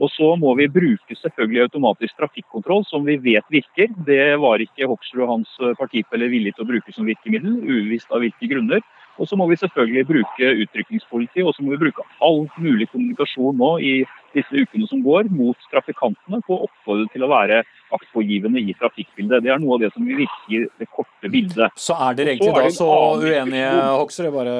Og 0.04 0.12
så 0.12 0.34
må 0.36 0.52
vi 0.60 0.68
bruke 0.68 1.16
selvfølgelig 1.16 1.70
automatisk 1.70 2.18
trafikkontroll, 2.20 2.84
som 2.88 3.06
vi 3.08 3.16
vet 3.24 3.48
virker. 3.52 3.94
Det 4.08 4.36
var 4.44 4.60
ikke 4.60 4.90
Hoksrud 4.92 5.24
og 5.24 5.32
hans 5.38 5.54
partifeller 5.80 6.32
villige 6.32 6.58
til 6.58 6.66
å 6.66 6.72
bruke 6.74 6.96
som 6.96 7.08
virkemiddel, 7.08 7.62
uvisst 7.64 8.12
av 8.12 8.24
hvilke 8.24 8.50
grunner. 8.52 8.84
Og 9.16 9.30
så 9.30 9.40
må 9.40 9.48
vi 9.48 9.56
selvfølgelig 9.62 10.08
bruke 10.10 10.52
utrykningspoliti, 10.66 11.46
og 11.48 11.56
så 11.56 11.64
må 11.64 11.72
vi 11.72 11.86
bruke 11.86 12.04
all 12.20 12.44
mulig 12.60 12.90
kommunikasjon 12.92 13.56
nå 13.56 13.72
i 13.80 13.94
disse 14.36 14.52
ukene 14.66 14.88
som 14.92 15.02
går, 15.06 15.30
mot 15.34 15.58
trafikantene 15.72 16.42
på 16.46 16.58
å 16.60 16.68
oppfordre 16.68 17.08
til 17.14 17.24
å 17.26 17.32
være 17.32 17.64
aktpågivende 17.96 18.60
i 18.60 18.74
trafikkbildet. 18.76 19.44
Det 19.46 19.52
er 19.54 19.60
noe 19.62 19.78
av 19.78 19.84
det 19.86 19.92
som 19.94 20.06
vil 20.08 20.18
virke 20.24 20.52
i 20.52 20.62
det 20.82 20.88
korte 20.92 21.30
bildet. 21.32 21.76
Så 21.80 21.96
er 22.02 22.18
dere 22.18 22.34
egentlig 22.34 22.54
da 22.56 22.72
så 22.74 22.90
uenige. 23.22 23.70
Hoksrud? 24.02 24.30
Bare 24.36 24.56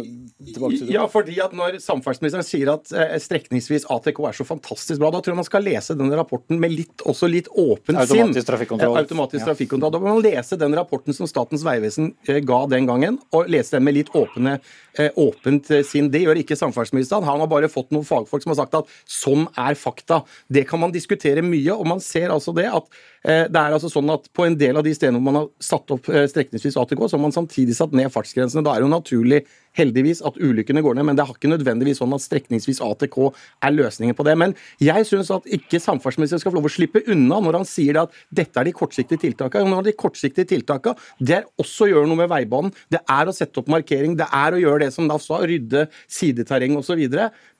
tilbake 0.00 0.78
til 0.78 0.86
det. 0.88 0.94
Ja, 0.96 1.04
fordi 1.12 1.36
at 1.44 1.54
når 1.56 1.76
samferdselsministeren 1.84 2.46
sier 2.46 2.72
at 2.72 2.90
eh, 2.96 3.14
strekningsvis 3.22 3.86
ATK 3.92 4.20
er 4.30 4.38
så 4.40 4.46
fantastisk 4.48 5.00
bra, 5.02 5.12
da 5.14 5.20
tror 5.22 5.34
jeg 5.34 5.40
man 5.42 5.48
skal 5.48 5.64
lese 5.66 5.96
denne 5.98 6.18
rapporten 6.18 6.58
med 6.62 6.74
litt, 6.74 7.04
også 7.06 7.28
litt 7.30 7.50
åpent 7.52 8.00
sinn. 8.08 8.24
Automatisk 8.24 8.50
trafikkontroll. 8.50 8.98
Automatisk 9.04 9.44
Ja. 9.44 9.50
trafikkontroll. 9.52 9.94
Da 9.94 10.02
må 10.02 10.14
man 10.16 10.24
lese 10.24 10.58
den 10.60 10.74
rapporten 10.76 11.14
som 11.16 11.28
Statens 11.30 11.64
vegvesen 11.66 12.14
eh, 12.26 12.40
ga 12.40 12.62
den 12.66 12.88
gangen, 12.90 13.20
og 13.36 13.48
lese 13.52 13.76
den 13.76 13.86
med 13.86 13.94
litt 14.00 14.10
åpne, 14.16 14.58
eh, 14.98 15.10
åpent 15.20 15.70
sinn. 15.86 16.10
Det 16.10 16.24
gjør 16.24 16.42
ikke 16.42 16.58
samferdselsministeren. 16.58 17.28
Han 17.28 17.44
har 17.44 17.50
bare 17.50 17.70
fått 17.70 17.92
noen 17.94 18.08
fagfolk 18.08 18.42
som 18.42 18.54
har 18.56 18.62
sagt 18.64 18.74
at 18.80 18.90
sånn 19.20 19.46
er 19.58 19.78
fakta. 19.78 20.22
Det 20.48 20.66
kan 20.70 20.82
man 20.82 20.94
diskutere 20.94 21.44
mye, 21.44 21.74
og 21.76 21.88
man 21.88 22.02
ser 22.04 22.32
altså 22.34 22.54
det 22.56 22.68
at 22.70 22.88
det 23.22 23.60
er 23.60 23.74
altså 23.74 23.90
sånn 23.92 24.08
at 24.14 24.30
på 24.32 24.46
en 24.46 24.56
del 24.56 24.78
av 24.80 24.84
de 24.86 24.94
stedene 24.96 25.18
hvor 25.20 25.26
man 25.26 25.38
har 25.42 25.48
satt 25.60 25.92
opp 25.92 26.08
eh, 26.08 26.24
strekningsvis 26.30 26.78
ATK, 26.80 27.02
så 27.04 27.18
har 27.18 27.24
man 27.26 27.34
samtidig 27.34 27.76
satt 27.76 27.92
ned 27.96 28.08
fartsgrensene. 28.12 28.64
Da 28.64 28.72
er 28.72 28.80
det 28.80 28.88
jo 28.88 28.94
naturlig 28.94 29.42
heldigvis 29.78 30.22
at 30.26 30.38
ulykkene 30.40 30.82
går 30.82 30.96
ned, 30.98 31.06
men 31.06 31.18
det 31.18 31.26
har 31.28 31.36
ikke 31.36 31.50
nødvendigvis 31.52 32.00
sånn 32.00 32.14
at 32.16 32.24
strekningsvis 32.24 32.80
ATK 32.82 33.18
er 33.28 33.74
løsningen 33.74 34.16
på 34.18 34.24
det. 34.26 34.34
Men 34.40 34.54
jeg 34.82 35.06
syns 35.06 35.30
at 35.34 35.46
ikke 35.52 35.82
samferdselsministeren 35.82 36.42
skal 36.42 36.54
få 36.54 36.58
lov 36.58 36.70
å 36.70 36.72
slippe 36.72 37.04
unna 37.12 37.38
når 37.44 37.60
han 37.60 37.68
sier 37.68 38.00
at 38.02 38.16
dette 38.34 38.56
er 38.60 38.70
de 38.70 38.74
kortsiktige 38.76 39.22
tiltakene. 39.26 39.68
Når 39.70 39.90
de 39.90 39.96
kortsiktige 40.00 40.48
tiltakene, 40.50 40.96
det 41.20 41.36
er 41.38 41.46
også 41.60 41.86
å 41.86 41.90
gjøre 41.92 42.10
noe 42.10 42.22
med 42.22 42.32
veibanen. 42.32 42.74
Det 42.90 43.02
er 43.04 43.30
å 43.30 43.36
sette 43.36 43.62
opp 43.62 43.70
markering. 43.70 44.16
Det 44.18 44.26
er 44.26 44.56
å 44.56 44.62
gjøre 44.62 44.86
det 44.86 44.90
som 44.96 45.06
da 45.10 45.20
sa, 45.22 45.42
rydde 45.44 45.86
sideterreng 46.10 46.80
osv. 46.80 47.04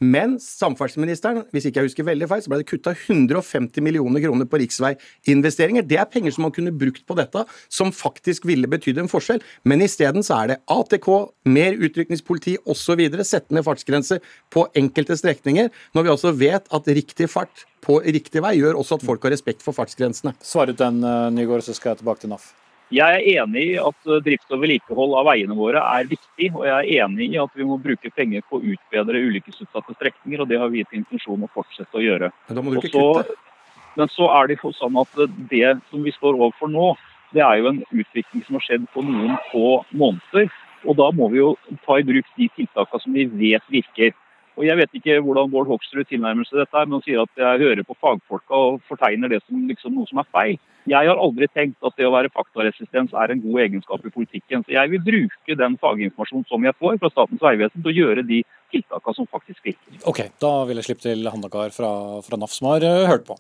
Men 0.01 0.39
samferdselsministeren, 0.43 1.45
hvis 1.55 1.69
ikke 1.69 1.85
jeg 1.85 1.93
husker 1.93 2.09
veldig 2.09 2.31
feil, 2.33 2.43
så 2.43 2.55
ble 2.55 2.63
det 2.63 2.71
kutta 2.73 2.97
150 2.97 3.85
millioner 3.85 4.25
kroner 4.25 4.51
på 4.51 4.65
riksveiinvesteringer. 4.65 5.50
Det 5.57 5.99
er 5.99 6.11
penger 6.11 6.35
som 6.37 6.47
man 6.47 6.55
kunne 6.55 6.75
brukt 6.75 7.03
på 7.07 7.17
dette, 7.19 7.45
som 7.69 7.93
faktisk 7.95 8.47
ville 8.49 8.71
betydd 8.71 9.03
en 9.03 9.11
forskjell. 9.11 9.43
Men 9.65 9.83
isteden 9.85 10.25
så 10.27 10.43
er 10.43 10.53
det 10.53 10.61
ATK, 10.71 11.09
mer 11.45 11.77
utrykningspoliti 11.79 12.57
osv. 12.67 13.03
Sette 13.25 13.55
ned 13.55 13.67
fartsgrenser 13.67 14.23
på 14.53 14.67
enkelte 14.79 15.17
strekninger, 15.19 15.71
når 15.95 16.07
vi 16.07 16.15
også 16.15 16.35
vet 16.37 16.71
at 16.71 16.89
riktig 16.89 17.31
fart 17.31 17.67
på 17.85 18.01
riktig 18.05 18.43
vei 18.45 18.57
gjør 18.59 18.79
også 18.81 18.99
at 18.99 19.05
folk 19.07 19.23
har 19.25 19.33
respekt 19.35 19.65
for 19.65 19.77
fartsgrensene. 19.77 20.35
Svar 20.45 20.71
ut 20.71 20.79
den, 20.79 21.03
eh, 21.05 21.31
Nygaard, 21.33 21.65
så 21.65 21.75
skal 21.75 21.95
jeg 21.95 22.03
tilbake 22.03 22.21
til 22.21 22.31
NAF. 22.31 22.53
Jeg 22.91 23.21
er 23.21 23.43
enig 23.45 23.63
i 23.71 23.75
at 23.79 24.09
eh, 24.11 24.23
drift 24.27 24.51
og 24.51 24.63
vedlikehold 24.65 25.15
av 25.21 25.29
veiene 25.31 25.55
våre 25.55 25.79
er 25.79 26.09
viktig, 26.11 26.49
og 26.51 26.65
jeg 26.67 26.75
er 26.75 27.05
enig 27.05 27.29
i 27.35 27.39
at 27.39 27.53
vi 27.55 27.67
må 27.67 27.79
bruke 27.79 28.11
penger 28.17 28.43
på 28.51 28.59
å 28.59 28.65
utbedre 28.73 29.23
ulykkesutsatte 29.29 29.95
strekninger, 29.95 30.43
og 30.43 30.51
det 30.51 30.59
har 30.59 30.73
vi 30.73 30.83
til 30.85 31.03
intensjon 31.05 31.47
å 31.47 31.51
fortsette 31.55 32.01
å 32.01 32.03
gjøre. 32.03 32.33
Men 32.49 32.59
da 32.59 32.65
må 32.67 32.75
du 32.75 32.81
ikke 32.81 32.93
så, 32.97 33.07
kutte. 33.21 33.39
Men 33.99 34.11
så 34.13 34.29
er 34.39 34.49
det 34.51 34.61
jo 34.61 34.73
sånn 34.77 34.99
at 35.01 35.23
det 35.51 35.77
som 35.91 36.03
vi 36.05 36.15
står 36.15 36.39
overfor 36.39 36.71
nå, 36.71 36.93
det 37.35 37.43
er 37.47 37.61
jo 37.61 37.71
en 37.71 37.83
utvikling 37.91 38.43
som 38.47 38.59
har 38.59 38.67
skjedd 38.67 38.89
på 38.95 39.05
noen 39.07 39.37
få 39.51 39.81
måneder. 39.91 40.51
Og 40.89 40.97
da 40.99 41.11
må 41.15 41.29
vi 41.31 41.43
jo 41.43 41.53
ta 41.85 41.99
i 42.01 42.07
bruk 42.07 42.27
de 42.39 42.49
tiltakene 42.57 43.05
som 43.05 43.15
vi 43.15 43.27
vet 43.29 43.67
virker. 43.71 44.15
Og 44.59 44.67
Jeg 44.67 44.77
vet 44.77 44.97
ikke 44.99 45.21
hvordan 45.25 45.49
Bård 45.49 45.71
Hoksrud 45.71 46.09
tilnærmer 46.11 46.45
seg 46.45 46.59
dette, 46.61 46.83
men 46.85 46.99
han 46.99 47.05
sier 47.05 47.23
at 47.23 47.39
jeg 47.39 47.61
hører 47.63 47.87
på 47.87 47.97
fagfolka 48.03 48.59
og 48.59 48.81
fortegner 48.91 49.31
det 49.33 49.39
som 49.47 49.63
liksom 49.69 49.95
noe 49.97 50.09
som 50.11 50.21
er 50.21 50.29
feil. 50.35 50.59
Jeg 50.91 51.09
har 51.09 51.21
aldri 51.21 51.47
tenkt 51.49 51.79
at 51.87 51.97
det 51.97 52.09
å 52.09 52.13
være 52.13 52.33
faktaresistens 52.35 53.15
er 53.17 53.33
en 53.33 53.41
god 53.45 53.61
egenskap 53.63 54.05
i 54.05 54.13
politikken. 54.13 54.65
Så 54.65 54.75
jeg 54.75 54.93
vil 54.93 55.05
bruke 55.07 55.57
den 55.57 55.79
faginformasjonen 55.81 56.49
som 56.51 56.67
jeg 56.67 56.77
får 56.81 56.99
fra 57.01 57.13
Statens 57.13 57.45
vegvesen 57.47 57.81
til 57.81 57.93
å 57.93 57.99
gjøre 58.01 58.27
de 58.27 58.43
tiltakene 58.73 59.17
som 59.17 59.29
faktisk 59.31 59.65
virker. 59.67 60.01
Ok, 60.11 60.21
da 60.43 60.53
vil 60.69 60.81
jeg 60.81 60.89
slippe 60.89 61.05
til 61.05 61.29
Handakar 61.31 61.73
fra, 61.75 61.91
fra 62.25 62.39
NAF, 62.41 62.55
som 62.57 62.71
har 62.71 62.87
uh, 62.87 63.07
hørt 63.11 63.27
på. 63.29 63.37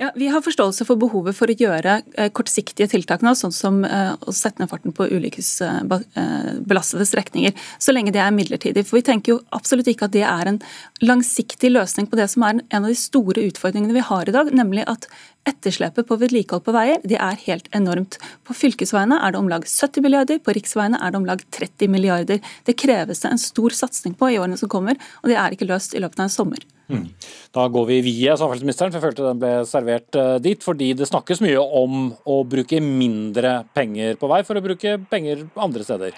Ja, 0.00 0.10
Vi 0.16 0.30
har 0.32 0.44
forståelse 0.44 0.86
for 0.88 1.00
behovet 1.00 1.36
for 1.38 1.50
å 1.50 1.56
gjøre 1.58 1.98
uh, 2.04 2.28
kortsiktige 2.34 2.88
tiltak 2.90 3.24
nå, 3.26 3.34
sånn 3.38 3.54
som 3.54 3.80
uh, 3.84 4.14
å 4.20 4.34
sette 4.34 4.62
ned 4.62 4.70
farten 4.72 4.94
på 4.96 5.08
ulykkesbelastede 5.18 7.08
strekninger, 7.08 7.56
så 7.78 7.94
lenge 7.94 8.14
det 8.14 8.22
er 8.24 8.34
midlertidig. 8.34 8.86
For 8.88 9.00
Vi 9.00 9.06
tenker 9.10 9.36
jo 9.36 9.40
absolutt 9.54 9.90
ikke 9.90 10.08
at 10.08 10.16
det 10.16 10.26
er 10.28 10.52
en 10.52 10.62
langsiktig 11.04 11.72
løsning 11.74 12.08
på 12.10 12.18
det 12.18 12.30
som 12.32 12.46
er 12.46 12.62
en 12.62 12.84
av 12.84 12.90
de 12.90 12.98
store 12.98 13.46
utfordringene 13.50 13.96
vi 13.96 14.06
har 14.10 14.28
i 14.28 14.34
dag, 14.34 14.52
nemlig 14.54 14.86
at 14.88 15.10
etterslepet 15.48 16.06
på 16.08 16.18
vedlikehold 16.20 16.64
på 16.66 16.74
veier 16.76 17.02
det 17.08 17.18
er 17.18 17.42
helt 17.46 17.68
enormt. 17.76 18.20
På 18.46 18.56
fylkesveiene 18.56 19.20
er 19.24 19.34
det 19.34 19.42
om 19.42 19.50
lag 19.50 19.66
70 19.66 20.04
milliarder, 20.04 20.40
på 20.42 20.54
riksveiene 20.56 21.00
er 21.02 21.12
det 21.12 21.20
om 21.20 21.28
lag 21.28 21.44
30 21.58 21.92
milliarder. 21.92 22.42
Det 22.64 22.78
kreves 22.78 23.24
det 23.24 23.32
en 23.32 23.42
stor 23.42 23.74
satsing 23.74 24.16
på 24.18 24.32
i 24.32 24.40
årene 24.40 24.58
som 24.60 24.70
kommer, 24.72 24.98
og 25.22 25.32
det 25.32 25.38
er 25.40 25.54
ikke 25.54 25.68
løst 25.70 25.96
i 25.96 26.02
løpet 26.04 26.20
av 26.20 26.28
en 26.28 26.36
sommer. 26.38 26.66
Da 27.52 27.66
går 27.68 27.84
vi 27.90 27.98
via 28.06 28.36
samferdselsministeren, 28.40 28.92
for 28.92 28.98
jeg 28.98 29.10
følte 29.10 29.26
den 29.26 29.40
ble 29.42 29.52
servert 29.68 30.16
eh, 30.16 30.38
dit. 30.40 30.62
Fordi 30.64 30.94
det 30.96 31.08
snakkes 31.08 31.42
mye 31.44 31.60
om 31.60 32.08
å 32.24 32.40
bruke 32.48 32.80
mindre 32.80 33.60
penger 33.76 34.16
på 34.20 34.30
vei 34.30 34.40
for 34.48 34.56
å 34.56 34.64
bruke 34.64 34.96
penger 35.10 35.44
andre 35.60 35.84
steder. 35.84 36.16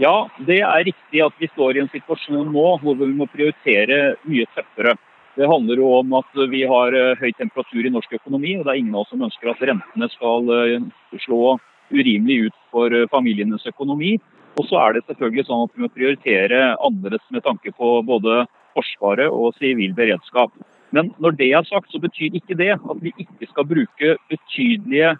Ja, 0.00 0.28
det 0.48 0.60
er 0.64 0.84
riktig 0.88 1.20
at 1.24 1.36
vi 1.40 1.48
står 1.52 1.76
i 1.76 1.82
en 1.82 1.90
situasjon 1.92 2.52
nå 2.52 2.66
hvor 2.80 2.96
vi 2.96 3.08
må 3.12 3.28
prioritere 3.28 4.16
mye 4.28 4.48
tøffere. 4.56 4.96
Det 5.40 5.48
handler 5.48 5.80
jo 5.80 5.88
om 5.96 6.10
at 6.18 6.40
vi 6.52 6.66
har 6.68 6.92
eh, 6.92 7.16
høy 7.16 7.30
temperatur 7.38 7.86
i 7.88 7.92
norsk 7.92 8.12
økonomi, 8.18 8.58
og 8.58 8.66
det 8.66 8.72
er 8.74 8.80
ingen 8.82 8.92
av 8.92 9.06
oss 9.06 9.12
som 9.14 9.22
ønsker 9.24 9.48
at 9.48 9.62
rentene 9.64 10.08
skal 10.12 10.50
eh, 10.52 10.82
slå 11.24 11.54
urimelig 11.88 12.50
ut 12.50 12.58
for 12.74 12.92
eh, 12.92 13.08
familienes 13.08 13.64
økonomi. 13.70 14.18
Og 14.60 14.68
så 14.68 14.76
er 14.82 14.98
det 14.98 15.06
selvfølgelig 15.06 15.46
sånn 15.48 15.62
at 15.64 15.72
vi 15.72 15.86
må 15.86 15.88
prioritere 15.94 16.58
annerledes 16.74 17.24
med 17.32 17.46
tanke 17.46 17.72
på 17.72 17.94
både 18.04 18.42
Forsvaret 18.76 19.32
og 19.32 19.56
sivil 19.56 19.96
beredskap. 19.96 20.52
Men 20.92 21.08
når 21.22 21.38
det 21.38 21.48
er 21.56 21.64
sagt, 21.70 21.88
så 21.88 22.02
betyr 22.02 22.36
ikke 22.36 22.58
det 22.60 22.74
at 22.76 23.00
vi 23.00 23.14
ikke 23.16 23.48
skal 23.48 23.66
bruke 23.66 24.12
betydelige 24.30 25.14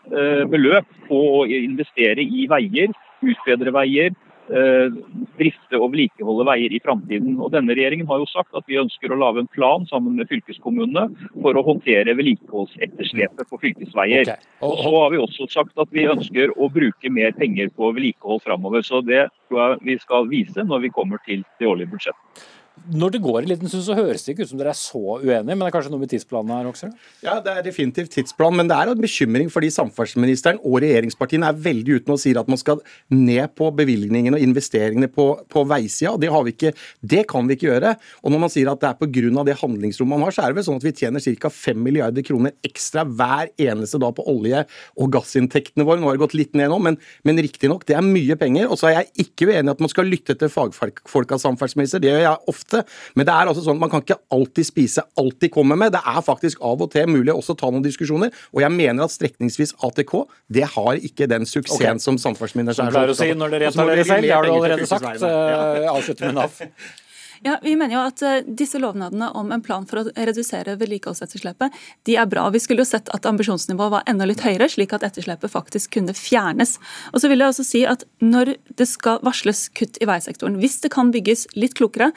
beløp 0.51 0.87
på 1.09 1.19
å 1.41 1.45
investere 1.47 2.23
i 2.23 2.45
veier, 2.51 2.93
utbedre 3.23 3.73
veier, 3.75 4.15
drifte 4.51 5.79
og 5.79 5.93
vedlikeholde 5.93 6.47
veier 6.49 6.75
i 6.75 6.81
framtiden. 6.83 7.37
Og 7.39 7.53
Denne 7.55 7.75
regjeringen 7.77 8.09
har 8.11 8.19
jo 8.23 8.29
sagt 8.31 8.55
at 8.59 8.67
vi 8.67 8.81
ønsker 8.81 9.13
å 9.13 9.19
lage 9.21 9.45
en 9.45 9.51
plan 9.55 9.87
sammen 9.91 10.17
med 10.19 10.31
fylkeskommunene 10.31 11.07
for 11.41 11.55
å 11.55 11.65
håndtere 11.67 12.17
vedlikeholdsetterslepet 12.19 13.49
på 13.51 13.61
fylkesveier. 13.63 14.27
Og- 14.61 14.71
Og 14.71 14.79
så 14.79 14.91
har 15.03 15.11
vi 15.11 15.19
også 15.19 15.51
sagt 15.51 15.79
at 15.79 15.89
vi 15.91 16.07
ønsker 16.07 16.55
å 16.57 16.71
bruke 16.73 17.11
mer 17.11 17.33
penger 17.33 17.69
på 17.71 17.93
vedlikehold 17.95 18.43
framover. 18.43 18.83
Så 18.83 19.05
det 19.05 19.29
tror 19.49 19.79
jeg 19.79 19.79
vi 19.83 19.99
skal 19.99 20.27
vise 20.27 20.65
når 20.65 20.81
vi 20.83 20.89
kommer 20.91 21.19
til 21.27 21.45
det 21.59 21.67
årlige 21.67 21.91
budsjettet. 21.91 22.47
Når 22.91 23.13
det 23.15 23.21
går 23.23 23.43
en 23.43 23.51
liten 23.51 23.69
stund, 23.71 23.85
så 23.85 23.95
høres 23.99 24.25
det 24.25 24.33
ikke 24.33 24.47
ut 24.47 24.51
som 24.51 24.61
dere 24.61 24.73
er 24.73 24.79
så 24.79 25.01
uenige, 25.21 25.45
men 25.45 25.63
det 25.63 25.69
er 25.69 25.75
kanskje 25.75 25.93
noe 25.93 26.03
med 26.03 26.11
tidsplanen 26.11 26.53
her, 26.55 26.69
også? 26.71 26.89
Ja, 27.23 27.37
Det 27.45 27.53
er 27.53 27.67
definitivt 27.67 28.13
tidsplan, 28.15 28.57
men 28.57 28.71
det 28.71 28.77
er 28.77 28.91
en 28.91 29.03
bekymring 29.03 29.51
fordi 29.53 29.71
samferdselsministeren 29.75 30.61
og 30.65 30.81
regjeringspartiene 30.85 31.51
er 31.51 31.61
veldig 31.61 31.99
ute 31.99 32.11
nå 32.11 32.17
og 32.17 32.23
sier 32.23 32.41
at 32.41 32.49
man 32.51 32.61
skal 32.61 32.81
ned 33.13 33.53
på 33.59 33.69
bevilgningene 33.77 34.39
og 34.39 34.45
investeringene 34.45 35.11
på, 35.13 35.27
på 35.51 35.65
veisida. 35.69 36.17
Det, 36.21 36.31
har 36.33 36.47
vi 36.47 36.55
ikke, 36.57 36.73
det 37.13 37.27
kan 37.31 37.49
vi 37.49 37.59
ikke 37.59 37.69
gjøre. 37.69 37.95
Og 38.25 38.35
når 38.35 38.43
man 38.47 38.53
sier 38.53 38.71
at 38.73 38.81
det 38.83 38.91
er 38.91 38.99
pga. 39.01 39.45
det 39.51 39.59
handlingsrommet 39.61 40.17
man 40.17 40.27
har, 40.27 40.35
så 40.35 40.45
er 40.45 40.53
det 40.53 40.61
vel 40.61 40.69
sånn 40.71 40.81
at 40.81 40.89
vi 40.89 40.95
tjener 40.97 41.27
ca. 41.41 41.53
5 41.53 41.85
milliarder 41.85 42.27
kroner 42.27 42.57
ekstra 42.67 43.05
hver 43.05 43.53
eneste 43.61 44.01
dag 44.01 44.15
på 44.17 44.27
olje- 44.31 44.65
og 44.97 45.13
gassinntektene 45.15 45.87
våre. 45.87 46.01
Nå 46.01 46.09
har 46.09 46.19
det 46.19 46.25
gått 46.25 46.39
litt 46.39 46.57
ned 46.59 46.71
nå, 46.73 46.79
men, 46.83 46.99
men 47.29 47.43
riktignok, 47.45 47.85
det 47.89 47.97
er 47.99 48.07
mye 48.07 48.37
penger. 48.41 48.71
Og 48.71 48.81
så 48.81 48.91
er 48.91 49.01
jeg 49.01 49.27
ikke 49.27 49.51
uenig 49.51 49.69
i 49.69 49.75
at 49.75 49.83
man 49.85 49.93
skal 49.93 50.09
lytte 50.11 50.37
til 50.39 50.53
fagfolka, 50.53 51.39
samferdselsminister. 51.41 52.03
Det 52.03 52.13
gjør 52.13 52.25
jeg 52.25 52.51
ofte. 52.51 52.70
Men 53.19 53.29
det 53.29 53.35
er 53.35 53.51
altså 53.51 53.65
sånn 53.65 53.79
at 53.79 53.85
man 53.85 53.93
kan 53.93 54.05
ikke 54.05 54.21
alltid 54.35 54.69
spise 54.69 55.05
alt 55.21 55.39
de 55.43 55.51
kommer 55.53 55.79
med. 55.81 55.95
Det 55.97 56.03
er 56.05 56.21
faktisk 56.25 56.63
av 56.67 56.83
og 56.85 56.93
til 56.95 57.11
mulig 57.11 57.35
også 57.35 57.57
å 57.57 57.61
ta 57.65 57.73
noen 57.73 57.85
diskusjoner. 57.85 58.35
Og 58.55 58.65
jeg 58.65 58.75
mener 58.77 59.07
at 59.07 59.15
strekningsvis 59.15 59.77
ATK 59.87 60.17
det 60.53 60.67
har 60.77 61.05
ikke 61.11 61.29
den 61.31 61.47
suksessen 61.49 61.97
okay. 61.97 62.05
som 62.07 62.19
samferdselsministeren 62.21 62.91
er 62.91 62.97
pleier 62.97 63.15
å 63.15 63.19
si 63.19 63.31
når 63.37 63.55
dere 63.57 63.71
dere 63.71 64.05
selv, 64.07 64.27
det 64.27 64.35
har 64.35 64.47
du 64.47 64.55
allerede 64.55 64.89
sagt. 64.89 65.07
fylkesveiene. 65.07 65.55
Ja. 65.55 65.85
Eh, 65.85 65.93
avslutter 65.95 66.31
med 66.31 66.43
NAF. 66.43 66.61
Ja, 67.41 67.55
Vi 67.63 67.73
mener 67.73 67.95
jo 67.95 68.01
at 68.05 68.21
uh, 68.21 68.43
disse 68.45 68.77
lovnadene 68.77 69.31
om 69.33 69.49
en 69.55 69.63
plan 69.65 69.87
for 69.89 70.03
å 70.03 70.11
redusere 70.13 70.75
vedlikeholdsetterslepet, 70.77 71.73
de 72.05 72.17
er 72.21 72.27
bra. 72.29 72.43
Vi 72.53 72.61
skulle 72.61 72.85
jo 72.85 72.91
sett 72.91 73.09
at 73.17 73.25
ambisjonsnivået 73.25 73.95
var 73.95 74.05
enda 74.13 74.27
litt 74.29 74.43
høyere, 74.45 74.69
slik 74.69 74.93
at 74.93 75.07
etterslepet 75.09 75.49
faktisk 75.49 75.95
kunne 75.97 76.13
fjernes. 76.13 76.75
Og 77.15 77.23
så 77.23 77.31
vil 77.33 77.41
jeg 77.41 77.55
også 77.55 77.65
si 77.65 77.83
at 77.89 78.05
Når 78.21 78.53
det 78.77 78.85
skal 78.91 79.25
varsles 79.25 79.71
kutt 79.73 79.97
i 80.05 80.09
veisektoren, 80.09 80.61
hvis 80.61 80.83
det 80.85 80.93
kan 80.93 81.09
bygges 81.15 81.47
litt 81.57 81.79
klokere, 81.81 82.11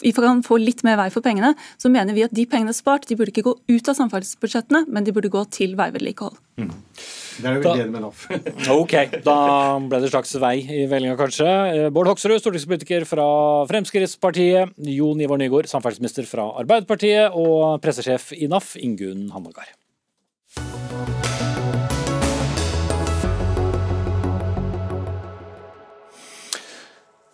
vi 0.00 0.12
kan 0.16 0.42
få 0.46 0.58
litt 0.62 0.84
mer 0.86 0.96
vei 1.00 1.08
for 1.12 1.24
pengene, 1.24 1.52
så 1.80 1.90
mener 1.92 2.16
vi 2.16 2.24
at 2.24 2.34
de 2.34 2.46
pengene 2.48 2.74
spart, 2.76 3.08
de 3.08 3.18
burde 3.18 3.34
ikke 3.34 3.44
gå 3.46 3.56
ut 3.68 3.90
av 3.90 3.98
samferdselsbudsjettene, 3.98 4.86
men 4.88 5.04
de 5.04 5.14
burde 5.14 5.32
gå 5.32 5.44
til 5.52 5.76
veivedlikehold. 5.78 6.38
Mm. 6.60 6.72
Det 7.40 7.48
er 7.48 7.56
jo 7.56 7.62
veldig 7.64 7.84
enig 7.86 7.94
med 7.94 8.04
NAF. 8.04 8.24
ok, 8.76 8.94
da 9.24 9.36
ble 9.88 10.00
det 10.04 10.10
slags 10.12 10.34
vei 10.40 10.54
i 10.60 10.82
vellinga, 10.90 11.16
kanskje. 11.20 11.48
Eh, 11.48 11.90
Bård 11.94 12.10
Hoksrud, 12.12 12.38
stortingspolitiker 12.40 13.06
fra 13.08 13.26
Fremskrittspartiet. 13.70 14.74
Jon 14.92 15.22
Ivar 15.24 15.40
Nygaard, 15.40 15.70
samferdselsminister 15.72 16.28
fra 16.28 16.50
Arbeiderpartiet. 16.62 17.32
Og 17.32 17.80
pressesjef 17.84 18.34
i 18.36 18.50
NAF, 18.52 18.74
Ingunn 18.80 19.30
Hannegard. 19.32 19.72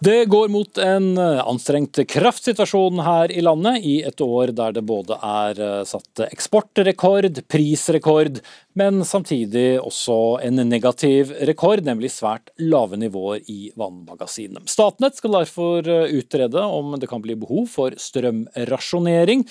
Det 0.00 0.24
går 0.30 0.48
mot 0.48 0.78
en 0.78 1.18
eh, 1.18 1.40
anstrengt 1.48 1.98
kraftsituasjon 2.08 3.00
her 3.02 3.32
i 3.34 3.40
landet, 3.42 3.80
i 3.82 3.96
et 4.06 4.20
år 4.22 4.52
der 4.54 4.76
det 4.76 4.84
både 4.86 5.16
er 5.26 5.58
eh, 5.58 5.80
satt 5.90 6.22
eksportrekord, 6.28 7.40
prisrekord, 7.50 8.38
men 8.78 9.02
samtidig 9.02 9.80
også 9.82 10.38
en 10.46 10.62
negativ 10.70 11.32
rekord, 11.50 11.82
nemlig 11.82 12.12
svært 12.14 12.52
lave 12.62 13.00
nivåer 13.02 13.42
i 13.50 13.72
vannmagasinene. 13.74 14.62
Statnett 14.70 15.18
skal 15.18 15.34
derfor 15.40 15.90
eh, 15.90 16.14
utrede 16.20 16.62
om 16.62 16.94
det 16.94 17.10
kan 17.10 17.24
bli 17.24 17.34
behov 17.42 17.66
for 17.74 17.98
strømrasjonering. 17.98 19.48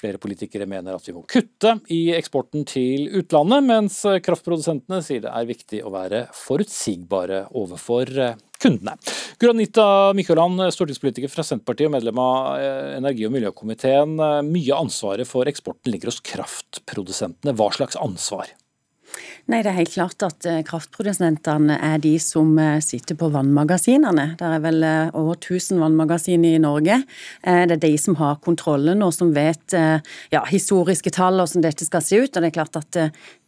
Flere 0.00 0.20
politikere 0.20 0.68
mener 0.68 0.96
at 0.96 1.04
vi 1.04 1.12
må 1.12 1.24
kutte 1.28 1.74
i 1.92 2.14
eksporten 2.16 2.64
til 2.68 3.10
utlandet, 3.20 3.66
mens 3.66 3.98
kraftprodusentene 4.24 5.02
sier 5.04 5.26
det 5.26 5.32
er 5.32 5.48
viktig 5.48 5.82
å 5.84 5.92
være 5.92 6.24
forutsigbare 6.32 7.44
overfor 7.60 8.08
kundene. 8.60 8.96
Granita 9.40 9.84
Mykjåland, 10.16 10.64
stortingspolitiker 10.74 11.32
fra 11.32 11.44
Senterpartiet 11.46 11.88
og 11.88 11.94
medlem 11.96 12.20
av 12.20 12.48
eh, 12.60 12.96
energi- 12.98 13.28
og 13.28 13.36
miljøkomiteen. 13.36 14.16
Mye 14.48 14.74
av 14.74 14.86
ansvaret 14.86 15.28
for 15.28 15.48
eksporten 15.48 15.92
ligger 15.92 16.12
hos 16.12 16.20
kraftprodusentene. 16.24 17.56
Hva 17.56 17.70
slags 17.76 18.00
ansvar? 18.00 18.52
Nei, 19.48 19.62
Det 19.62 19.70
er 19.70 19.78
helt 19.78 19.94
klart 19.94 20.24
at 20.26 20.46
eh, 20.48 20.60
kraftprodusentene 20.66 21.76
er 21.82 22.00
de 22.02 22.12
som 22.22 22.52
eh, 22.60 22.78
sitter 22.84 23.16
på 23.18 23.30
vannmagasinene. 23.32 24.34
Det 24.38 24.46
er 24.46 24.62
vel 24.62 24.84
eh, 24.86 25.16
over 25.18 25.38
1000 25.38 25.80
vannmagasin 25.80 26.44
i 26.46 26.54
Norge. 26.62 27.00
Det 27.40 27.74
er 27.76 27.80
de 27.80 27.92
som 27.98 28.16
har 28.20 28.38
kontrollen 28.44 29.02
og 29.04 29.12
som 29.14 29.30
vet 29.34 29.72
ja, 29.72 30.40
historiske 30.48 31.12
tall 31.14 31.40
og 31.40 31.48
hvordan 31.48 31.64
dette 31.64 31.86
skal 31.86 32.02
se 32.04 32.20
ut. 32.20 32.30
Og 32.30 32.42
det 32.42 32.50
er 32.50 32.56
klart 32.56 32.78
at 32.78 32.98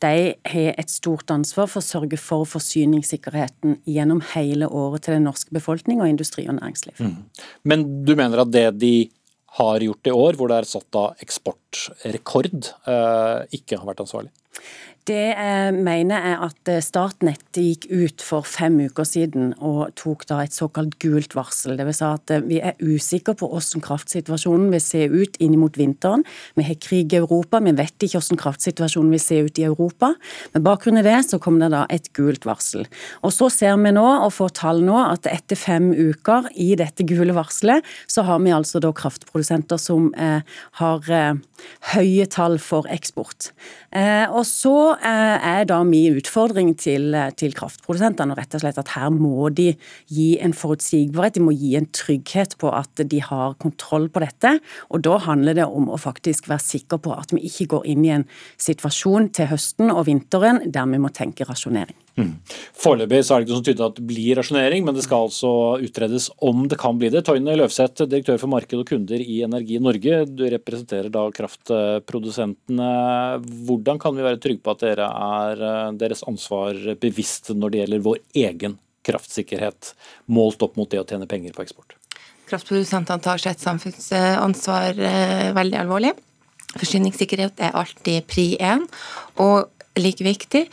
de 0.03 0.13
har 0.53 0.79
et 0.81 0.93
stort 0.93 1.31
ansvar 1.35 1.69
for 1.71 1.83
å 1.83 1.87
sørge 1.87 2.19
for 2.21 2.47
forsyningssikkerheten 2.49 3.81
gjennom 3.89 4.23
hele 4.33 4.69
året 4.69 5.07
til 5.07 5.19
den 5.19 5.27
norske 5.29 5.55
befolkning 5.55 6.03
og 6.03 6.11
industri 6.11 6.47
og 6.49 6.57
næringsliv. 6.59 7.03
Mm. 7.03 7.17
Men 7.69 7.87
du 8.07 8.15
mener 8.19 8.45
at 8.45 8.53
det 8.55 8.69
de 8.81 8.95
har 9.59 9.85
gjort 9.85 10.09
i 10.09 10.15
år, 10.17 10.39
hvor 10.39 10.49
det 10.49 10.63
er 10.63 10.71
satt 10.71 10.97
av 10.99 11.25
eksportrekord, 11.25 12.71
ikke 13.53 13.79
har 13.81 13.91
vært 13.91 14.07
ansvarlig? 14.07 14.33
Det 15.11 15.33
jeg 15.35 15.79
mener 15.83 16.23
er 16.23 16.43
at 16.47 16.69
eh, 16.71 16.79
Statnett 16.79 17.59
gikk 17.59 17.89
ut 17.91 18.23
for 18.23 18.47
fem 18.47 18.77
uker 18.87 19.07
siden 19.09 19.49
og 19.59 19.97
tok 19.99 20.21
da 20.31 20.37
et 20.45 20.55
såkalt 20.55 20.95
gult 21.03 21.33
varsel. 21.35 21.75
Det 21.75 21.89
vil 21.89 21.97
si 21.97 22.05
at 22.07 22.31
eh, 22.31 22.45
vi 22.47 22.61
er 22.63 22.79
usikre 22.79 23.35
på 23.35 23.49
hvordan 23.51 23.83
kraftsituasjonen 23.83 24.69
vil 24.71 24.85
se 24.85 25.01
ut 25.11 25.41
inn 25.43 25.57
mot 25.59 25.75
vinteren. 25.75 26.23
Vi 26.55 26.67
har 26.69 26.79
krig 26.79 27.17
i 27.17 27.19
Europa, 27.19 27.59
vi 27.67 27.73
vet 27.81 27.97
ikke 27.99 28.21
hvordan 28.21 28.39
kraftsituasjonen 28.45 29.11
vil 29.17 29.23
se 29.25 29.41
ut 29.43 29.59
i 29.59 29.65
Europa. 29.67 30.13
Med 30.55 30.67
bakgrunn 30.69 31.03
i 31.03 31.05
det 31.09 31.17
så 31.27 31.41
kom 31.43 31.59
det 31.59 31.73
da 31.75 31.83
et 31.91 32.07
gult 32.15 32.47
varsel. 32.47 32.87
Og 33.27 33.35
så 33.35 33.51
ser 33.51 33.75
vi 33.83 33.95
nå, 33.99 34.07
og 34.07 34.31
får 34.39 34.55
tall 34.61 34.85
nå, 34.87 35.01
at 35.03 35.27
etter 35.27 35.59
fem 35.59 35.91
uker 35.91 36.47
i 36.55 36.77
dette 36.79 37.03
gule 37.11 37.35
varselet, 37.35 37.83
så 38.07 38.23
har 38.31 38.39
vi 38.47 38.55
altså 38.55 38.79
da 38.79 38.95
kraftprodusenter 38.95 39.83
som 39.83 40.13
eh, 40.15 40.47
har 40.79 41.11
eh, 41.11 41.43
høye 41.97 42.31
tall 42.31 42.61
for 42.63 42.87
eksport. 42.87 43.51
Eh, 43.91 44.31
og 44.31 44.47
så 44.47 44.92
Eh, 44.92 44.92
er 45.01 45.65
da 45.69 45.81
min 45.87 46.17
utfordring 46.19 46.75
til, 46.79 47.15
eh, 47.15 47.31
til 47.39 47.55
kraftprodusentene 47.57 48.37
rett 48.37 48.55
og 48.55 48.63
slett 48.63 48.79
at 48.79 48.93
her 48.97 49.11
må 49.11 49.49
de 49.55 49.73
gi 50.09 50.39
en 50.41 50.53
forutsigbarhet, 50.53 51.35
de 51.35 51.45
må 51.45 51.55
gi 51.57 51.75
en 51.77 51.87
trygghet 51.87 52.57
på 52.59 52.73
at 52.73 53.03
de 53.09 53.21
har 53.21 53.55
kontroll 53.63 54.09
på 54.09 54.21
dette. 54.21 54.61
Og 54.91 55.03
da 55.03 55.19
handler 55.19 55.55
det 55.55 55.67
om 55.67 55.89
å 55.89 56.01
faktisk 56.01 56.49
være 56.49 56.65
sikker 56.65 56.99
på 57.03 57.17
at 57.19 57.33
vi 57.33 57.45
ikke 57.49 57.69
går 57.77 57.87
inn 57.87 58.05
i 58.05 58.15
en 58.17 58.27
situasjon 58.59 59.33
til 59.33 59.47
høsten 59.47 59.91
og 59.91 60.07
vinteren 60.07 60.71
der 60.73 60.87
vi 60.87 60.99
må 60.99 61.13
tenke 61.13 61.47
rasjonering. 61.49 61.97
Foreløpig 62.13 63.19
er 63.23 63.25
det 63.25 63.47
ikke 63.47 63.53
noe 63.53 63.59
som 63.61 63.65
tyder 63.67 63.87
at 63.87 63.97
det 63.97 64.05
blir 64.05 64.37
rasjonering, 64.37 64.85
men 64.85 64.97
det 64.97 65.05
skal 65.07 65.27
altså 65.29 65.53
utredes 65.81 66.29
om 66.45 66.67
det 66.69 66.79
kan 66.81 66.99
bli 67.01 67.09
det. 67.13 67.25
Toyne 67.25 67.55
Løvseth, 67.57 68.05
direktør 68.05 68.41
for 68.43 68.53
marked 68.53 68.83
og 68.83 68.89
kunder 68.89 69.23
i 69.23 69.41
Energi 69.47 69.79
Norge. 69.83 70.23
Du 70.29 70.45
representerer 70.53 71.09
da 71.13 71.25
kraftprodusentene. 71.33 72.91
Hvordan 73.69 74.03
kan 74.03 74.17
vi 74.19 74.27
være 74.27 74.43
trygge 74.43 74.65
på 74.65 74.75
at 74.75 74.85
dere 74.85 75.09
er 75.09 75.65
eh, 75.71 75.95
deres 76.03 76.25
ansvar 76.29 76.77
bevisst 77.01 77.53
når 77.57 77.73
det 77.73 77.83
gjelder 77.83 78.07
vår 78.11 78.23
egen 78.45 78.77
kraftsikkerhet, 79.07 79.95
målt 80.31 80.63
opp 80.63 80.77
mot 80.79 80.91
det 80.91 81.01
å 81.01 81.09
tjene 81.09 81.31
penger 81.31 81.57
på 81.57 81.65
eksport? 81.65 81.97
Kraftprodusentene 82.51 83.25
tar 83.25 83.41
sitt 83.41 83.63
samfunnsansvar 83.65 85.01
eh, 85.01 85.51
veldig 85.57 85.81
alvorlig. 85.81 86.13
Forsyningssikkerhet 86.77 87.61
er 87.65 87.77
alltid 87.77 88.27
pri 88.29 88.47
én. 88.61 88.85
Og 89.41 89.71
like 90.01 90.25
viktig, 90.25 90.67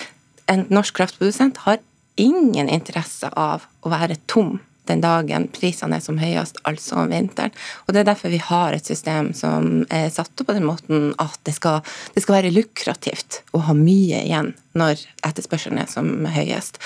en 0.49 0.65
norsk 0.73 0.97
kraftprodusent 0.97 1.61
har 1.65 1.79
ingen 2.19 2.69
interesse 2.69 3.29
av 3.37 3.67
å 3.85 3.91
være 3.93 4.19
tom 4.27 4.57
den 4.89 5.03
dagen 5.03 5.47
prisene 5.55 5.99
er 5.99 6.05
som 6.05 6.19
høyest, 6.21 6.59
altså 6.69 7.03
om 7.03 7.13
vinteren. 7.13 7.53
Og 7.87 7.93
Det 7.93 8.03
er 8.03 8.09
derfor 8.11 8.33
vi 8.33 8.41
har 8.43 8.75
et 8.75 8.85
system 8.85 9.33
som 9.37 9.85
er 9.89 10.09
satt 10.13 10.33
opp 10.41 10.49
på 10.49 10.57
den 10.57 10.67
måten 10.67 11.13
at 11.21 11.39
det 11.47 11.55
skal, 11.57 11.83
det 12.15 12.25
skal 12.25 12.39
være 12.39 12.55
lukrativt 12.55 13.43
å 13.53 13.63
ha 13.69 13.77
mye 13.77 14.23
igjen 14.25 14.53
når 14.77 15.01
etterspørselen 15.25 15.79
er 15.81 15.89
som 15.89 16.09
høyest. 16.29 16.77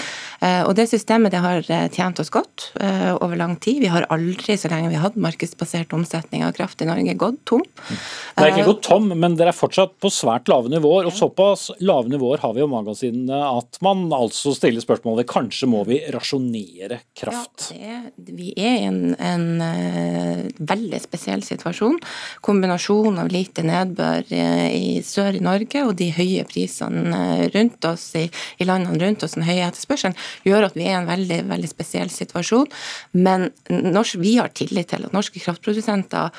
Eh, 0.43 0.61
og 0.63 0.73
Det 0.77 0.87
systemet 0.89 1.33
det 1.33 1.41
har 1.43 1.59
eh, 1.67 1.87
tjent 1.91 2.19
oss 2.21 2.31
godt 2.33 2.69
eh, 2.81 3.11
over 3.13 3.37
lang 3.39 3.55
tid. 3.61 3.81
Vi 3.83 3.91
har 3.91 4.07
aldri, 4.13 4.55
så 4.57 4.71
lenge 4.71 4.91
vi 4.91 4.97
har 4.97 5.09
hatt 5.09 5.19
markedsbasert 5.19 5.93
omsetning 5.95 6.45
av 6.47 6.55
kraft 6.57 6.81
i 6.81 6.87
Norge, 6.87 7.15
gått 7.19 7.41
tom. 7.49 7.63
Det 7.89 8.39
er 8.39 8.53
ikke 8.53 8.69
gått 8.71 8.83
tom, 8.87 9.11
men 9.11 9.37
dere 9.39 9.53
er 9.53 9.57
fortsatt 9.57 9.97
på 10.01 10.11
svært 10.13 10.49
lave 10.51 10.71
nivåer. 10.71 11.09
Og 11.09 11.15
såpass 11.17 11.69
lave 11.83 12.11
nivåer 12.11 12.43
har 12.43 12.55
vi 12.55 12.63
jo 12.63 12.69
magasinene 12.71 13.43
at 13.51 13.79
man 13.85 14.07
altså 14.15 14.55
stiller 14.55 14.83
spørsmålet 14.83 15.29
kanskje 15.29 15.69
må 15.69 15.83
vi 15.89 15.99
rasjonere 16.13 17.03
kraft. 17.19 17.69
Ja, 17.73 17.77
det, 17.77 17.92
vi 18.15 18.53
er 18.57 18.77
i 18.79 18.87
en, 18.87 19.01
en 19.19 19.47
uh, 19.59 20.43
veldig 20.59 21.01
spesiell 21.03 21.43
situasjon. 21.45 21.99
Kombinasjon 22.45 23.19
av 23.21 23.31
lite 23.33 23.65
nedbør 23.65 24.29
i 24.33 25.01
sør 25.05 25.37
i 25.37 25.43
Norge 25.43 25.83
og 25.83 25.95
de 25.99 26.11
høye 26.15 26.45
prisene 26.49 27.49
rundt 27.53 27.63
rundt 27.63 27.85
oss, 27.85 28.15
i, 28.15 28.29
i 28.57 28.65
landene 28.65 28.99
rundt 29.01 29.23
oss, 29.23 29.35
den 29.37 29.47
høye 29.47 29.67
etterspørselen, 29.67 30.17
gjør 30.43 30.69
at 30.69 30.75
vi 30.77 30.87
er 30.87 30.97
i 30.97 31.01
en 31.01 31.09
veldig, 31.09 31.43
veldig 31.49 31.69
spesiell 31.69 32.09
situasjon. 32.09 32.67
Men 33.13 33.51
norsk, 33.69 34.19
vi 34.21 34.37
har 34.37 34.53
tillit 34.53 34.91
til 34.93 35.05
at 35.05 35.13
norske 35.15 35.39
kraftprodusenter 35.39 36.31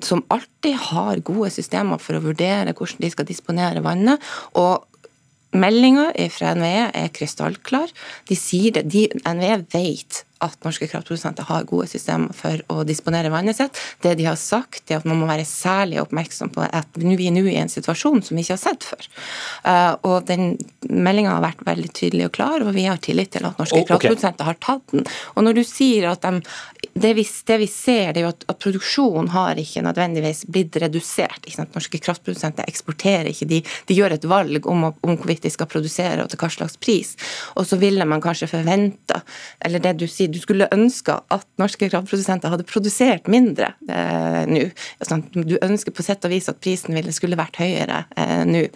som 0.00 0.22
alltid 0.30 0.76
har 0.92 1.20
gode 1.26 1.50
systemer 1.50 1.98
for 1.98 2.16
å 2.16 2.22
vurdere 2.24 2.74
hvordan 2.76 3.02
de 3.02 3.10
skal 3.10 3.28
disponere 3.28 3.82
vannet. 3.82 4.20
og 4.54 4.86
Meldinga 5.50 6.12
fra 6.30 6.52
NVE 6.54 6.92
er 6.94 7.08
krystallklar. 7.10 7.90
De 8.28 8.36
sier 8.38 8.70
det, 8.70 8.84
de, 8.86 9.08
NVE 9.26 9.64
vet 9.72 10.20
at 10.44 10.56
norske 10.64 10.88
kraftprodusenter 10.90 11.46
har 11.48 11.66
gode 11.68 11.88
systemer 11.90 12.34
for 12.36 12.62
å 12.72 12.84
disponere 12.88 13.32
vannet 13.32 13.58
sitt. 13.58 13.78
Det 14.02 14.14
de 14.18 14.26
har 14.28 14.38
sagt, 14.40 14.82
er 14.88 15.00
at 15.00 15.08
man 15.08 15.20
må 15.20 15.28
være 15.28 15.46
særlig 15.48 16.00
oppmerksom 16.02 16.52
på 16.54 16.64
at 16.64 17.00
vi 17.00 17.28
er 17.28 17.34
nå 17.36 17.44
i 17.50 17.58
en 17.60 17.72
situasjon 17.72 18.22
som 18.24 18.38
vi 18.38 18.44
ikke 18.44 18.56
har 18.56 18.62
sett 18.62 18.86
før. 18.88 19.08
Uh, 19.64 19.94
og 20.08 20.28
den 20.30 20.54
meldinga 20.88 21.36
har 21.36 21.44
vært 21.44 21.64
veldig 21.68 21.92
tydelig 21.96 22.30
og 22.30 22.34
klar, 22.38 22.64
og 22.64 22.74
vi 22.76 22.86
har 22.88 23.00
tillit 23.04 23.32
til 23.36 23.46
at 23.48 23.60
norske 23.60 23.76
oh, 23.76 23.84
okay. 23.84 23.92
kraftprodusenter 23.92 24.48
har 24.48 24.60
tatt 24.62 24.94
den. 24.94 25.06
Og 25.36 25.46
når 25.46 25.60
du 25.60 25.64
sier 25.68 26.08
at 26.12 26.24
de, 26.24 26.40
det, 26.92 27.14
vi, 27.14 27.26
det, 27.44 27.58
vi, 27.58 27.66
ser, 27.66 28.12
det 28.12 28.20
er 28.20 28.26
jo 28.26 28.32
at, 28.32 28.44
at 28.50 28.58
produksjonen 28.60 29.30
har 29.34 29.58
ikke 29.60 29.82
nødvendigvis 29.84 30.44
blitt 30.52 30.76
redusert. 30.82 31.46
Norske 31.74 32.00
kraftprodusenter 32.02 32.68
eksporterer 32.68 33.30
ikke, 33.30 33.48
de, 33.50 33.60
de 33.88 33.96
gjør 33.96 34.16
et 34.16 34.26
valg 34.28 34.66
om, 34.70 34.88
om, 34.90 35.14
hvorvidt 35.14 35.46
de 35.46 35.52
skal 35.52 35.68
produsere 35.70 36.24
og 36.24 36.32
til 36.32 36.40
hva 36.40 36.50
slags 36.52 36.76
pris. 36.80 37.14
Og 37.60 37.68
så 37.68 37.78
ville 37.80 38.06
man 38.08 38.22
kanskje 38.24 38.50
forventa, 38.50 39.22
eller 39.64 39.82
det 39.82 39.96
du 40.00 40.06
sier 40.10 40.32
du 40.32 40.40
skulle 40.42 40.68
ønske 40.74 41.16
at 41.32 41.46
norske 41.60 41.88
kraftprodusenter 41.90 42.52
hadde 42.52 42.68
produsert 42.68 43.30
mindre 43.30 43.72
eh, 43.88 44.44
nå. 44.50 44.68
Du 45.34 45.56
ønsker 45.60 45.94
på 45.94 46.04
sett 46.06 46.24
og 46.26 46.32
vis 46.34 46.50
at 46.50 46.60
prisen 46.62 46.96
ville 46.96 47.12
skulle 47.14 47.38
vært 47.40 47.60
høyere 47.60 48.04
eh, 48.16 48.44
nå. 48.48 48.68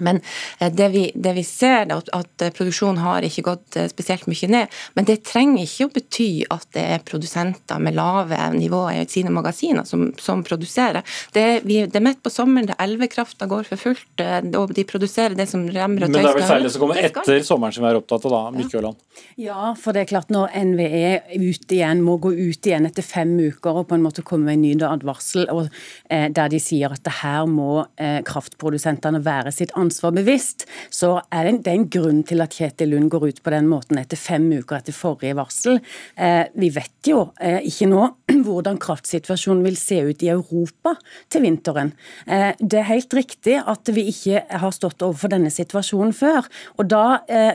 Men 0.00 0.20
eh, 0.58 0.72
det 0.72 0.88
vi, 0.94 1.04
det 1.14 1.34
vi 1.36 1.44
ser, 1.46 1.84
er 1.84 1.94
at, 1.96 2.10
at 2.14 2.44
produksjonen 2.56 3.02
har 3.04 3.26
ikke 3.26 3.44
gått 3.46 3.78
eh, 3.78 3.88
spesielt 3.90 4.26
mye 4.30 4.50
ned. 4.50 4.78
Men 4.98 5.08
det 5.08 5.20
trenger 5.28 5.64
ikke 5.64 5.88
å 5.88 5.92
bety 5.94 6.28
at 6.52 6.66
det 6.76 6.84
er 6.96 7.04
produsenter 7.06 7.82
med 7.82 7.96
lave 7.98 8.38
nivåer 8.54 9.02
i 9.02 9.08
sine 9.10 9.32
magasiner 9.34 9.86
som, 9.88 10.08
som 10.20 10.44
produserer. 10.46 11.04
Det, 11.34 11.46
vi, 11.68 11.80
det 11.86 12.00
er 12.00 12.04
midt 12.04 12.22
på 12.24 12.32
sommeren, 12.32 12.68
det 12.70 12.78
elvekrafta 12.82 13.48
går 13.50 13.68
for 13.70 13.80
fullt, 13.80 14.22
eh, 14.22 14.40
og 14.58 14.74
de 14.76 14.86
produserer 14.88 15.36
det 15.38 15.48
som 15.50 15.66
remmer 15.68 16.08
og 16.08 16.14
Men 16.14 16.18
det 16.18 16.24
er 16.24 16.38
vel 16.38 16.48
særlig 16.48 16.68
det 16.68 16.74
som 16.76 16.84
kommer 16.86 17.02
etter 17.02 17.46
sommeren 17.46 17.76
som 17.76 17.86
vi 17.86 17.92
er 17.92 18.00
opptatt 18.00 18.28
av, 18.28 18.34
da, 18.34 18.42
Mykjåland? 18.58 19.00
Ja, 19.40 19.72
for 19.78 19.96
det 19.96 20.04
er 20.04 20.10
klart 20.14 20.32
når 20.34 20.54
NVE 20.72 21.12
ut 21.38 21.74
igjen, 21.74 22.02
må 22.04 22.18
gå 22.22 22.34
ut 22.34 22.66
igjen 22.66 22.88
etter 22.88 23.06
fem 23.06 23.34
uker 23.38 23.82
og 23.82 23.88
på 23.90 23.98
en 23.98 24.04
måte 24.04 24.24
komme 24.26 24.50
med 24.50 24.58
en 24.58 24.64
ny 24.64 24.72
advarsel, 24.84 25.46
og, 25.52 25.68
eh, 26.10 26.26
der 26.34 26.50
de 26.52 26.60
sier 26.62 26.92
at 26.92 27.04
det 27.06 27.18
her 27.20 27.46
må 27.50 27.84
eh, 28.00 28.20
kraftprodusentene 28.26 29.22
være 29.24 29.52
sitt 29.54 29.70
ansvar 29.74 29.83
bevisst, 29.90 30.66
så 30.90 31.18
er 31.32 31.50
det, 31.50 31.72
en 31.72 31.88
grunn 31.90 32.22
til 32.26 32.42
at 32.44 32.54
Kjetil 32.54 32.92
Lund 32.94 33.10
går 33.10 33.28
ut 33.28 33.42
på 33.42 33.52
den 33.52 33.66
måten 33.68 33.98
etter 33.98 34.16
fem 34.16 34.46
uker 34.52 34.78
etter 34.78 34.94
forrige 34.94 35.36
varsel. 35.36 35.80
Eh, 36.16 36.46
vi 36.54 36.70
vet 36.74 37.10
jo 37.10 37.30
eh, 37.40 37.60
ikke 37.66 37.88
nå 37.90 38.04
hvordan 38.46 38.78
kraftsituasjonen 38.82 39.64
vil 39.66 39.76
se 39.80 40.00
ut 40.04 40.22
i 40.22 40.30
Europa 40.32 40.94
til 41.32 41.44
vinteren. 41.46 41.92
Eh, 42.26 42.52
det 42.60 42.80
er 42.80 42.90
helt 42.92 43.14
riktig 43.14 43.58
at 43.60 43.90
vi 43.94 44.08
ikke 44.12 44.44
har 44.48 44.74
stått 44.74 45.02
overfor 45.04 45.32
denne 45.34 45.52
situasjonen 45.52 46.14
før, 46.14 46.46
og 46.78 46.88
da 46.90 47.04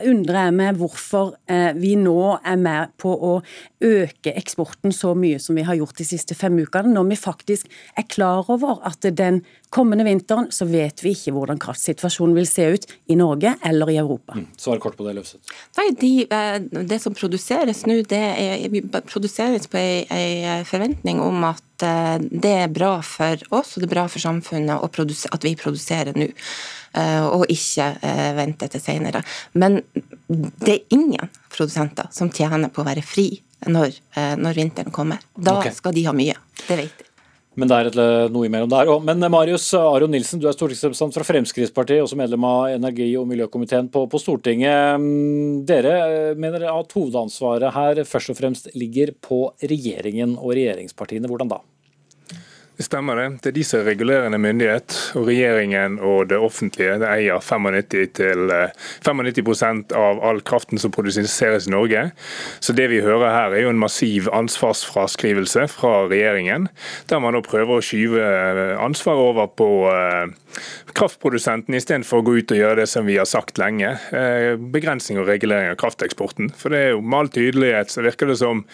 undrer 0.06 0.46
jeg 0.46 0.54
meg 0.56 0.78
hvorfor 0.78 1.32
vi 1.76 1.92
nå 1.98 2.38
er 2.46 2.58
med 2.60 2.92
på 3.00 3.10
å 3.12 3.32
øke 3.84 4.32
eksporten 4.36 4.92
så 4.94 5.14
mye 5.18 5.40
som 5.42 5.56
vi 5.58 5.64
har 5.66 5.78
gjort 5.78 5.98
de 6.00 6.06
siste 6.06 6.36
fem 6.38 6.58
ukene, 6.60 6.92
når 6.94 7.08
vi 7.10 7.18
faktisk 7.20 7.70
er 7.98 8.06
klar 8.10 8.48
over 8.52 8.80
at 8.86 9.06
den 9.16 9.40
kommende 9.70 10.04
vinteren 10.04 10.50
så 10.54 10.66
vet 10.68 11.02
vi 11.04 11.14
ikke 11.14 11.32
hvordan 11.34 11.60
kraftsituasjonen 11.62 12.19
vil 12.36 12.46
se 12.48 12.66
ut 12.74 12.86
i 13.10 13.16
Norge 13.18 13.54
eller 13.66 13.90
i 13.90 13.96
Europa. 14.00 14.36
Svar 14.60 14.78
kort 14.82 14.96
på 14.98 15.06
det, 15.06 15.14
Løvseth. 15.16 15.54
Nei, 15.78 15.88
de, 16.00 16.12
eh, 16.30 16.58
Det 16.90 17.00
som 17.02 17.14
produseres 17.14 17.84
nå, 17.86 18.02
det 18.08 18.20
er, 18.20 19.00
produseres 19.08 19.66
på 19.70 19.80
en 19.80 20.64
forventning 20.68 21.20
om 21.20 21.44
at 21.48 21.86
eh, 21.86 22.18
det 22.20 22.54
er 22.64 22.72
bra 22.72 23.00
for 23.02 23.40
oss 23.50 23.76
og 23.76 23.82
det 23.82 23.90
er 23.90 23.96
bra 23.96 24.06
for 24.08 24.20
samfunnet 24.22 24.80
å 24.80 24.90
at 25.32 25.44
vi 25.44 25.56
produserer 25.56 26.16
nå. 26.16 26.28
eh, 26.94 27.24
Og 27.24 27.46
ikke 27.48 27.94
venter 28.36 28.68
til 28.68 28.80
senere. 28.80 29.22
Men 29.54 29.80
det 30.28 30.74
er 30.74 30.96
ingen 30.96 31.30
produsenter 31.50 32.10
som 32.12 32.30
tjener 32.30 32.68
på 32.68 32.82
å 32.82 32.88
være 32.88 33.02
fri 33.02 33.30
når, 33.68 33.96
eh, 34.16 34.36
når 34.36 34.56
vinteren 34.56 34.92
kommer. 34.92 35.20
Da 35.36 35.58
okay. 35.58 35.74
skal 35.74 35.94
de 35.96 36.04
ha 36.06 36.14
mye. 36.16 36.36
Det 36.66 36.76
vet 36.78 36.98
de. 36.98 37.09
Men 37.60 37.68
det 37.68 37.76
er 37.76 37.88
et, 37.90 37.98
noe 38.32 38.48
imellom 38.48 38.70
der 38.72 38.88
òg. 38.88 39.02
Men 39.04 39.20
eh, 39.20 39.32
Marius 39.32 39.66
Aron 39.76 40.14
Nilsen, 40.14 40.40
du 40.40 40.48
er 40.48 40.56
stortingsrepresentant 40.56 41.18
fra 41.18 41.26
Fremskrittspartiet, 41.28 42.00
også 42.04 42.16
medlem 42.18 42.46
av 42.48 42.70
energi- 42.72 43.12
og 43.20 43.28
miljøkomiteen 43.28 43.90
på, 43.92 44.06
på 44.08 44.20
Stortinget. 44.22 44.96
Mm, 45.02 45.66
Dere 45.68 45.96
eh, 46.06 46.38
mener 46.40 46.64
at 46.72 46.96
hovedansvaret 46.96 47.76
her 47.76 48.00
først 48.08 48.32
og 48.32 48.40
fremst 48.40 48.70
ligger 48.78 49.12
på 49.20 49.42
regjeringen 49.60 50.38
og 50.38 50.54
regjeringspartiene. 50.56 51.28
Hvordan 51.28 51.52
da? 51.52 51.60
Det 52.80 52.86
stemmer 52.86 53.18
det. 53.18 53.24
Det 53.44 53.50
er 53.50 53.54
de 53.58 53.62
som 53.68 53.82
er 53.82 53.90
regulerende 53.90 54.38
myndighet, 54.40 54.94
og 55.12 55.26
regjeringen 55.28 55.98
og 56.00 56.30
det 56.30 56.38
offentlige 56.40 56.94
det 57.02 57.10
eier 57.12 57.42
95, 57.44 58.06
til, 58.16 58.48
eh, 58.56 58.70
95% 59.04 59.92
av 59.92 60.22
all 60.24 60.40
kraften 60.40 60.80
som 60.80 60.90
produseres 60.90 61.66
i 61.68 61.74
Norge. 61.74 62.06
Så 62.58 62.72
det 62.72 62.88
vi 62.88 63.02
hører 63.04 63.34
her 63.34 63.52
er 63.52 63.66
jo 63.66 63.74
en 63.74 63.82
massiv 63.82 64.30
ansvarsfraskrivelse 64.32 65.66
fra 65.68 66.08
regjeringen, 66.08 66.70
der 67.10 67.20
man 67.20 67.36
nå 67.36 67.42
prøver 67.44 67.76
å 67.76 67.84
skyve 67.84 68.24
eh, 68.24 68.72
ansvaret 68.80 69.28
over 69.28 69.52
på 69.60 69.68
eh, 69.92 70.32
kraftprodusenten 70.96 71.76
istedenfor 71.76 72.20
å 72.20 72.24
gå 72.26 72.36
ut 72.40 72.52
og 72.54 72.58
gjøre 72.60 72.80
det 72.82 72.88
som 72.90 73.06
vi 73.08 73.18
har 73.20 73.28
sagt 73.28 73.60
lenge. 73.60 73.98
eh, 74.12 74.56
Begrensning 74.56 75.20
og 75.20 75.28
regulering 75.28 75.70
av 75.70 75.78
krafteksporten. 75.80 76.50
For 76.56 76.72
det 76.72 76.78
er 76.78 76.90
jo 76.94 77.00
med 77.00 77.18
all 77.18 77.28
tydelighet 77.32 77.90
så 77.90 78.04
virker 78.04 78.30
det 78.30 78.38
som 78.40 78.64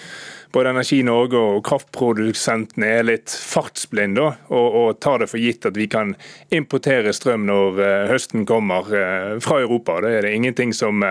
både 0.52 0.70
Energi 0.70 1.02
Norge 1.04 1.36
og 1.36 1.64
kraftprodusentene 1.66 2.86
er 2.86 3.04
litt 3.04 3.28
fartsblinde 3.28 4.22
og, 4.24 4.76
og 4.80 5.00
tar 5.04 5.20
det 5.20 5.28
for 5.28 5.42
gitt 5.42 5.66
at 5.68 5.76
vi 5.76 5.88
kan 5.90 6.14
importere 6.54 7.12
strøm 7.12 7.44
når 7.48 7.80
eh, 7.82 8.06
høsten 8.12 8.46
kommer 8.48 8.88
eh, 8.94 9.36
fra 9.44 9.60
Europa. 9.64 9.98
Det 10.04 10.14
er 10.16 10.28
det 10.28 10.34
ingenting 10.38 10.72
som 10.76 11.04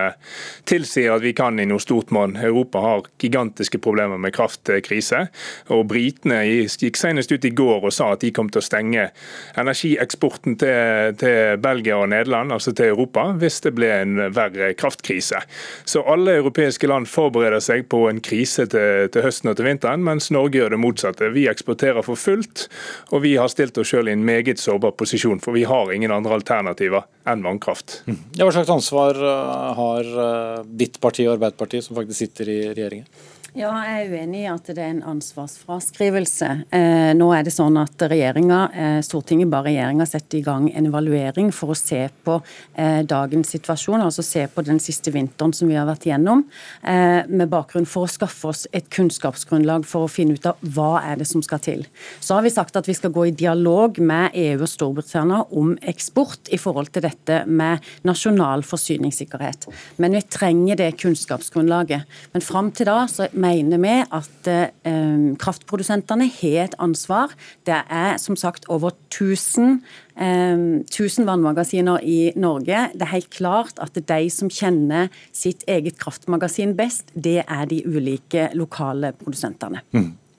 tilsier 0.66 1.14
at 1.14 1.22
vi 1.22 1.34
kan 1.36 1.60
i 1.60 1.68
noe 1.68 1.82
stort 1.82 2.10
monn. 2.14 2.36
Europa 2.40 2.82
har 2.82 3.06
gigantiske 3.22 3.78
problemer 3.82 4.18
med 4.18 4.34
kraftkrise. 4.34 5.26
og 5.68 5.86
Britene 5.90 6.42
gikk 6.46 6.98
senest 6.98 7.32
ut 7.32 7.44
i 7.44 7.54
går 7.54 7.86
og 7.86 7.94
sa 7.94 8.12
at 8.14 8.24
de 8.24 8.32
kom 8.34 8.50
til 8.50 8.62
å 8.62 8.66
stenge 8.66 9.10
energieksporten 9.56 10.56
til, 10.60 10.74
til 11.20 11.60
Belgia 11.62 11.98
og 12.00 12.10
Nederland, 12.12 12.54
altså 12.54 12.72
til 12.76 12.92
Europa, 12.92 13.28
hvis 13.40 13.60
det 13.64 13.72
ble 13.76 13.90
en 14.02 14.20
verre 14.34 14.72
kraftkrise. 14.78 15.40
Så 15.84 16.02
alle 16.06 16.36
europeiske 16.40 16.88
land 16.90 17.08
forbereder 17.10 17.62
seg 17.64 17.86
på 17.92 18.04
en 18.10 18.20
krise 18.24 18.66
til, 18.72 19.08
til 19.12 19.26
høsten 19.26 19.52
og 19.52 19.58
til 19.58 19.68
vinteren, 19.68 20.04
mens 20.06 20.30
Norge 20.34 20.60
gjør 20.60 20.74
det 20.74 20.80
motsatte. 20.82 21.30
Vi 21.34 21.46
eksporterer 21.50 22.04
for 22.06 22.18
fullt, 22.20 22.66
og 23.12 23.24
vi 23.26 23.36
har 23.40 23.50
stilt 23.52 23.78
oss 23.80 23.92
selv 23.94 24.10
i 24.10 24.16
en 24.16 24.26
meget 24.26 24.62
sårbar 24.62 24.96
posisjon, 24.98 25.42
for 25.44 25.56
vi 25.56 25.66
har 25.68 25.92
ingen 25.94 26.14
andre 26.14 26.36
alternativer 26.40 27.06
enn 27.26 27.44
vannkraft. 27.46 28.00
Ja, 28.06 28.44
hva 28.44 28.52
slags 28.54 28.72
ansvar 28.72 29.18
eh, 29.18 29.70
har 29.80 30.12
eh, 30.26 30.66
ditt 30.82 31.00
parti 31.02 31.26
og 31.26 31.36
Arbeiderpartiet, 31.36 31.86
som 31.86 31.98
faktisk 31.98 32.24
sitter 32.24 32.52
i 32.52 32.60
regjeringen? 32.70 33.08
Ja, 33.56 33.70
jeg 33.88 34.02
er 34.02 34.10
uenig 34.12 34.40
i 34.42 34.48
at 34.52 34.66
det 34.68 34.82
er 34.84 34.90
en 34.92 35.04
ansvarsfraskrivelse. 35.14 36.46
Eh, 36.76 37.14
nå 37.16 37.30
er 37.32 37.46
det 37.46 37.54
sånn 37.54 37.78
at 37.80 38.02
eh, 38.04 38.98
Stortinget 39.00 39.48
ba 39.48 39.62
regjeringa 39.64 40.04
sette 40.04 40.36
i 40.36 40.42
gang 40.44 40.66
en 40.76 40.90
evaluering 40.90 41.48
for 41.56 41.72
å 41.72 41.76
se 41.78 42.02
på 42.26 42.34
eh, 42.76 43.00
dagens 43.08 43.54
situasjon, 43.54 44.04
altså 44.04 44.20
se 44.20 44.42
på 44.52 44.60
den 44.66 44.76
siste 44.76 45.08
vinteren 45.14 45.54
som 45.56 45.70
vi 45.72 45.78
har 45.78 45.88
vært 45.88 46.04
igjennom, 46.04 46.42
eh, 46.84 47.22
med 47.32 47.48
bakgrunn 47.48 47.88
for 47.88 48.04
å 48.04 48.10
skaffe 48.12 48.50
oss 48.50 48.66
et 48.76 48.90
kunnskapsgrunnlag 48.92 49.88
for 49.88 50.04
å 50.04 50.12
finne 50.12 50.36
ut 50.36 50.50
av 50.52 50.60
hva 50.76 51.00
er 51.06 51.16
det 51.22 51.30
som 51.32 51.40
skal 51.40 51.64
til. 51.64 51.86
Så 52.20 52.36
har 52.36 52.44
vi 52.44 52.52
sagt 52.52 52.76
at 52.76 52.92
vi 52.92 52.98
skal 53.00 53.14
gå 53.16 53.24
i 53.30 53.34
dialog 53.40 53.96
med 53.96 54.36
EU 54.36 54.60
og 54.60 54.68
Storbritannia 54.74 55.40
om 55.56 55.72
eksport 55.80 56.52
i 56.52 56.60
forhold 56.60 56.92
til 56.92 57.06
dette 57.08 57.40
med 57.48 57.80
nasjonal 58.04 58.68
forsyningssikkerhet. 58.68 59.64
Men 59.96 60.20
vi 60.20 60.24
trenger 60.28 60.84
det 60.84 60.92
kunnskapsgrunnlaget. 61.00 62.04
Men 62.36 62.48
fram 62.52 62.68
til 62.76 62.92
da 62.92 63.00
så 63.08 63.32
mener 63.46 63.80
vi 63.82 63.94
at 64.18 64.50
eh, 64.50 65.30
kraftprodusentene 65.40 66.28
har 66.38 66.58
et 66.66 66.76
ansvar. 66.82 67.32
Det 67.66 67.78
er 67.92 68.18
som 68.22 68.36
sagt 68.38 68.68
over 68.72 68.94
1000 69.08 69.80
eh, 70.18 70.82
1000 70.84 71.28
vannmagasiner 71.28 72.02
i 72.02 72.32
Norge. 72.36 72.88
Det 72.94 73.06
er 73.06 73.14
helt 73.14 73.30
klart 73.34 73.80
at 73.82 73.96
de 73.96 74.20
som 74.32 74.50
kjenner 74.52 75.10
sitt 75.32 75.64
eget 75.70 75.98
kraftmagasin 76.02 76.76
best, 76.78 77.12
det 77.14 77.42
er 77.44 77.66
de 77.70 77.82
ulike 77.86 78.50
lokale 78.54 79.12
produsentene. 79.18 79.82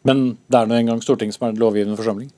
Men 0.08 0.28
det 0.48 0.60
er 0.60 0.70
nå 0.70 0.78
engang 0.78 1.02
Stortinget 1.04 1.36
som 1.36 1.48
er 1.48 1.56
den 1.56 1.64
lovgivende 1.64 1.98
forsamling? 2.00 2.32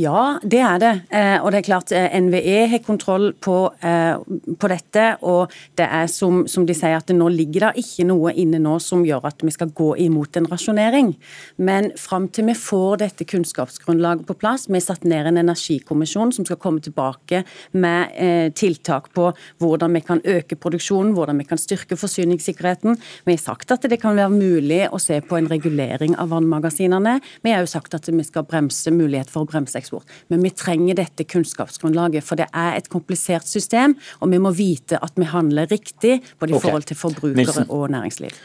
Ja, 0.00 0.38
det 0.40 0.60
er 0.64 0.78
det. 0.80 0.92
Eh, 1.12 1.36
og 1.44 1.50
det 1.52 1.58
er 1.60 1.66
klart 1.66 1.92
eh, 1.92 2.14
NVE 2.16 2.64
har 2.72 2.80
kontroll 2.80 3.34
på, 3.36 3.56
eh, 3.84 4.16
på 4.56 4.70
dette. 4.72 5.04
Og 5.28 5.52
det 5.76 5.84
er 5.84 6.06
som, 6.08 6.46
som 6.48 6.64
de 6.64 6.72
sier, 6.76 6.96
at 6.96 7.10
det 7.10 7.16
nå 7.18 7.28
ligger 7.28 7.66
det 7.66 7.82
ikke 7.82 8.06
noe 8.08 8.32
inne 8.32 8.60
nå 8.62 8.78
som 8.80 9.04
gjør 9.04 9.28
at 9.28 9.44
vi 9.44 9.52
skal 9.52 9.74
gå 9.76 9.90
imot 10.06 10.38
en 10.40 10.48
rasjonering. 10.48 11.12
Men 11.60 11.90
fram 12.00 12.30
til 12.32 12.48
vi 12.48 12.54
får 12.56 13.02
dette 13.02 13.26
kunnskapsgrunnlaget 13.28 14.24
på 14.28 14.36
plass, 14.40 14.64
vi 14.70 14.78
har 14.78 14.86
satt 14.86 15.04
ned 15.04 15.28
en 15.28 15.42
energikommisjon 15.42 16.32
som 16.38 16.48
skal 16.48 16.60
komme 16.62 16.80
tilbake 16.82 17.42
med 17.76 18.16
tiltak 18.56 19.10
på 19.14 19.28
hvordan 19.62 19.94
vi 19.96 20.02
kan 20.04 20.20
øke 20.24 20.56
produksjonen, 20.60 21.12
hvordan 21.16 21.38
vi 21.42 21.46
kan 21.48 21.60
styrke 21.60 21.98
forsyningssikkerheten. 22.00 22.96
Vi 23.26 23.36
har 23.36 23.42
sagt 23.42 23.74
at 23.74 23.84
det 23.88 24.00
kan 24.02 24.16
være 24.16 24.32
mulig 24.32 24.82
å 24.88 25.00
se 25.02 25.20
på 25.20 25.38
en 25.38 25.50
regulering 25.50 26.16
av 26.20 26.32
vannmagasinene. 26.32 27.18
Vi 27.44 27.54
har 27.54 27.64
jo 27.64 27.70
sagt 27.70 27.94
at 27.98 28.08
vi 28.08 28.26
skal 28.26 28.46
bremse 28.48 28.92
mulighet 28.94 29.30
for 29.32 29.44
å 29.44 29.50
bremse 29.52 29.81
eksport. 29.82 30.08
Men 30.32 30.46
vi 30.46 30.54
trenger 30.56 31.02
dette 31.02 31.26
kunnskapsgrunnlaget, 31.28 32.24
for 32.24 32.40
det 32.40 32.48
er 32.48 32.78
et 32.78 32.88
komplisert 32.92 33.48
system, 33.50 33.98
og 34.22 34.32
vi 34.32 34.40
må 34.42 34.54
vite 34.56 35.00
at 35.02 35.18
vi 35.18 35.28
handler 35.28 35.70
riktig 35.70 36.20
både 36.38 36.54
i 36.54 36.56
okay. 36.56 36.68
forhold 36.68 36.88
til 36.88 37.00
forbrukere 37.02 37.42
Nilsen. 37.42 37.70
og 37.70 37.90
næringsliv. 37.92 38.42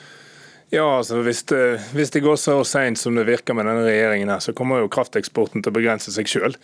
Ja, 0.72 0.98
altså 0.98 1.22
hvis 1.24 1.46
det, 1.48 1.80
hvis 1.96 2.12
det 2.12 2.26
går 2.26 2.36
så 2.36 2.58
seint 2.68 3.00
som 3.00 3.16
det 3.16 3.24
virker 3.30 3.56
med 3.56 3.70
denne 3.70 3.86
regjeringen, 3.88 4.30
her, 4.34 4.42
så 4.44 4.52
kommer 4.52 4.82
jo 4.82 4.90
krafteksporten 4.92 5.64
til 5.64 5.72
å 5.72 5.78
begrense 5.78 6.12
seg 6.12 6.28
sjøl. 6.28 6.58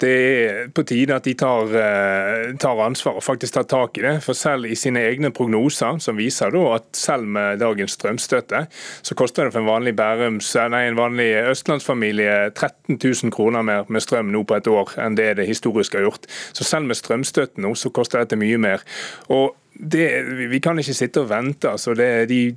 Det 0.00 0.10
er 0.10 0.68
på 0.74 0.82
tide 0.86 1.14
at 1.14 1.24
de 1.24 1.34
tar, 1.38 1.70
eh, 1.78 2.56
tar 2.60 2.80
ansvar 2.82 3.18
og 3.20 3.22
faktisk 3.22 3.54
tar 3.54 3.66
tak 3.70 3.98
i 3.98 4.02
det. 4.02 4.14
For 4.24 4.34
selv 4.34 4.66
i 4.66 4.74
sine 4.74 5.00
egne 5.06 5.30
prognoser, 5.30 6.00
som 6.02 6.16
viser 6.16 6.50
da 6.50 6.64
at 6.74 6.84
selv 6.92 7.24
med 7.24 7.60
dagens 7.62 7.94
strømstøtte, 7.94 8.66
så 9.02 9.14
koster 9.14 9.44
det 9.44 9.52
for 9.52 9.62
en 9.62 9.70
vanlig 9.70 9.94
Bærums, 9.96 10.54
nei, 10.70 10.86
en 10.88 10.98
vanlig 10.98 11.30
østlandsfamilie 11.50 12.50
13 12.54 12.98
000 12.98 13.30
kroner 13.30 13.62
mer 13.62 13.84
med 13.88 14.02
strøm 14.02 14.32
nå 14.32 14.44
på 14.44 14.56
et 14.56 14.66
år 14.66 14.96
enn 14.98 15.16
det 15.16 15.36
det 15.36 15.46
historisk 15.46 15.94
har 15.94 16.08
gjort. 16.08 16.26
Så 16.52 16.64
selv 16.64 16.90
med 16.90 16.98
strømstøtten 16.98 17.62
nå, 17.62 17.74
så 17.74 17.90
koster 17.90 18.24
dette 18.24 18.36
mye 18.36 18.58
mer. 18.58 18.82
Og 19.28 19.54
det, 19.74 20.22
vi 20.50 20.60
kan 20.62 20.78
ikke 20.78 20.94
sitte 20.94 21.22
og 21.24 21.30
vente. 21.30 21.70
altså 21.70 21.94
det, 21.98 22.28
de, 22.30 22.54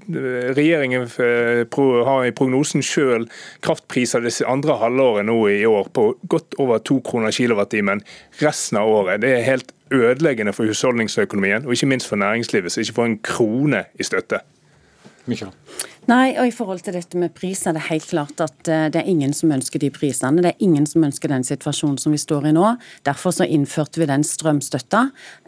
Regjeringen 0.57 1.07
eh, 1.07 1.79
har 2.05 2.25
i 2.25 2.31
prognosen 2.31 2.83
selv 2.85 3.27
kraftpriser 3.65 4.21
det 4.21 4.35
andre 4.45 4.77
halvåret 4.77 5.25
nå 5.25 5.37
i 5.49 5.65
år 5.65 5.89
på 5.93 6.11
godt 6.29 6.57
over 6.61 6.77
to 6.77 6.99
kroner 7.01 7.31
kilowattimen 7.31 8.03
resten 8.41 8.77
av 8.77 8.89
året. 8.89 9.21
Det 9.21 9.33
er 9.33 9.49
helt 9.49 9.73
ødeleggende 9.91 10.53
for 10.53 10.67
husholdningsøkonomien 10.67 11.65
og 11.65 11.73
ikke 11.73 11.89
minst 11.89 12.07
for 12.07 12.19
næringslivet, 12.21 12.71
som 12.71 12.81
ikke 12.81 12.99
får 12.99 13.09
en 13.09 13.19
krone 13.23 13.83
i 13.99 14.03
støtte. 14.03 14.43
Michael. 15.25 15.51
Nei, 16.07 16.37
og 16.39 16.47
i 16.47 16.53
forhold 16.55 16.85
til 16.85 16.95
dette 16.95 17.19
med 17.19 17.33
pris 17.35 17.65
er 17.67 17.73
det 17.75 17.81
helt 17.89 18.05
klart 18.07 18.39
at 18.39 18.69
eh, 18.71 18.85
det 18.93 19.01
er 19.01 19.09
ingen 19.11 19.33
som 19.35 19.51
ønsker 19.51 19.81
de 19.83 19.89
prisene. 19.91 20.39
Det 20.39 20.53
er 20.53 20.63
ingen 20.63 20.85
som 20.87 21.03
ønsker 21.03 21.27
den 21.27 21.43
situasjonen 21.43 21.97
som 21.99 22.13
vi 22.15 22.19
står 22.21 22.45
i 22.47 22.53
nå. 22.55 22.69
Derfor 23.03 23.33
så 23.35 23.43
innførte 23.43 23.99
vi 23.99 24.07
den 24.07 24.23
strømstøtta. 24.23 25.01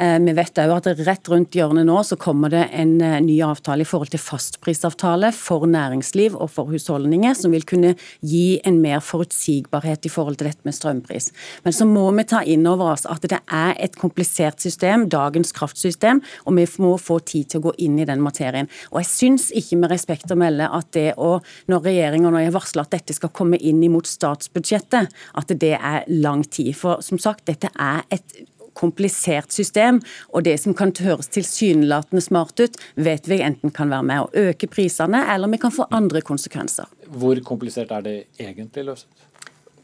Eh, 0.03 0.17
vi 0.25 0.33
vet 0.35 0.59
òg 0.59 0.73
at 0.75 0.99
rett 1.07 1.31
rundt 1.31 1.55
hjørnet 1.55 1.87
nå 1.87 2.01
så 2.03 2.17
kommer 2.19 2.51
det 2.51 2.65
en 2.75 2.91
eh, 2.99 3.21
ny 3.23 3.37
avtale 3.47 3.85
i 3.85 3.87
forhold 3.87 4.11
til 4.11 4.19
fastprisavtale 4.19 5.29
for 5.37 5.63
næringsliv 5.63 6.35
og 6.35 6.51
for 6.57 6.67
husholdninger, 6.73 7.39
som 7.39 7.55
vil 7.55 7.63
kunne 7.63 7.93
gi 8.19 8.59
en 8.67 8.81
mer 8.83 8.99
forutsigbarhet 8.99 10.09
i 10.09 10.11
forhold 10.11 10.41
til 10.41 10.51
dette 10.51 10.67
med 10.67 10.75
strømpris. 10.75 11.31
Men 11.63 11.77
så 11.79 11.87
må 11.87 12.03
vi 12.19 12.27
ta 12.33 12.43
inn 12.43 12.67
over 12.67 12.97
oss 12.97 13.07
at 13.07 13.29
det 13.31 13.39
er 13.47 13.79
et 13.79 13.95
komplisert 13.95 14.59
system, 14.59 15.07
dagens 15.07 15.55
kraftsystem, 15.55 16.19
og 16.43 16.59
vi 16.59 16.67
må 16.83 16.97
få 16.99 17.21
tid 17.23 17.47
til 17.47 17.63
å 17.63 17.69
gå 17.69 17.75
inn 17.87 17.95
i 18.03 18.11
den 18.11 18.19
materien. 18.27 18.67
Og 18.91 19.05
jeg 19.05 19.11
syns 19.15 19.49
ikke 19.55 19.79
med 19.79 19.95
respekt 19.95 20.27
å 20.27 20.35
melde 20.35 20.48
at 20.65 20.91
det 20.97 21.13
å, 21.17 21.37
når 21.69 21.85
regjeringa 21.85 22.31
nå 22.31 22.41
har 22.41 22.55
varsla 22.55 22.85
at 22.85 22.95
dette 22.95 23.13
skal 23.13 23.33
komme 23.35 23.57
inn 23.57 23.83
imot 23.85 24.09
statsbudsjettet, 24.09 25.09
at 25.09 25.53
det 25.61 25.75
er 25.77 26.07
lang 26.09 26.43
tid. 26.43 26.73
For 26.77 27.03
som 27.05 27.21
sagt, 27.21 27.45
dette 27.49 27.71
er 27.75 28.01
et 28.09 28.41
komplisert 28.79 29.51
system, 29.51 29.99
og 30.31 30.45
det 30.47 30.55
som 30.61 30.75
kan 30.77 30.93
høres 31.03 31.31
tilsynelatende 31.33 32.23
smart 32.23 32.59
ut, 32.63 32.77
vet 32.95 33.27
vi 33.27 33.41
enten 33.43 33.73
kan 33.75 33.91
være 33.91 34.07
med 34.07 34.23
å 34.23 34.45
øke 34.49 34.69
prisene, 34.71 35.25
eller 35.33 35.51
vi 35.51 35.59
kan 35.61 35.73
få 35.75 35.89
andre 35.91 36.21
konsekvenser. 36.25 36.87
Hvor 37.09 37.41
komplisert 37.45 37.91
er 37.91 38.05
det 38.05 38.17
egentlig, 38.39 38.87
løst? 38.91 39.09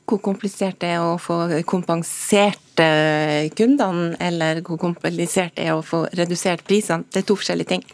hvor 0.06 0.20
komplisert 0.22 0.78
det 0.84 0.92
er 0.94 1.02
å 1.02 1.16
få 1.18 1.38
kompensert 1.66 2.82
eh, 2.82 3.50
kundene, 3.58 4.14
eller 4.22 4.62
hvor 4.66 4.78
komplisert 4.78 5.56
det 5.58 5.66
er 5.66 5.74
å 5.74 5.86
få 5.86 6.04
redusert 6.14 6.62
prisene. 6.68 7.08
Det 7.10 7.24
er 7.24 7.26
to 7.26 7.38
forskjellige 7.40 7.72
ting 7.74 7.86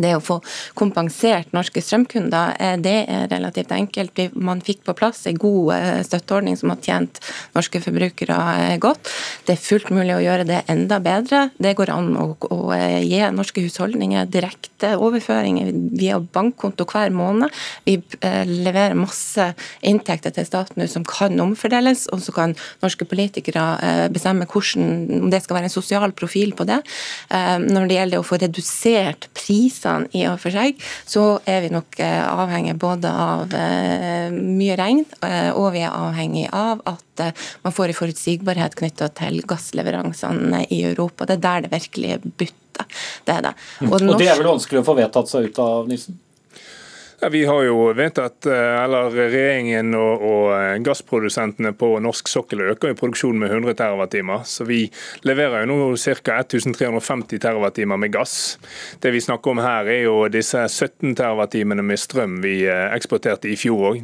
det 0.00 0.12
å 0.16 0.22
få 0.24 0.38
kompensert 0.78 1.52
norske 1.52 1.82
strømkunder, 1.84 2.56
eh, 2.58 2.76
det 2.80 2.94
er 3.12 3.28
relativt 3.32 3.72
enkelt. 3.74 4.20
Man 4.34 4.62
fikk 4.64 4.84
på 4.86 4.94
plass 4.96 5.26
en 5.28 5.40
god 5.40 5.72
eh, 5.76 6.00
støtteordning 6.06 6.56
som 6.56 6.72
har 6.72 6.80
tjent 6.84 7.20
norske 7.56 7.82
forbrukere 7.84 8.38
eh, 8.62 8.78
godt. 8.80 9.10
Det 9.46 9.56
er 9.56 9.64
fullt 9.64 9.90
mulig 9.92 10.16
å 10.16 10.22
gjøre 10.24 10.48
det 10.48 10.62
enda 10.72 11.00
bedre. 11.02 11.50
Det 11.58 11.74
går 11.76 11.92
an 11.92 12.16
å, 12.16 12.28
gi 13.02 13.20
norske 13.32 13.62
husholdninger 13.64 14.28
direkte 14.32 14.94
overføringer 14.96 15.72
via 15.98 16.18
bankkonto 16.20 16.86
hver 16.88 17.12
måned. 17.14 17.52
Vi 17.84 17.98
leverer 18.48 18.96
masse 18.98 19.52
inntekter 19.86 20.32
til 20.34 20.46
staten 20.46 20.84
som 20.90 21.04
kan 21.08 21.38
omfordeles, 21.42 22.06
og 22.14 22.22
så 22.24 22.34
kan 22.34 22.54
norske 22.82 23.06
politikere 23.08 24.08
bestemme 24.12 24.48
hvordan, 24.48 25.22
om 25.22 25.30
det 25.32 25.42
skal 25.44 25.58
være 25.58 25.70
en 25.70 25.74
sosial 25.74 26.14
profil 26.16 26.54
på 26.56 26.66
det. 26.68 26.80
Når 27.30 27.88
det 27.88 27.98
gjelder 27.98 28.22
å 28.22 28.26
få 28.26 28.38
redusert 28.42 29.28
pris 29.36 29.81
prisene 29.82 30.08
i 30.12 30.24
og 30.28 30.38
for 30.40 30.54
seg, 30.54 30.78
så 31.06 31.40
er 31.46 31.62
vi 31.64 31.72
nok 31.72 31.98
eh, 32.00 32.22
avhengig 32.22 32.76
både 32.80 33.10
av 33.10 33.52
eh, 33.54 34.30
mye 34.32 34.76
regn, 34.78 35.04
eh, 35.22 35.50
og 35.52 35.72
vi 35.74 35.82
er 35.82 35.92
avhengig 35.92 36.48
av 36.52 36.82
at 36.86 37.24
man 37.62 37.74
får 37.74 37.92
en 37.92 37.98
forutsigbarhet 37.98 38.74
knytta 38.78 39.10
til 39.18 39.42
gassleveransene 39.46 40.66
i 40.72 40.82
Europa. 40.88 41.26
Det 41.26 41.36
er 41.36 41.42
der 41.44 41.64
det 41.66 41.72
virkelig 41.74 42.20
butter. 42.24 42.88
Det 43.26 43.34
er 43.34 43.42
det. 43.48 43.54
Og, 43.84 43.98
og 44.00 44.18
det 44.18 44.30
er 44.30 44.38
vel 44.40 44.48
vanskelig 44.54 44.80
å 44.80 44.86
få 44.86 44.96
vedtatt 44.96 45.30
seg 45.30 45.50
ut 45.50 45.60
av, 45.62 45.88
Nilsen? 45.90 46.16
Ja, 47.22 47.28
vi 47.28 47.44
har 47.44 47.62
jo 47.62 47.92
vedtatt, 47.94 48.46
eh, 48.46 48.84
eller 48.84 49.12
Regjeringen 49.14 49.94
og, 49.94 50.22
og, 50.26 50.46
eh, 50.56 50.78
gassprodusentene 50.82 51.70
på 51.78 51.92
norsk 52.02 52.26
sokkel 52.26 52.64
øker 52.64 52.90
jo 52.90 52.96
produksjonen 52.98 53.38
med 53.44 53.52
100 53.54 53.76
TWh. 53.78 54.40
Så 54.42 54.66
vi 54.66 54.80
leverer 55.22 55.62
jo 55.62 55.68
nå 55.70 55.92
ca. 55.94 56.40
1350 56.40 57.38
TWh 57.38 57.86
med 57.94 58.10
gass. 58.10 58.58
Det 58.98 59.12
vi 59.14 59.22
snakker 59.22 59.54
om 59.54 59.62
her 59.62 59.86
er 59.86 60.02
jo 60.02 60.16
disse 60.34 60.66
17 60.66 61.14
TWh 61.14 61.62
med 61.78 62.02
strøm 62.02 62.40
vi 62.42 62.64
eh, 62.66 62.90
eksporterte 62.90 63.46
i 63.46 63.54
fjor 63.54 63.92
òg. 63.92 64.02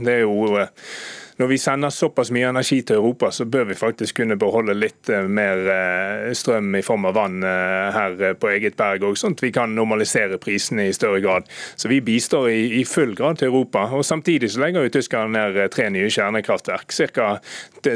Når 1.39 1.47
vi 1.47 1.59
sender 1.59 1.91
såpass 1.95 2.32
mye 2.34 2.49
energi 2.51 2.80
til 2.82 2.99
Europa, 2.99 3.30
så 3.30 3.45
bør 3.45 3.68
vi 3.68 3.74
faktisk 3.78 4.16
kunne 4.18 4.36
beholde 4.36 4.74
litt 4.74 5.11
eh, 5.12 5.28
mer 5.30 5.61
eh, 5.70 6.32
strøm 6.34 6.74
i 6.74 6.82
form 6.82 7.07
av 7.07 7.14
vann 7.14 7.45
eh, 7.47 7.95
her 7.95 8.34
på 8.43 8.51
eget 8.51 8.74
berg 8.78 9.07
òg, 9.07 9.14
sånn 9.20 9.36
at 9.39 9.45
vi 9.47 9.53
kan 9.55 9.76
normalisere 9.76 10.41
prisene 10.43 10.89
i 10.89 10.97
større 10.97 11.22
grad. 11.22 11.47
Så 11.78 11.93
vi 11.93 12.01
bistår 12.03 12.51
i, 12.51 12.59
i 12.80 12.82
full 12.89 13.14
grad 13.14 13.39
til 13.39 13.53
Europa. 13.53 13.86
og 13.95 14.03
Samtidig 14.07 14.51
så 14.51 14.64
legger 14.64 14.89
jo 14.89 14.95
tyskerne 14.99 15.30
ned 15.39 15.70
tre 15.70 15.86
nye 15.95 16.11
kjernekraftverk. 16.11 16.91
Ca. 16.99 17.30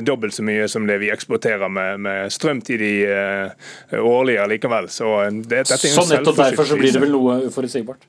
dobbelt 0.07 0.39
så 0.39 0.47
mye 0.47 0.71
som 0.71 0.87
det 0.87 1.01
vi 1.03 1.11
eksporterer 1.11 1.69
med, 1.69 2.01
med 2.07 2.31
strøm 2.33 2.63
til 2.63 2.79
de 2.79 2.95
årlige 3.99 4.47
likevel. 4.55 4.87
Så, 4.93 5.17
det, 5.43 5.65
dette 5.67 5.83
er 5.83 5.97
så 5.99 6.07
nettopp 6.15 6.45
derfor 6.45 6.71
så 6.71 6.79
blir 6.79 6.95
det 6.95 7.03
vel 7.03 7.17
noe 7.17 7.41
uforutsigbart? 7.51 8.07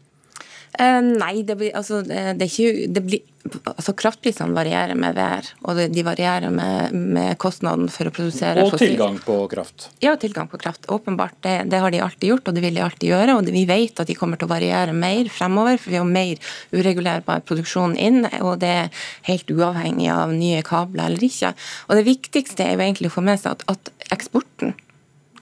Eh, 0.79 1.01
nei, 1.05 1.43
det 1.45 1.55
blir, 1.59 1.71
altså, 1.77 2.01
det 2.05 2.17
er 2.33 2.49
ikke 2.49 2.87
det 2.93 3.01
blir, 3.05 3.21
altså, 3.69 3.93
Kraftprisene 3.97 4.55
varierer 4.55 4.97
med 4.97 5.13
vær, 5.17 5.49
og 5.69 5.81
de 5.93 6.05
varierer 6.05 6.53
med, 6.53 6.95
med 7.13 7.37
kostnaden 7.41 7.91
for 7.93 8.09
å 8.09 8.13
produsere 8.15 8.63
Og 8.65 8.77
tilgang 8.81 9.19
på 9.21 9.35
kraft. 9.51 9.89
Ja, 10.03 10.15
tilgang 10.17 10.49
på 10.49 10.57
kraft. 10.61 10.87
Åpenbart. 10.89 11.37
Det, 11.45 11.55
det, 11.69 11.81
har 11.83 11.93
de 11.93 12.01
alltid 12.01 12.31
gjort, 12.31 12.49
og 12.49 12.57
det 12.57 12.63
vil 12.65 12.79
de 12.79 12.85
alltid 12.85 13.11
gjøre. 13.11 13.37
Og 13.37 13.51
vi 13.53 13.65
vet 13.69 14.01
at 14.01 14.09
de 14.09 14.17
kommer 14.17 14.41
til 14.41 14.49
å 14.49 14.53
variere 14.53 14.95
mer 14.97 15.29
fremover, 15.33 15.77
for 15.81 15.93
vi 15.93 15.99
har 16.01 16.09
mer 16.09 16.55
uregulerbar 16.73 17.45
produksjon 17.45 17.93
inn, 17.93 18.23
og 18.41 18.57
det 18.63 18.73
er 18.85 19.03
helt 19.29 19.53
uavhengig 19.53 20.09
av 20.13 20.33
nye 20.33 20.63
kabler 20.65 21.11
eller 21.11 21.27
ikke. 21.29 21.53
Og 21.89 21.99
det 21.99 22.07
viktigste 22.09 22.65
er 22.65 22.73
jo 22.73 22.87
egentlig 22.87 23.13
å 23.13 23.17
få 23.19 23.25
med 23.29 23.43
seg 23.43 23.59
at, 23.59 23.67
at 23.75 24.13
eksporten 24.15 24.73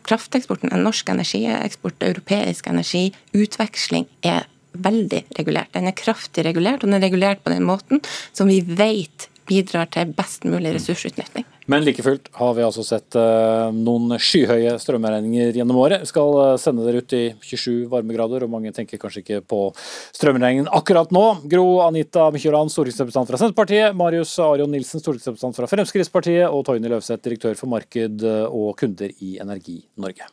krafteksporten, 0.01 0.71
en 0.73 0.81
norsk 0.83 1.11
energieksport, 1.13 2.01
europeisk 2.03 2.67
energi, 2.71 3.11
utveksling, 3.37 4.07
er 4.25 4.47
veldig 4.73 5.25
regulert. 5.37 5.71
Den 5.75 5.89
er 5.89 5.97
kraftig 5.97 6.45
regulert, 6.47 6.83
og 6.83 6.89
den 6.89 6.99
er 6.99 7.05
regulert 7.07 7.43
på 7.43 7.53
den 7.53 7.65
måten 7.67 8.01
som 8.33 8.49
vi 8.51 8.61
vet 8.65 9.27
bidrar 9.51 9.89
til 9.91 10.11
best 10.15 10.45
mulig 10.47 10.71
ressursutnytting. 10.75 11.45
Men 11.71 11.85
like 11.85 12.03
fullt 12.03 12.29
har 12.35 12.53
vi 12.57 12.63
altså 12.65 12.83
sett 12.85 13.15
uh, 13.19 13.69
noen 13.73 14.15
skyhøye 14.19 14.73
strømregninger 14.81 15.55
gjennom 15.59 15.79
året. 15.83 16.03
Vi 16.03 16.09
skal 16.09 16.37
uh, 16.37 16.59
sende 16.59 16.85
dere 16.87 17.03
ut 17.03 17.15
i 17.15 17.23
27 17.37 17.89
varmegrader, 17.91 18.45
og 18.45 18.53
mange 18.53 18.73
tenker 18.75 19.01
kanskje 19.01 19.23
ikke 19.23 19.41
på 19.53 19.61
strømregningen 20.17 20.71
akkurat 20.77 21.13
nå. 21.15 21.25
Gro 21.51 21.67
Anita 21.85 22.29
Mykjåland, 22.33 22.73
stortingsrepresentant 22.73 23.31
fra 23.31 23.41
Senterpartiet, 23.41 23.97
Marius 23.97 24.37
Arion 24.43 24.73
Nilsen, 24.73 25.03
stortingsrepresentant 25.03 25.61
fra 25.61 25.69
Fremskrittspartiet, 25.71 26.47
og 26.49 26.65
Toyny 26.67 26.91
Løvseth, 26.91 27.23
direktør 27.27 27.59
for 27.59 27.71
marked 27.71 28.25
og 28.25 28.73
kunder 28.81 29.13
i 29.19 29.37
Energi 29.43 29.81
Norge. 30.01 30.31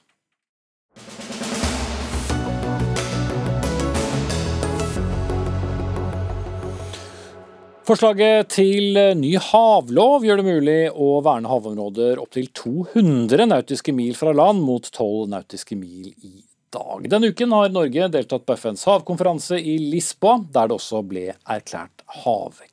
Forslaget 7.89 8.51
til 8.53 8.99
ny 9.17 9.31
havlov 9.41 10.25
gjør 10.27 10.43
det 10.43 10.45
mulig 10.45 10.81
å 10.93 11.23
verne 11.25 11.49
havområder 11.49 12.19
opptil 12.21 12.51
200 12.53 13.47
nautiske 13.49 13.95
mil 13.97 14.13
fra 14.19 14.35
land, 14.37 14.61
mot 14.61 14.85
12 14.85 15.31
nautiske 15.33 15.79
mil 15.81 16.11
i 16.13 16.35
dag. 16.69 17.07
Denne 17.09 17.31
uken 17.33 17.55
har 17.57 17.73
Norge 17.73 18.11
deltatt 18.13 18.45
på 18.45 18.59
FNs 18.61 18.85
havkonferanse 18.91 19.57
i 19.57 19.79
Lisboa, 19.81 20.37
der 20.53 20.69
det 20.69 20.77
også 20.77 21.01
ble 21.01 21.31
erklært 21.49 22.05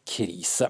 havkrise. 0.05 0.69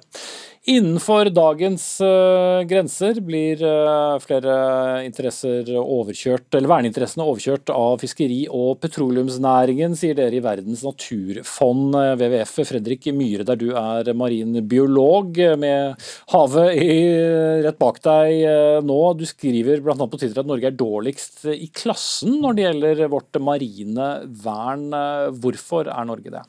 Innenfor 0.68 1.30
dagens 1.30 2.02
uh, 2.02 2.64
grenser 2.66 3.20
blir 3.22 3.60
uh, 3.62 4.18
flere 4.18 5.06
interesser 5.06 5.68
overkjørt, 5.78 6.48
eller 6.58 6.72
verneinteressene 6.72 7.22
overkjørt 7.22 7.70
av 7.70 8.00
fiskeri- 8.02 8.48
og 8.50 8.80
petroleumsnæringen, 8.82 9.94
sier 9.94 10.16
dere 10.18 10.40
i 10.40 10.42
Verdens 10.42 10.82
naturfond, 10.82 11.94
uh, 11.94 12.16
WWF. 12.18 12.56
Fredrik 12.66 13.06
Myhre, 13.14 13.46
der 13.46 13.62
du 13.62 13.76
er 13.78 14.10
marinbiolog 14.18 15.38
med 15.62 16.02
havet 16.34 16.82
i, 16.82 16.98
rett 17.68 17.78
bak 17.78 18.02
deg 18.02 18.82
nå. 18.88 19.00
Du 19.20 19.26
skriver 19.30 19.86
bl.a. 19.86 19.94
på 20.02 20.18
Twitter 20.18 20.42
at 20.42 20.50
Norge 20.50 20.72
er 20.72 20.82
dårligst 20.82 21.46
i 21.54 21.70
klassen 21.70 22.40
når 22.42 22.58
det 22.58 22.68
gjelder 22.68 23.06
vårt 23.14 23.38
marine 23.38 24.10
vern. 24.42 24.90
Hvorfor 25.38 25.94
er 25.94 26.10
Norge 26.10 26.34
det? 26.34 26.46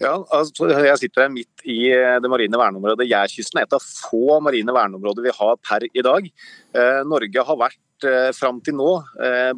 Ja, 0.00 0.14
altså, 0.34 0.68
Jeg 0.70 1.00
sitter 1.00 1.26
her 1.26 1.32
midt 1.32 1.66
i 1.66 1.78
eh, 1.94 2.16
det 2.22 2.30
marine 2.30 2.60
verneområdet 2.60 3.08
Jærkysten. 3.08 3.62
Et 3.62 3.76
av 3.76 3.82
få 3.82 4.38
marine 4.44 4.74
verneområder 4.74 5.26
vi 5.26 5.34
har 5.34 5.60
per 5.64 5.86
i 5.88 6.04
dag. 6.04 6.30
Eh, 6.74 7.02
Norge 7.08 7.44
har 7.50 7.60
vært 7.60 8.08
eh, 8.08 8.30
fram 8.36 8.62
til 8.64 8.78
nå 8.78 8.90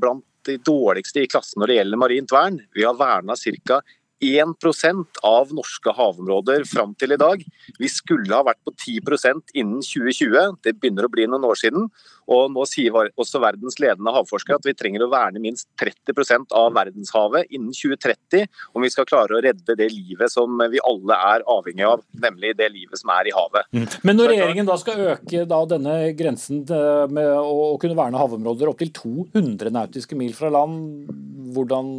blant 0.00 0.24
de 0.48 0.56
dårligste 0.64 1.20
i 1.20 1.28
klassen 1.28 1.60
når 1.60 1.68
det 1.68 1.78
gjelder 1.80 2.00
marint 2.00 2.32
vern. 2.32 2.60
Vi 2.76 2.86
har 2.86 2.96
verna 2.96 3.36
ca. 3.36 3.80
1% 4.20 5.20
av 5.26 5.52
norske 5.56 5.92
havområder 5.96 6.64
fram 6.68 6.92
til 6.98 7.14
i 7.14 7.20
dag. 7.20 7.42
Vi 7.80 7.88
skulle 7.90 8.34
ha 8.34 8.44
vært 8.46 8.60
på 8.66 8.74
10% 8.74 9.54
innen 9.56 9.80
2020. 9.84 10.58
Det 10.64 10.76
begynner 10.76 11.08
å 11.08 11.12
bli 11.12 11.26
noen 11.30 11.46
år 11.48 11.58
siden. 11.60 11.88
Og 12.30 12.52
nå 12.54 12.66
sier 12.68 12.94
også 13.18 13.40
verdens 13.42 13.80
ledende 13.82 14.12
havforskere 14.14 14.60
at 14.60 14.68
vi 14.68 14.76
trenger 14.76 15.06
å 15.06 15.10
verne 15.10 15.42
minst 15.42 15.66
30% 15.80 16.54
av 16.56 16.74
verdenshavet 16.76 17.50
innen 17.50 17.72
2030 17.74 18.46
om 18.76 18.84
vi 18.84 18.92
skal 18.92 19.08
klare 19.08 19.38
å 19.38 19.42
redde 19.42 19.76
det 19.78 19.88
livet 19.90 20.30
som 20.32 20.60
vi 20.70 20.82
alle 20.86 21.16
er 21.32 21.46
avhengig 21.50 21.88
av, 21.88 22.04
nemlig 22.22 22.54
det 22.60 22.70
livet 22.74 23.00
som 23.00 23.10
er 23.16 23.30
i 23.30 23.34
havet. 23.34 23.66
Mm. 23.74 23.88
Men 24.06 24.20
når 24.20 24.32
regjeringen 24.34 24.70
da 24.70 24.78
skal 24.80 25.04
øke 25.16 25.44
da 25.50 25.60
denne 25.74 25.96
grensen 26.18 26.62
med 27.10 27.32
å 27.40 27.74
kunne 27.82 27.98
verne 27.98 28.20
havområder 28.20 28.70
opp 28.70 28.80
til 28.84 28.94
200 28.94 29.74
nautiske 29.74 30.18
mil 30.18 30.36
fra 30.36 30.52
land, 30.54 31.10
hvordan 31.56 31.94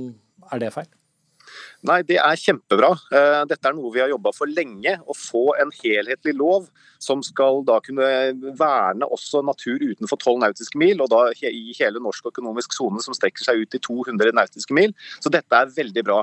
er 0.52 0.64
det 0.64 0.74
feil? 0.76 0.90
Nei, 1.90 2.02
det 2.06 2.20
er 2.22 2.38
kjempebra. 2.38 2.92
Eh, 3.10 3.40
dette 3.50 3.66
er 3.66 3.74
noe 3.74 3.90
vi 3.94 4.04
har 4.04 4.12
jobba 4.12 4.30
for 4.38 4.50
lenge. 4.50 4.94
Å 5.02 5.16
få 5.18 5.56
en 5.62 5.72
helhetlig 5.80 6.36
lov 6.38 6.68
som 7.02 7.24
skal 7.26 7.64
da 7.66 7.80
kunne 7.82 8.06
verne 8.60 9.08
også 9.10 9.42
natur 9.46 9.82
utenfor 9.82 10.20
12 10.20 10.44
nautiske 10.44 10.78
mil, 10.78 11.02
og 11.02 11.10
da 11.10 11.24
i 11.50 11.74
hele 11.80 12.04
norsk 12.04 12.30
økonomisk 12.30 12.78
sone 12.78 13.02
som 13.02 13.18
strekker 13.18 13.48
seg 13.48 13.64
ut 13.64 13.78
i 13.78 13.82
200 13.82 14.36
nautiske 14.38 14.78
mil. 14.78 14.94
Så 15.18 15.34
dette 15.34 15.58
er 15.58 15.74
veldig 15.74 16.06
bra. 16.06 16.22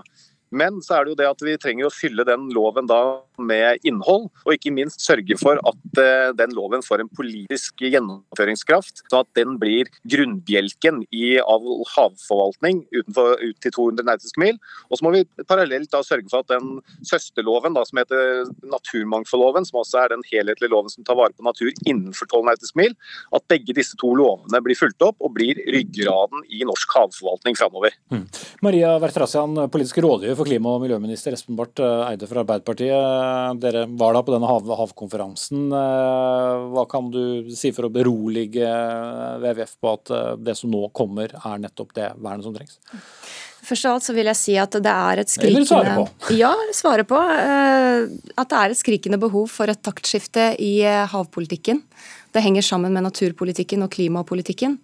Men 0.55 0.79
så 0.85 0.97
er 0.97 1.05
det 1.05 1.13
jo 1.13 1.21
det 1.23 1.33
at 1.33 1.43
vi 1.45 1.59
trenger 1.61 1.89
å 1.89 1.95
fylle 1.95 2.25
den 2.25 2.47
loven 2.55 2.87
da 2.89 3.03
med 3.39 3.85
innhold, 3.87 4.29
og 4.45 4.55
ikke 4.55 4.73
minst 4.75 5.03
sørge 5.05 5.39
for 5.41 5.61
at 5.69 6.01
uh, 6.01 6.31
den 6.39 6.55
loven 6.57 6.85
får 6.85 7.05
en 7.05 7.11
politisk 7.15 7.83
gjennomføringskraft, 7.85 9.05
så 9.09 9.23
at 9.23 9.31
den 9.39 9.57
blir 9.61 9.91
grunnbjelken 10.09 11.05
i 11.15 11.39
av 11.43 11.65
havforvaltning 11.95 12.85
utenfor, 12.95 13.39
ut 13.43 13.59
til 13.65 13.75
200 13.75 14.09
nautiske 14.09 14.43
mil. 14.43 14.59
Og 14.89 14.99
så 14.99 15.07
må 15.07 15.15
vi 15.15 15.25
parallelt 15.49 15.91
da 15.93 16.03
sørge 16.07 16.29
for 16.31 16.45
at 16.45 16.53
den 16.53 16.79
søsterloven 17.07 17.77
da, 17.77 17.85
som 17.89 18.01
heter 18.03 18.49
naturmangfoldloven, 18.69 19.67
som 19.69 19.81
også 19.83 20.03
er 20.03 20.15
den 20.15 20.25
helhetlige 20.31 20.73
loven 20.73 20.93
som 20.93 21.07
tar 21.07 21.19
vare 21.19 21.37
på 21.37 21.47
natur 21.47 21.73
innenfor 21.87 22.29
12 22.31 22.45
nautiske 22.51 22.81
mil, 22.81 22.97
at 23.35 23.47
begge 23.51 23.77
disse 23.77 23.99
to 24.01 24.13
lovene 24.19 24.63
blir 24.65 24.79
fulgt 24.79 25.05
opp 25.05 25.19
og 25.25 25.35
blir 25.37 25.61
ryggraden 25.69 26.45
i 26.55 26.65
norsk 26.69 26.97
havforvaltning 26.97 27.59
framover. 27.59 27.95
Mm. 28.13 28.25
Maria 28.65 28.95
Vertrassian, 29.03 29.57
politisk 29.73 30.01
rådgiver 30.05 30.39
for 30.39 30.49
klima- 30.49 30.75
og 30.77 30.85
miljøminister 30.85 31.37
Espen 31.37 31.59
Barth 31.59 31.83
Eide 31.83 32.29
fra 32.31 32.45
Arbeiderpartiet. 32.45 33.28
Dere 33.63 33.85
var 34.01 34.17
da 34.17 34.23
på 34.25 34.35
denne 34.35 34.49
hav 34.51 34.69
havkonferansen. 34.81 35.69
Eh, 35.75 36.67
hva 36.75 36.85
kan 36.91 37.11
du 37.15 37.51
si 37.57 37.73
for 37.77 37.89
å 37.89 37.93
berolige 37.93 38.69
WWF 39.43 39.77
på 39.81 39.93
at 39.93 40.15
eh, 40.15 40.33
det 40.49 40.57
som 40.59 40.73
nå 40.73 40.87
kommer, 40.97 41.35
er 41.37 41.63
nettopp 41.63 41.95
det 41.99 42.11
vernet 42.17 42.47
som 42.47 42.57
trengs? 42.57 42.79
Først 43.69 43.89
av 43.89 43.97
alt 43.97 44.07
så 44.07 44.15
vil 44.17 44.31
jeg 44.31 44.39
si 44.39 44.55
at 44.61 44.77
det 44.81 44.93
er 44.93 45.21
et 45.23 45.33
skrikende 45.33 45.69
svare 45.69 45.97
på. 45.99 46.07
Ja, 46.43 46.55
svare 46.77 47.05
på. 47.09 47.19
Eh, 47.21 48.07
at 48.39 48.49
det 48.53 48.61
er 48.61 48.73
et 48.73 48.81
skrikende 48.81 49.21
behov 49.21 49.51
for 49.53 49.69
et 49.69 49.83
taktskifte 49.85 50.55
i 50.65 50.79
havpolitikken. 51.13 51.83
Det 52.33 52.43
henger 52.45 52.65
sammen 52.65 52.93
med 52.93 53.07
naturpolitikken 53.07 53.85
og 53.85 53.93
klimapolitikken. 53.93 54.77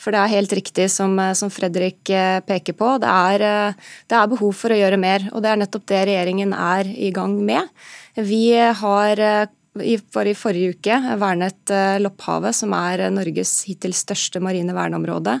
For 0.00 0.14
det 0.14 0.20
er 0.22 0.34
helt 0.36 0.54
riktig 0.54 0.88
som, 0.94 1.16
som 1.38 1.50
Fredrik 1.54 2.10
eh, 2.10 2.38
peker 2.46 2.76
på, 2.78 2.94
det 3.02 3.10
er, 3.10 3.46
eh, 3.46 3.90
det 4.10 4.18
er, 4.18 4.30
behov 4.30 4.54
for 4.58 4.74
å 4.74 4.78
gjøre 4.78 5.00
mer. 5.02 5.26
Og 5.32 5.42
det 5.42 5.52
er 5.52 5.62
nettopp 5.62 5.88
det 5.90 6.04
regjeringen 6.10 6.54
er 6.56 6.90
i 6.90 7.10
gang 7.14 7.38
med. 7.46 7.70
Vi 8.18 8.44
har 8.54 9.26
eh, 9.80 10.00
for 10.12 10.28
i 10.28 10.34
forrige 10.36 10.76
uke 10.76 10.98
vernet 11.20 11.72
eh, 11.72 11.98
Lopphavet, 12.02 12.56
som 12.56 12.74
er 12.76 13.06
Norges 13.14 13.62
hittil 13.68 13.94
største 13.96 14.42
marine 14.44 14.74
verneområde. 14.76 15.38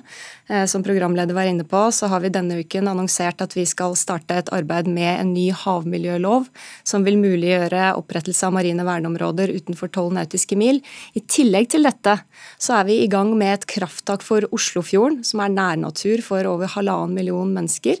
Eh, 0.48 0.64
som 0.66 0.84
programleder 0.84 1.34
var 1.36 1.48
inne 1.50 1.64
på, 1.68 1.80
så 1.92 2.08
har 2.12 2.22
vi 2.24 2.32
denne 2.32 2.58
uken 2.62 2.88
annonsert 2.88 3.42
at 3.44 3.56
vi 3.56 3.64
skal 3.68 3.96
starte 3.98 4.36
et 4.40 4.52
arbeid 4.52 4.88
med 4.90 5.20
en 5.20 5.32
ny 5.34 5.48
havmiljølov, 5.56 6.48
som 6.84 7.06
vil 7.06 7.20
muliggjøre 7.20 7.92
opprettelse 8.00 8.48
av 8.48 8.56
marine 8.56 8.86
verneområder 8.86 9.54
utenfor 9.54 9.92
12 9.92 10.18
nautiske 10.18 10.58
mil. 10.60 10.82
I 11.16 11.24
tillegg 11.24 11.70
til 11.72 11.88
dette 11.88 12.18
så 12.56 12.78
er 12.80 12.88
vi 12.90 13.00
i 13.02 13.10
gang 13.12 13.34
med 13.38 13.58
et 13.58 13.68
krafttak 13.70 14.24
for 14.26 14.48
Oslofjorden, 14.52 15.22
som 15.26 15.44
er 15.44 15.54
nærnatur 15.54 16.24
for 16.24 16.46
over 16.48 16.70
halvannen 16.72 17.16
million 17.16 17.52
mennesker. 17.52 18.00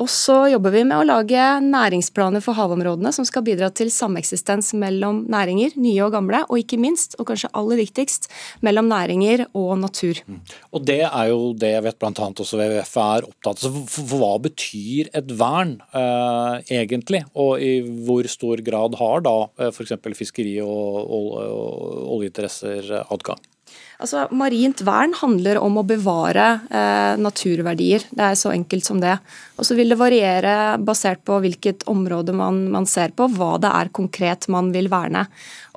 Og 0.00 0.08
så 0.08 0.36
jobber 0.48 0.72
vi 0.72 0.82
med 0.88 0.96
å 0.96 1.04
lage 1.04 1.42
næringsplaner 1.64 2.42
for 2.44 2.56
havområdene 2.56 3.12
som 3.12 3.26
skal 3.28 3.44
bidra 3.44 3.68
til 3.74 3.90
sameksistens 3.92 4.72
mellom 4.78 5.22
næringer, 5.32 5.76
nye 5.76 6.06
og 6.06 6.14
gamle, 6.14 6.42
og 6.48 6.62
ikke 6.62 6.78
minst, 6.80 7.18
og 7.20 7.28
kanskje 7.28 7.52
aller 7.58 7.82
viktigst, 7.82 8.30
mellom 8.64 8.88
næringer 8.88 9.44
og 9.52 9.74
natur. 9.82 10.22
Mm. 10.26 10.40
Og 10.72 10.86
Det 10.88 11.00
er 11.04 11.28
jo 11.28 11.52
det 11.52 11.74
jeg 11.74 11.84
vet 11.86 12.00
bl.a. 12.00 12.10
også 12.32 12.58
WWF 12.58 12.96
er 13.04 13.28
opptatt 13.28 13.66
av. 13.68 13.78
For, 13.92 14.16
hva 14.22 14.32
betyr 14.42 15.12
et 15.12 15.36
vern 15.38 15.76
eh, 15.92 16.72
egentlig, 16.80 17.24
og 17.36 17.62
i 17.62 17.80
hvor 18.06 18.28
stor 18.30 18.64
grad 18.64 18.96
har 19.00 19.24
da 19.28 19.36
eh, 19.60 19.72
f.eks. 19.72 19.96
fiskeri 20.16 20.58
og, 20.64 21.00
og, 21.04 21.32
og 21.42 22.12
oljeinteresser 22.16 22.94
adgang? 23.04 23.51
Altså, 24.00 24.24
Marint 24.34 24.80
vern 24.86 25.12
handler 25.18 25.58
om 25.60 25.76
å 25.78 25.84
bevare 25.86 26.46
eh, 26.72 27.14
naturverdier. 27.20 28.04
Det 28.10 28.24
er 28.24 28.38
så 28.38 28.52
enkelt 28.54 28.86
som 28.86 29.00
det. 29.02 29.18
Og 29.60 29.66
Så 29.68 29.76
vil 29.78 29.92
det 29.92 29.98
variere 30.00 30.78
basert 30.82 31.20
på 31.28 31.36
hvilket 31.44 31.84
område 31.90 32.34
man, 32.34 32.64
man, 32.72 32.88
ser 32.88 33.12
på, 33.16 33.28
hva 33.36 33.58
det 33.62 33.70
er 33.70 33.92
konkret 33.94 34.48
man 34.52 34.72
vil 34.74 34.88
verne. 34.92 35.26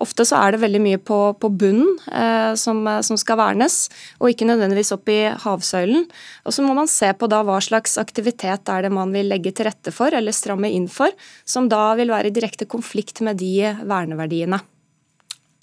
Ofte 0.01 0.26
så 0.28 0.39
er 0.39 0.55
det 0.55 0.63
veldig 0.63 0.82
mye 0.84 1.01
på, 1.01 1.20
på 1.39 1.51
bunnen 1.51 1.91
eh, 2.09 2.55
som, 2.59 2.82
som, 3.05 3.20
skal 3.20 3.39
vernes, 3.39 3.78
og 4.20 4.32
ikke 4.32 4.47
nødvendigvis 4.49 4.95
opp 4.95 5.11
i 5.11 5.20
havsøylen. 5.45 6.07
Og 6.47 6.55
Så 6.55 6.66
må 6.66 6.76
man 6.78 6.91
se 6.91 7.11
på 7.13 7.30
da 7.32 7.43
hva 7.45 7.59
slags 7.63 7.99
aktivitet 8.01 8.72
er 8.72 8.88
det 8.88 8.93
man 8.95 9.13
vil 9.16 9.30
legge 9.32 9.53
til 9.55 9.70
rette 9.70 9.93
for 9.95 10.16
eller 10.16 10.36
stramme 10.36 10.72
inn 10.72 10.88
for, 10.91 11.13
som 11.45 11.70
da 11.72 11.91
vil 11.99 12.13
være 12.16 12.32
i 12.32 12.36
direkte 12.36 12.68
konflikt 12.70 13.22
med 13.26 13.43
de 13.43 13.76
verneverdiene. 13.86 14.63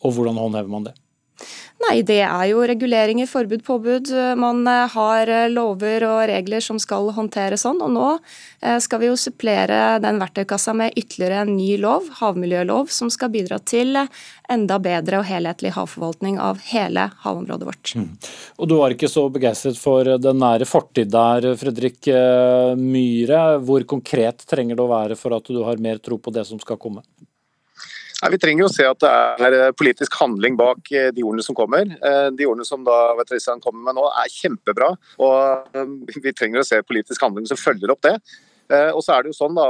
Og 0.03 0.15
hvordan 0.15 0.39
håndhever 0.39 0.71
man 0.71 0.91
det? 0.91 0.97
Nei, 1.83 2.03
det 2.07 2.21
er 2.23 2.45
jo 2.51 2.63
reguleringer, 2.69 3.27
forbud, 3.27 3.63
påbud. 3.67 4.11
Man 4.39 4.63
eh, 4.71 4.85
har 4.93 5.31
eh, 5.31 5.49
lover 5.51 6.05
og 6.07 6.21
regler 6.31 6.63
som 6.63 6.79
skal 6.83 7.11
håndtere 7.17 7.59
sånn. 7.59 7.81
Og 7.83 7.91
nå 7.95 8.09
eh, 8.15 8.79
skal 8.83 9.03
vi 9.03 9.09
jo 9.09 9.17
supplere 9.19 9.99
den 10.03 10.21
verktøykassa 10.23 10.75
med 10.79 10.95
ytterligere 10.99 11.43
en 11.43 11.55
ny 11.57 11.75
lov, 11.83 12.07
havmiljølov, 12.21 12.93
som 12.95 13.11
skal 13.13 13.33
bidra 13.35 13.59
til 13.59 13.99
enda 14.53 14.79
bedre 14.83 15.23
og 15.23 15.27
helhetlig 15.27 15.73
havforvaltning 15.75 16.39
av 16.43 16.61
hele 16.69 17.09
havområdet 17.25 17.69
vårt. 17.69 17.95
Mm. 17.99 18.09
Og 18.63 18.71
Du 18.71 18.77
var 18.79 18.95
ikke 18.95 19.11
så 19.11 19.27
begeistret 19.33 19.81
for 19.81 20.07
den 20.23 20.41
nære 20.43 20.69
fortid 20.69 21.11
der, 21.13 21.51
Fredrik 21.59 22.07
Myhre. 22.79 23.43
Hvor 23.65 23.89
konkret 23.89 24.47
trenger 24.47 24.79
det 24.79 24.87
å 24.87 24.93
være 24.93 25.19
for 25.19 25.35
at 25.37 25.51
du 25.51 25.63
har 25.67 25.83
mer 25.83 26.03
tro 26.05 26.21
på 26.21 26.35
det 26.35 26.47
som 26.49 26.61
skal 26.63 26.79
komme? 26.81 27.03
Nei, 28.23 28.31
Vi 28.31 28.39
trenger 28.39 28.63
jo 28.63 28.71
se 28.71 28.85
at 28.87 29.03
det 29.03 29.49
er 29.49 29.57
eh, 29.59 29.75
politisk 29.75 30.15
handling 30.21 30.55
bak 30.59 30.87
eh, 30.95 31.11
de 31.15 31.25
ordene 31.27 31.43
som 31.43 31.57
kommer. 31.59 31.91
Eh, 31.91 32.29
de 32.39 32.47
ordene 32.47 32.67
som 32.69 32.85
da 32.87 33.17
Vetterisan 33.19 33.63
kommer 33.63 33.89
med 33.89 33.99
nå 33.99 34.07
er 34.23 34.31
kjempebra, 34.31 34.93
og 35.27 35.77
vi 36.23 36.35
trenger 36.37 36.63
å 36.63 36.67
se 36.67 36.79
politisk 36.87 37.25
handling 37.27 37.49
som 37.51 37.59
følger 37.59 37.93
opp 37.93 38.03
det. 38.07 38.17
Og 38.73 39.03
så 39.05 39.13
er 39.13 39.25
det 39.25 39.33
jo 39.33 39.37
sånn 39.37 39.57
da, 39.59 39.65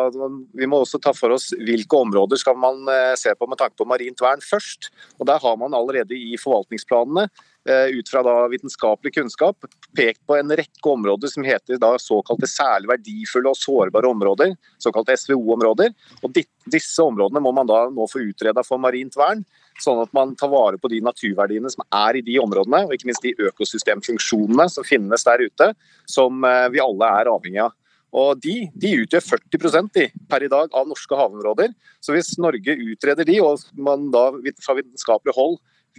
Vi 0.54 0.66
må 0.68 0.78
også 0.84 1.00
ta 1.02 1.10
for 1.16 1.32
oss 1.34 1.48
hvilke 1.58 1.96
områder 2.04 2.38
skal 2.38 2.54
man 2.60 2.84
se 3.18 3.32
på 3.34 3.48
med 3.50 3.58
tanke 3.58 3.74
på 3.80 3.86
marint 3.88 4.20
vern 4.22 4.44
først. 4.44 4.92
Og 5.18 5.26
Der 5.26 5.40
har 5.42 5.56
man 5.58 5.74
allerede 5.74 6.14
i 6.14 6.36
forvaltningsplanene 6.38 7.24
ut 7.70 8.08
fra 8.10 8.22
da 8.26 8.48
vitenskapelig 8.50 9.12
kunnskap 9.14 9.66
pekt 9.96 10.24
på 10.26 10.34
en 10.34 10.50
rekke 10.50 10.88
områder 10.90 11.30
som 11.30 11.44
heter 11.46 11.78
da 11.78 11.92
såkalte 12.00 12.48
særlig 12.50 12.90
verdifulle 12.90 13.52
og 13.52 13.58
sårbare 13.58 14.08
områder, 14.10 14.56
såkalte 14.82 15.14
SVO-områder. 15.20 15.92
Og 16.22 16.34
Disse 16.72 17.02
områdene 17.02 17.42
må 17.42 17.52
man 17.54 17.66
da 17.66 17.84
nå 17.90 18.06
få 18.10 18.22
utreda 18.22 18.62
for 18.66 18.82
marint 18.82 19.14
vern, 19.18 19.44
sånn 19.82 20.02
at 20.02 20.12
man 20.14 20.34
tar 20.38 20.50
vare 20.52 20.78
på 20.78 20.90
de 20.92 21.00
naturverdiene 21.04 21.70
som 21.72 21.84
er 21.86 22.18
i 22.18 22.24
de 22.26 22.38
områdene, 22.42 22.84
og 22.86 22.94
ikke 22.94 23.10
minst 23.10 23.24
de 23.24 23.34
økosystemfunksjonene 23.48 24.68
som 24.70 24.86
finnes 24.86 25.26
der 25.26 25.42
ute, 25.42 25.72
som 26.10 26.44
eh, 26.46 26.68
vi 26.74 26.82
alle 26.82 27.14
er 27.20 27.30
avhengig 27.32 27.64
av. 27.66 27.74
Og 28.12 28.40
De, 28.44 28.68
de 28.76 28.90
utgjør 29.00 29.24
40% 29.24 29.94
de, 29.96 30.06
per 30.28 30.44
i 30.44 30.50
dag 30.52 30.74
av 30.76 30.88
norske 30.88 31.16
havområder. 31.16 31.72
Så 32.04 32.12
Hvis 32.12 32.34
Norge 32.42 32.76
utreder 32.76 33.24
de, 33.24 33.38
og 33.40 33.62
man 33.72 34.10
da 34.12 34.26
fra 34.60 34.76
vitenskapelig 34.76 35.32
hold 35.36 35.56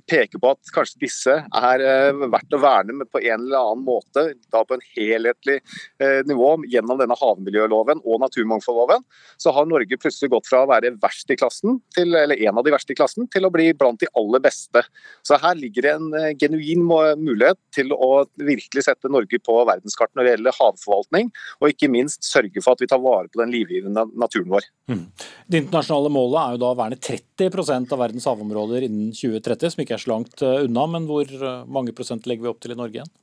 peker 0.09 0.41
på 0.41 0.51
at 0.53 0.71
kanskje 0.75 1.01
disse 1.03 1.35
er 1.43 1.83
eh, 1.83 2.23
verdt 2.31 2.55
å 2.55 2.59
verne 2.61 3.05
på 3.07 3.21
en 3.21 3.45
eller 3.45 3.59
annen 3.59 3.85
måte, 3.85 4.25
da 4.53 4.63
på 4.67 4.77
en 4.77 4.85
helhetlig 4.93 5.59
eh, 6.01 6.21
nivå 6.27 6.55
gjennom 6.71 6.99
denne 6.99 7.17
havmiljøloven 7.19 8.03
og 8.03 8.21
naturmangfoldloven, 8.23 9.05
så 9.41 9.53
har 9.55 9.69
Norge 9.69 9.99
plutselig 9.99 10.31
gått 10.33 10.49
fra 10.49 10.63
å 10.63 10.69
være 10.71 10.93
verst 11.01 11.31
i 11.33 11.37
klassen, 11.39 11.79
til, 11.95 12.15
eller 12.17 12.39
en 12.47 12.59
av 12.59 12.65
de 12.65 12.73
verste 12.73 12.95
i 12.95 12.99
klassen, 12.99 13.27
til 13.33 13.47
å 13.47 13.53
bli 13.53 13.69
blant 13.77 14.01
de 14.03 14.09
aller 14.19 14.43
beste. 14.43 14.83
Så 15.25 15.39
her 15.41 15.57
ligger 15.59 15.87
det 15.87 15.95
en 15.97 16.09
eh, 16.19 16.31
genuin 16.39 16.85
mulighet 17.19 17.59
til 17.75 17.93
å 17.95 18.25
virkelig 18.39 18.87
sette 18.87 19.11
Norge 19.11 19.39
på 19.43 19.59
verdenskartet 19.69 20.17
når 20.17 20.27
det 20.27 20.35
gjelder 20.35 20.59
havforvaltning, 20.59 21.31
og 21.61 21.71
ikke 21.71 21.91
minst 21.91 22.25
sørge 22.27 22.63
for 22.63 22.75
at 22.75 22.83
vi 22.83 22.89
tar 22.91 23.01
vare 23.03 23.29
på 23.31 23.41
den 23.41 23.53
livgivende 23.53 24.07
naturen 24.19 24.51
vår. 24.53 24.67
Mm. 24.91 25.05
Det 25.47 25.61
internasjonale 25.63 26.11
målet 26.11 26.39
er 26.41 26.55
jo 26.55 26.61
da 26.63 26.71
å 26.73 26.77
verne 26.77 26.99
30% 26.99 27.93
av 27.95 28.01
verdens 28.01 28.27
havområder 28.27 28.87
innen 28.87 29.13
2030, 29.15 29.73
som 29.73 29.82
ikke 29.83 29.97
er 29.97 30.03
så 30.03 30.13
langt 30.13 30.43
eh, 30.45 30.63
unna, 30.67 30.85
men 30.95 31.07
hvor 31.09 31.27
eh, 31.27 31.67
mange 31.67 31.95
prosent 31.95 32.27
legger 32.29 32.47
vi 32.47 32.51
opp 32.53 32.63
til 32.63 32.75
i 32.75 32.79
Norge 32.79 32.99
igjen? 32.99 33.13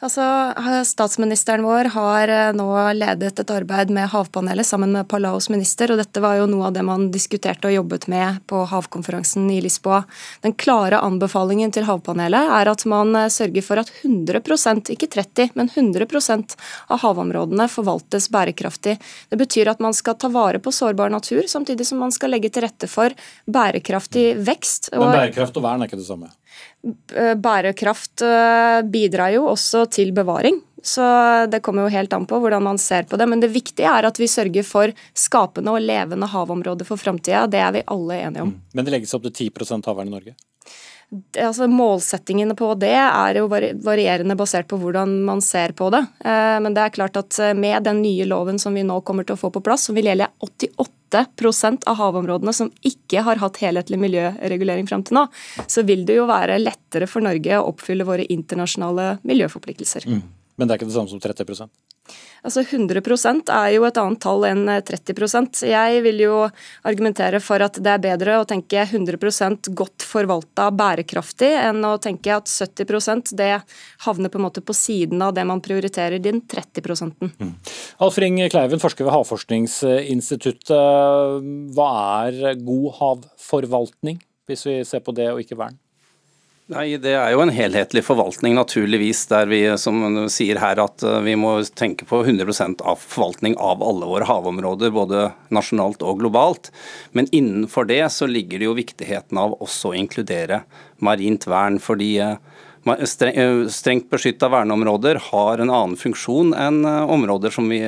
Altså, 0.00 0.24
Statsministeren 0.84 1.62
vår 1.62 1.90
har 1.92 2.30
eh, 2.32 2.52
nå 2.56 2.68
ledet 2.96 3.42
et 3.42 3.50
arbeid 3.52 3.90
med 3.92 4.08
Havpanelet 4.08 4.64
sammen 4.66 4.94
med 4.96 5.08
Palaos 5.08 5.50
minister, 5.52 5.92
og 5.92 6.00
dette 6.00 6.22
var 6.24 6.38
jo 6.38 6.46
noe 6.48 6.70
av 6.70 6.76
det 6.76 6.84
man 6.88 7.10
diskuterte 7.12 7.68
og 7.68 7.74
jobbet 7.74 8.06
med 8.08 8.38
på 8.48 8.62
havkonferansen 8.70 9.50
i 9.52 9.58
Lisboa. 9.60 10.00
Den 10.40 10.56
klare 10.56 11.02
anbefalingen 11.04 11.74
til 11.76 11.84
Havpanelet 11.84 12.54
er 12.56 12.72
at 12.72 12.86
man 12.88 13.12
eh, 13.12 13.28
sørger 13.28 13.66
for 13.66 13.82
at 13.84 13.92
100% 14.00 14.88
ikke 14.96 15.10
30, 15.12 15.52
men 15.60 15.68
100% 15.68 16.56
av 16.88 17.04
havområdene 17.04 17.68
forvaltes 17.68 18.30
bærekraftig. 18.32 18.96
Det 19.28 19.40
betyr 19.44 19.74
at 19.74 19.84
man 19.84 19.92
skal 19.92 20.16
ta 20.16 20.32
vare 20.32 20.64
på 20.64 20.72
sårbar 20.72 21.12
natur, 21.12 21.44
samtidig 21.44 21.84
som 21.90 22.00
man 22.00 22.16
skal 22.16 22.32
legge 22.32 22.48
til 22.48 22.64
rette 22.64 22.88
for 22.88 23.12
bærekraftig 23.44 24.30
vekst. 24.48 24.94
Men 24.96 25.12
bærekraft 25.12 25.60
og 25.60 25.68
vern 25.68 25.84
er 25.84 25.92
ikke 25.92 26.00
det 26.00 26.08
samme? 26.08 26.32
Eh, 27.12 27.34
bærekraft 27.36 28.22
eh, 28.24 28.80
bidrar 28.88 29.34
jo 29.34 29.46
også 29.50 29.84
til 29.92 30.14
bevaring. 30.16 30.60
Så 30.82 31.04
det 31.52 31.60
kommer 31.60 31.84
jo 31.84 31.92
helt 31.92 32.12
an 32.16 32.24
på 32.24 32.38
hvordan 32.40 32.64
man 32.64 32.78
ser 32.80 33.04
på 33.08 33.18
det. 33.20 33.26
Men 33.28 33.42
det 33.42 33.52
viktige 33.52 33.90
er 33.90 34.08
at 34.08 34.20
vi 34.20 34.28
sørger 34.30 34.64
for 34.64 34.92
skapende 35.12 35.74
og 35.76 35.84
levende 35.84 36.28
havområder 36.32 36.88
for 36.88 37.00
framtida. 37.00 37.44
Det 37.52 37.60
er 37.60 37.74
vi 37.76 37.82
alle 37.84 38.20
enige 38.22 38.46
om. 38.46 38.54
Mm. 38.54 38.62
Men 38.72 38.86
det 38.86 38.94
legges 38.96 39.12
opp 39.16 39.28
til 39.28 39.50
10% 39.52 39.90
havvern 39.90 40.08
i 40.08 40.14
Norge? 40.14 40.36
Altså 41.10 41.66
Målsettingene 41.70 42.54
på 42.58 42.68
det 42.80 42.94
er 42.96 43.40
jo 43.40 43.48
varierende 43.50 44.36
basert 44.38 44.68
på 44.70 44.78
hvordan 44.80 45.18
man 45.26 45.42
ser 45.44 45.74
på 45.78 45.90
det. 45.94 46.02
Eh, 46.24 46.56
men 46.62 46.76
det 46.76 46.84
er 46.84 46.94
klart 46.94 47.18
at 47.20 47.40
med 47.58 47.84
den 47.86 48.02
nye 48.04 48.28
loven 48.30 48.60
som 48.62 48.76
vi 48.76 48.86
nå 48.86 49.00
kommer 49.06 49.26
til 49.26 49.38
å 49.38 49.40
få 49.40 49.52
på 49.54 49.62
plass, 49.64 49.88
som 49.88 49.98
vil 49.98 50.10
gjelde 50.10 50.30
88% 50.46 51.88
av 51.90 52.00
havområdene 52.00 52.54
som 52.56 52.72
ikke 52.86 53.24
har 53.26 53.42
hatt 53.42 53.62
helhetlig 53.62 54.00
miljøregulering 54.00 54.88
fram 54.90 55.04
til 55.06 55.18
nå, 55.20 55.26
så 55.66 55.84
vil 55.86 56.06
det 56.08 56.20
jo 56.20 56.28
være 56.30 56.60
lettere 56.62 57.10
for 57.10 57.26
Norge 57.26 57.58
å 57.58 57.70
oppfylle 57.72 58.06
våre 58.08 58.28
internasjonale 58.30 59.16
miljøforpliktelser. 59.26 60.06
Mm. 60.06 60.22
Men 60.60 60.68
det 60.68 60.74
er 60.74 60.82
ikke 60.82 60.90
det 60.90 60.98
samme 60.98 61.08
som 61.08 61.22
30 61.22 61.70
Altså 62.40 62.62
100 62.64 63.00
er 63.52 63.68
jo 63.74 63.84
et 63.84 63.98
annet 64.00 64.20
tall 64.22 64.46
enn 64.48 64.64
30% 64.64 65.60
Jeg 65.68 66.02
vil 66.04 66.22
jo 66.24 66.36
argumentere 66.88 67.40
for 67.44 67.60
at 67.60 67.76
det 67.82 67.92
er 67.92 68.00
bedre 68.00 68.38
å 68.40 68.46
tenke 68.48 68.80
100% 68.86 69.68
godt 69.76 70.06
forvalta 70.08 70.70
bærekraftig 70.72 71.50
enn 71.60 71.84
å 71.84 71.98
tenke 72.00 72.32
at 72.32 72.48
70% 72.48 73.34
det 73.36 73.52
havner 74.06 74.32
på 74.32 74.40
en 74.40 74.46
måte 74.46 74.64
på 74.64 74.76
siden 74.76 75.20
av 75.24 75.34
det 75.36 75.44
man 75.48 75.60
prioriterer 75.64 76.18
din 76.22 76.40
30 76.48 77.12
mm. 77.20 77.52
Alf 78.00 78.18
Ring 78.22 78.40
Kleiven, 78.50 78.80
forsker 78.80 79.04
ved 79.04 79.14
Havforskningsinstituttet. 79.14 80.72
Hva 81.76 81.92
er 82.30 82.56
god 82.64 82.88
havforvaltning, 83.00 84.20
hvis 84.48 84.66
vi 84.68 84.80
ser 84.88 85.04
på 85.04 85.12
det 85.16 85.28
og 85.34 85.44
ikke 85.44 85.58
vern? 85.60 85.76
Nei, 86.70 86.94
Det 87.02 87.16
er 87.18 87.32
jo 87.34 87.40
en 87.42 87.50
helhetlig 87.50 88.04
forvaltning, 88.06 88.54
naturligvis, 88.54 89.24
der 89.26 89.48
vi 89.50 89.58
som 89.80 90.04
sier 90.30 90.60
her 90.62 90.78
at 90.78 91.02
eh, 91.02 91.18
vi 91.26 91.34
må 91.34 91.56
tenke 91.74 92.06
på 92.06 92.20
100 92.22 92.78
av 92.86 93.02
forvaltning 93.02 93.56
av 93.58 93.82
alle 93.82 94.06
våre 94.06 94.28
havområder, 94.28 94.92
både 94.94 95.24
nasjonalt 95.50 96.04
og 96.06 96.22
globalt. 96.22 96.70
Men 97.10 97.26
innenfor 97.34 97.90
det 97.90 98.04
så 98.14 98.30
ligger 98.30 98.62
det 98.62 98.68
jo 98.68 98.78
viktigheten 98.78 99.40
av 99.42 99.58
også 99.58 99.90
å 99.90 99.98
inkludere 99.98 100.62
marint 101.02 101.48
vern. 101.50 101.80
fordi 101.82 102.12
eh, 102.22 102.38
eh, 102.86 103.66
Strengt 103.66 104.06
beskytta 104.14 104.46
verneområder 104.54 105.18
har 105.32 105.58
en 105.58 105.74
annen 105.74 105.98
funksjon 105.98 106.54
enn 106.54 106.84
områder 106.86 107.50
som 107.50 107.66
vi 107.66 107.82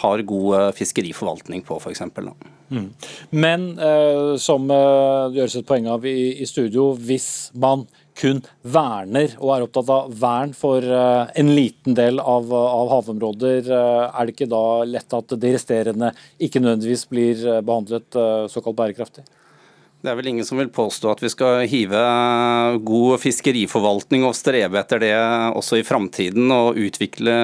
har 0.00 0.24
god 0.24 0.72
fiskeriforvaltning 0.72 1.68
på, 1.68 1.76
f.eks. 1.76 2.00
Mm. 2.72 2.88
Men 3.36 3.66
som 4.40 4.64
det 4.64 4.84
gjøres 5.36 5.58
et 5.60 5.68
poeng 5.68 5.90
av 5.92 6.06
i 6.08 6.46
studio, 6.48 6.94
hvis 6.96 7.52
man 7.52 7.84
kun 8.18 8.40
verner 8.62 9.36
og 9.40 9.54
er 9.54 9.66
opptatt 9.66 9.92
av 9.92 10.14
vern 10.22 10.54
for 10.56 10.84
eh, 10.84 11.34
en 11.40 11.52
liten 11.56 11.96
del 11.98 12.20
av, 12.20 12.52
av, 12.52 12.90
havområder, 12.96 13.68
eh, 13.68 14.08
er 14.08 14.26
det 14.26 14.36
ikke 14.36 14.50
da 14.52 14.64
lett 14.88 15.18
at 15.18 15.36
de 15.36 15.54
resterende 15.54 16.12
ikke 16.42 16.62
nødvendigvis 16.62 17.06
blir 17.10 17.46
eh, 17.46 17.62
behandlet 17.64 18.20
såkalt 18.52 18.78
bærekraftig? 18.78 19.24
Det 20.02 20.10
er 20.10 20.16
vel 20.18 20.32
ingen 20.32 20.46
som 20.46 20.58
vil 20.58 20.70
påstå 20.74 21.12
at 21.12 21.20
vi 21.22 21.28
skal 21.30 21.60
hive 21.70 21.98
god 22.82 23.20
fiskeriforvaltning 23.22 24.24
og 24.26 24.34
strebe 24.34 24.80
etter 24.80 24.98
det 24.98 25.12
også 25.54 25.78
i 25.78 25.84
framtiden. 25.86 26.50
Og 26.50 26.80
utvikle 26.88 27.36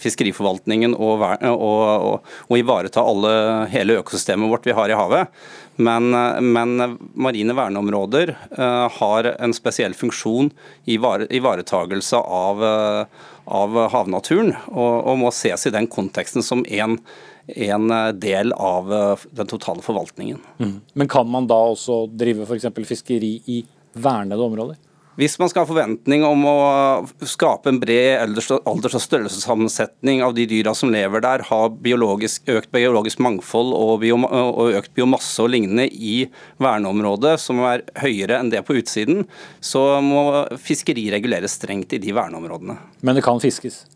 fiskeriforvaltningen 0.00 0.96
og, 0.96 1.20
og, 1.20 1.66
og, 1.68 2.32
og 2.48 2.56
ivareta 2.56 3.04
alle, 3.04 3.34
hele 3.68 3.98
økosystemet 4.00 4.48
vårt 4.48 4.64
vi 4.64 4.78
har 4.78 4.88
i 4.88 4.96
havet. 4.96 5.36
Men, 5.76 6.10
men 6.52 6.98
marine 7.14 7.52
verneområder 7.56 8.32
uh, 8.58 8.86
har 8.98 9.28
en 9.36 9.54
spesiell 9.56 9.94
funksjon 9.94 10.50
i 10.88 10.96
ivaretagelse 10.96 12.16
av, 12.16 12.62
uh, 12.64 13.28
av 13.44 13.78
havnaturen, 13.92 14.54
og, 14.72 14.94
og, 15.04 15.14
må 15.20 15.32
ses 15.34 15.68
i 15.68 15.74
den 15.74 15.88
konteksten 15.92 16.44
som 16.44 16.64
en, 16.64 16.96
en 17.46 17.96
del 18.16 18.56
av 18.56 18.88
den 19.30 19.52
totale 19.52 19.84
forvaltningen. 19.84 20.40
Mm. 20.58 20.74
Men 20.94 21.12
kan 21.12 21.28
man 21.30 21.48
da 21.50 21.60
også 21.74 22.06
drive 22.08 22.48
f.eks. 22.48 22.72
fiskeri 22.88 23.36
i 23.46 23.60
vernede 23.92 24.42
områder? 24.42 24.80
Hvis 25.16 25.38
man 25.40 25.48
skal 25.48 25.64
ha 25.64 25.68
forventning 25.70 26.24
om 26.28 26.42
å 26.44 26.56
skape 27.24 27.70
en 27.72 27.78
bred 27.80 28.18
alders- 28.20 28.50
og 28.52 28.84
størrelsessammensetning 29.00 30.20
av 30.20 30.34
de 30.36 30.44
dyra 30.50 30.74
som 30.76 30.92
lever 30.92 31.24
der, 31.24 31.44
ha 31.48 31.60
biologisk, 31.70 32.44
økt 32.52 32.68
biologisk 32.74 33.22
mangfold 33.24 33.72
og, 33.72 33.94
biom, 34.04 34.28
og, 34.28 34.74
økt 34.76 34.92
biomasse 34.96 35.40
og 35.40 35.54
lignende 35.54 35.88
i 35.88 36.26
verneområdet, 36.60 37.38
som 37.40 37.64
er 37.64 37.86
høyere 38.02 38.42
enn 38.42 38.52
det 38.52 38.60
på 38.68 38.76
utsiden, 38.76 39.24
så 39.64 40.02
må 40.04 40.44
fiskeri 40.60 41.08
reguleres 41.16 41.56
strengt 41.56 41.96
i 41.96 42.02
de 42.02 42.12
verneområdene. 42.12 42.76
Men 43.00 43.16
det 43.16 43.24
kan 43.24 43.40
fiskes? 43.40 43.86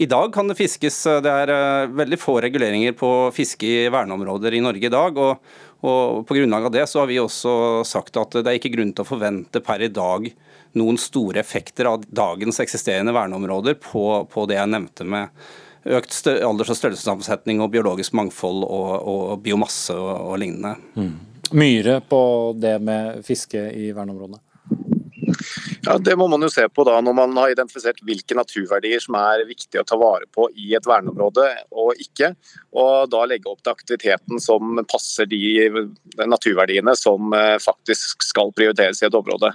I 0.00 0.08
dag 0.08 0.32
kan 0.32 0.48
det 0.48 0.58
fiskes. 0.58 0.96
Det 1.24 1.30
er 1.32 1.52
eh, 1.52 1.92
veldig 1.96 2.18
få 2.20 2.34
reguleringer 2.44 2.92
på 2.96 3.12
fiske 3.32 3.64
i 3.64 3.86
verneområder 3.92 4.56
i 4.56 4.64
Norge 4.64 4.88
i 4.88 4.92
dag. 4.92 5.16
og 5.20 5.64
og 5.84 6.26
På 6.26 6.36
grunnlag 6.36 6.66
av 6.66 6.72
det 6.74 6.86
så 6.88 7.02
har 7.02 7.10
vi 7.10 7.20
også 7.20 7.84
sagt 7.86 8.16
at 8.16 8.38
det 8.40 8.48
er 8.48 8.58
ikke 8.58 8.72
grunn 8.72 8.94
til 8.96 9.04
å 9.04 9.08
forvente 9.08 9.60
per 9.64 9.84
i 9.84 9.92
dag 9.92 10.28
noen 10.76 10.98
store 11.00 11.40
effekter 11.42 11.88
av 11.90 12.04
dagens 12.08 12.60
eksisterende 12.62 13.14
verneområder 13.16 13.78
på, 13.82 14.04
på 14.30 14.46
det 14.50 14.58
jeg 14.58 14.72
nevnte 14.72 15.06
med 15.08 15.46
økt 15.86 16.16
alders- 16.26 16.72
og 16.72 16.78
størrelsessammensetning 16.80 17.62
og 17.62 17.70
biologisk 17.74 18.16
mangfold 18.18 18.64
og, 18.66 18.90
og 19.06 19.38
biomasse 19.44 19.94
og, 19.94 20.12
og 20.32 20.40
lignende. 20.42 20.74
Mm. 20.98 21.14
Myre 21.54 22.00
på 22.02 22.20
det 22.58 22.76
med 22.82 23.22
fiske 23.26 23.60
i 23.70 23.92
verneområdene? 23.94 24.42
Ja, 25.86 25.98
Det 25.98 26.16
må 26.18 26.26
man 26.28 26.42
jo 26.42 26.50
se 26.50 26.64
på 26.68 26.84
da 26.86 26.96
når 27.02 27.14
man 27.14 27.36
har 27.38 27.52
identifisert 27.52 28.00
hvilke 28.06 28.34
naturverdier 28.34 29.02
som 29.02 29.14
er 29.20 29.44
viktige 29.46 29.82
å 29.82 29.86
ta 29.86 29.98
vare 30.00 30.26
på 30.34 30.48
i 30.58 30.72
et 30.74 30.86
verneområde 30.86 31.46
og 31.70 32.02
ikke. 32.02 32.32
Og 32.74 33.06
da 33.12 33.22
legge 33.30 33.50
opp 33.50 33.62
til 33.62 33.74
aktiviteten 33.74 34.42
som 34.42 34.80
passer 34.90 35.30
de 35.30 35.70
naturverdiene 36.26 36.96
som 36.98 37.34
eh, 37.36 37.56
faktisk 37.62 38.26
skal 38.26 38.50
prioriteres 38.56 39.02
i 39.02 39.06
et 39.06 39.18
område. 39.18 39.52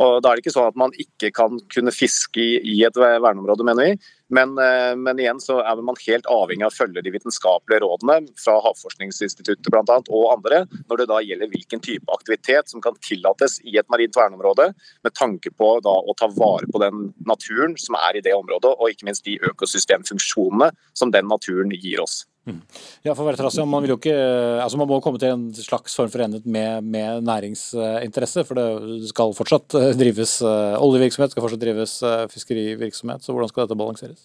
Og 0.00 0.22
Da 0.22 0.30
er 0.30 0.38
det 0.38 0.46
ikke 0.46 0.54
sånn 0.54 0.70
at 0.70 0.78
man 0.80 0.94
ikke 0.96 1.28
kan 1.36 1.58
kunne 1.72 1.92
fiske 1.92 2.40
i, 2.40 2.78
et 2.86 2.96
verneområde, 2.96 3.66
mener 3.68 3.90
vi. 3.90 4.14
Men, 4.32 4.54
eh, 4.62 4.94
men, 4.96 5.18
igjen 5.18 5.40
så 5.42 5.58
er 5.60 5.82
man 5.82 5.98
helt 6.06 6.28
avhengig 6.30 6.64
av 6.64 6.72
å 6.72 6.76
følge 6.76 7.02
de 7.02 7.12
vitenskapelige 7.12 7.82
rådene 7.82 8.30
fra 8.38 8.56
Havforskningsinstituttet 8.64 9.68
blant 9.74 9.90
annet, 9.90 10.08
og 10.08 10.30
andre, 10.36 10.62
når 10.88 11.02
det 11.02 11.08
da 11.10 11.18
gjelder 11.26 11.50
hvilken 11.50 11.82
type 11.84 12.14
aktivitet 12.14 12.70
som 12.70 12.80
kan 12.80 12.96
tillates 13.04 13.58
i 13.66 13.76
et 13.76 13.90
marint 13.92 14.16
verneområde, 14.16 14.70
med 15.04 15.16
tanke 15.18 15.52
på 15.52 15.72
da 15.84 15.96
å 15.98 16.16
ta 16.16 16.30
vare 16.32 16.70
på 16.70 16.80
den 16.80 17.10
naturen 17.26 17.76
som 17.76 17.98
er 17.98 18.16
i 18.16 18.24
det 18.24 18.36
området, 18.38 18.76
og 18.78 18.94
ikke 18.94 19.10
minst 19.10 19.26
de 19.26 19.40
økosystemfunksjonene 19.50 20.70
som 20.94 21.10
den 21.10 21.28
naturen 21.28 21.74
gir 21.74 22.00
oss. 22.06 22.22
Mm. 22.48 22.60
Ja, 23.04 23.12
for 23.12 23.28
Vertrasia, 23.28 23.66
man, 23.68 23.84
vil 23.84 23.92
jo 23.92 23.98
ikke, 23.98 24.14
altså 24.62 24.78
man 24.80 24.88
må 24.88 24.96
komme 25.04 25.20
til 25.20 25.34
en 25.34 25.44
slags 25.52 25.92
form 25.96 26.08
for 26.08 26.24
enighet 26.24 26.46
med, 26.48 26.86
med, 26.88 27.26
næringsinteresse. 27.28 28.46
For 28.48 28.56
det 28.56 29.10
skal 29.12 29.36
fortsatt 29.36 29.76
eh, 29.76 29.92
drives 30.00 30.38
eh, 30.40 30.80
oljevirksomhet, 30.80 31.34
skal 31.34 31.44
fortsatt 31.44 31.62
drives 31.62 31.98
eh, 32.06 32.24
fiskerivirksomhet. 32.32 33.24
Så 33.24 33.36
hvordan 33.36 33.52
skal 33.52 33.66
dette 33.66 33.78
balanseres? 33.78 34.24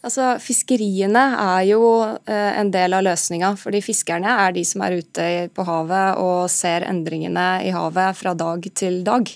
Altså, 0.00 0.32
Fiskeriene 0.40 1.26
er 1.36 1.66
jo 1.68 1.82
en 2.24 2.70
del 2.72 2.96
av 2.96 3.04
løsninga. 3.04 3.50
fordi 3.60 3.82
Fiskerne 3.84 4.32
er 4.46 4.54
de 4.56 4.62
som 4.64 4.80
er 4.86 4.96
ute 4.96 5.26
på 5.52 5.66
havet 5.68 6.22
og 6.22 6.48
ser 6.48 6.86
endringene 6.88 7.48
i 7.68 7.74
havet 7.76 8.16
fra 8.16 8.32
dag 8.32 8.64
til 8.72 9.02
dag. 9.04 9.28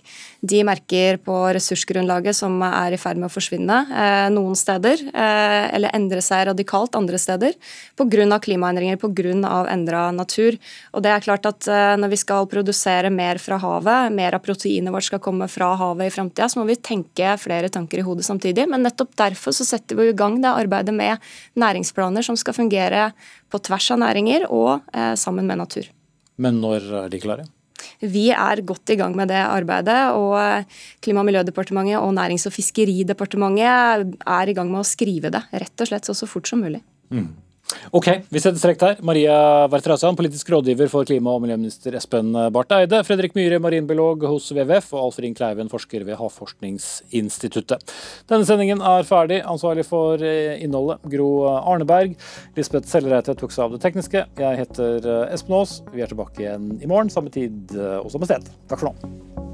De 0.45 0.61
merker 0.67 1.17
på 1.25 1.35
ressursgrunnlaget 1.57 2.37
som 2.37 2.59
er 2.67 2.93
i 2.93 2.99
ferd 3.01 3.17
med 3.21 3.31
å 3.31 3.33
forsvinne 3.33 3.79
eh, 3.89 4.27
noen 4.35 4.57
steder, 4.59 5.01
eh, 5.09 5.69
eller 5.73 5.95
endre 5.97 6.21
seg 6.25 6.43
radikalt 6.51 6.99
andre 6.99 7.21
steder, 7.21 7.57
pga. 7.97 8.39
klimaendringer, 8.45 8.99
pga. 9.01 9.63
endra 9.73 10.03
natur. 10.13 10.59
Og 10.93 11.05
det 11.07 11.15
er 11.15 11.25
klart 11.25 11.49
at 11.49 11.69
eh, 11.69 11.95
Når 11.97 12.13
vi 12.13 12.21
skal 12.21 12.49
produsere 12.51 13.11
mer 13.11 13.39
fra 13.39 13.57
havet, 13.63 14.13
mer 14.13 14.37
av 14.37 14.45
proteinet 14.45 14.93
vårt 14.93 15.09
skal 15.09 15.23
komme 15.23 15.49
fra 15.49 15.73
havet 15.81 16.11
i 16.11 16.13
framtida, 16.13 16.49
så 16.49 16.61
må 16.61 16.69
vi 16.69 16.77
tenke 16.77 17.37
flere 17.41 17.71
tanker 17.73 18.03
i 18.03 18.05
hodet 18.05 18.27
samtidig. 18.29 18.69
Men 18.69 18.85
nettopp 18.85 19.17
derfor 19.17 19.57
så 19.57 19.65
setter 19.65 19.97
vi 19.97 20.11
i 20.11 20.17
gang 20.19 20.41
det 20.43 20.53
arbeidet 20.53 20.93
med 20.93 21.25
næringsplaner 21.57 22.27
som 22.27 22.37
skal 22.37 22.57
fungere 22.57 23.13
på 23.49 23.63
tvers 23.65 23.91
av 23.95 24.03
næringer 24.05 24.49
og 24.51 24.85
sammen 25.17 25.47
med 25.49 25.63
natur. 25.63 25.89
Men 26.37 26.61
når 26.61 26.91
er 27.05 27.13
de 27.13 27.23
klare? 27.23 27.47
Vi 28.01 28.29
er 28.31 28.63
godt 28.67 28.93
i 28.95 28.99
gang 29.01 29.17
med 29.17 29.31
det 29.33 29.41
arbeidet, 29.43 30.15
og 30.17 30.67
Klima- 31.05 31.23
og 31.23 31.29
miljødepartementet 31.29 32.01
og 32.01 32.13
Nærings- 32.17 32.47
og 32.49 32.55
fiskeridepartementet 32.55 34.19
er 34.27 34.49
i 34.49 34.57
gang 34.57 34.71
med 34.71 34.83
å 34.83 34.89
skrive 34.89 35.33
det, 35.35 35.43
rett 35.53 35.81
og 35.81 35.91
slett 35.91 36.09
så, 36.09 36.17
så 36.17 36.29
fort 36.31 36.49
som 36.51 36.63
mulig. 36.65 36.83
Mm. 37.11 37.29
Ok, 37.95 38.09
vi 38.29 38.41
setter 38.43 38.61
strek 38.61 38.81
der. 38.81 38.99
Maria 39.07 39.37
Vertrasan, 39.73 40.17
politisk 40.19 40.51
rådgiver 40.53 40.91
for 40.93 41.07
klima- 41.09 41.33
og 41.35 41.43
miljøminister 41.45 41.97
Espen 41.97 42.33
Barth 42.53 42.77
Eide. 42.77 43.01
Fredrik 43.07 43.37
Myhre, 43.37 43.61
marinbiolog 43.63 44.27
hos 44.29 44.51
WWF, 44.53 44.93
og 44.93 45.07
Alfred 45.09 45.37
Kleiven, 45.39 45.71
forsker 45.73 46.05
ved 46.05 46.19
Havforskningsinstituttet. 46.21 47.95
Denne 48.31 48.45
sendingen 48.49 48.85
er 48.85 49.09
ferdig. 49.09 49.41
Ansvarlig 49.49 49.87
for 49.89 50.21
eh, 50.21 50.61
innholdet 50.65 51.09
Gro 51.15 51.31
Arneberg. 51.55 52.19
Lisbeth 52.59 52.91
Sellereite 52.91 53.37
tok 53.39 53.55
seg 53.55 53.69
av 53.69 53.77
det 53.77 53.83
tekniske. 53.87 54.27
Jeg 54.43 54.61
heter 54.65 55.01
eh, 55.01 55.35
Espen 55.35 55.57
Aas. 55.61 55.81
Vi 55.95 56.05
er 56.05 56.13
tilbake 56.13 56.45
igjen 56.45 56.75
i 56.81 56.91
morgen, 56.91 57.13
samme 57.13 57.33
tid 57.35 57.73
eh, 57.79 57.99
og 58.03 58.13
samme 58.13 58.29
sted. 58.29 58.53
Takk 58.69 58.85
for 58.85 58.93
nå. 58.93 59.54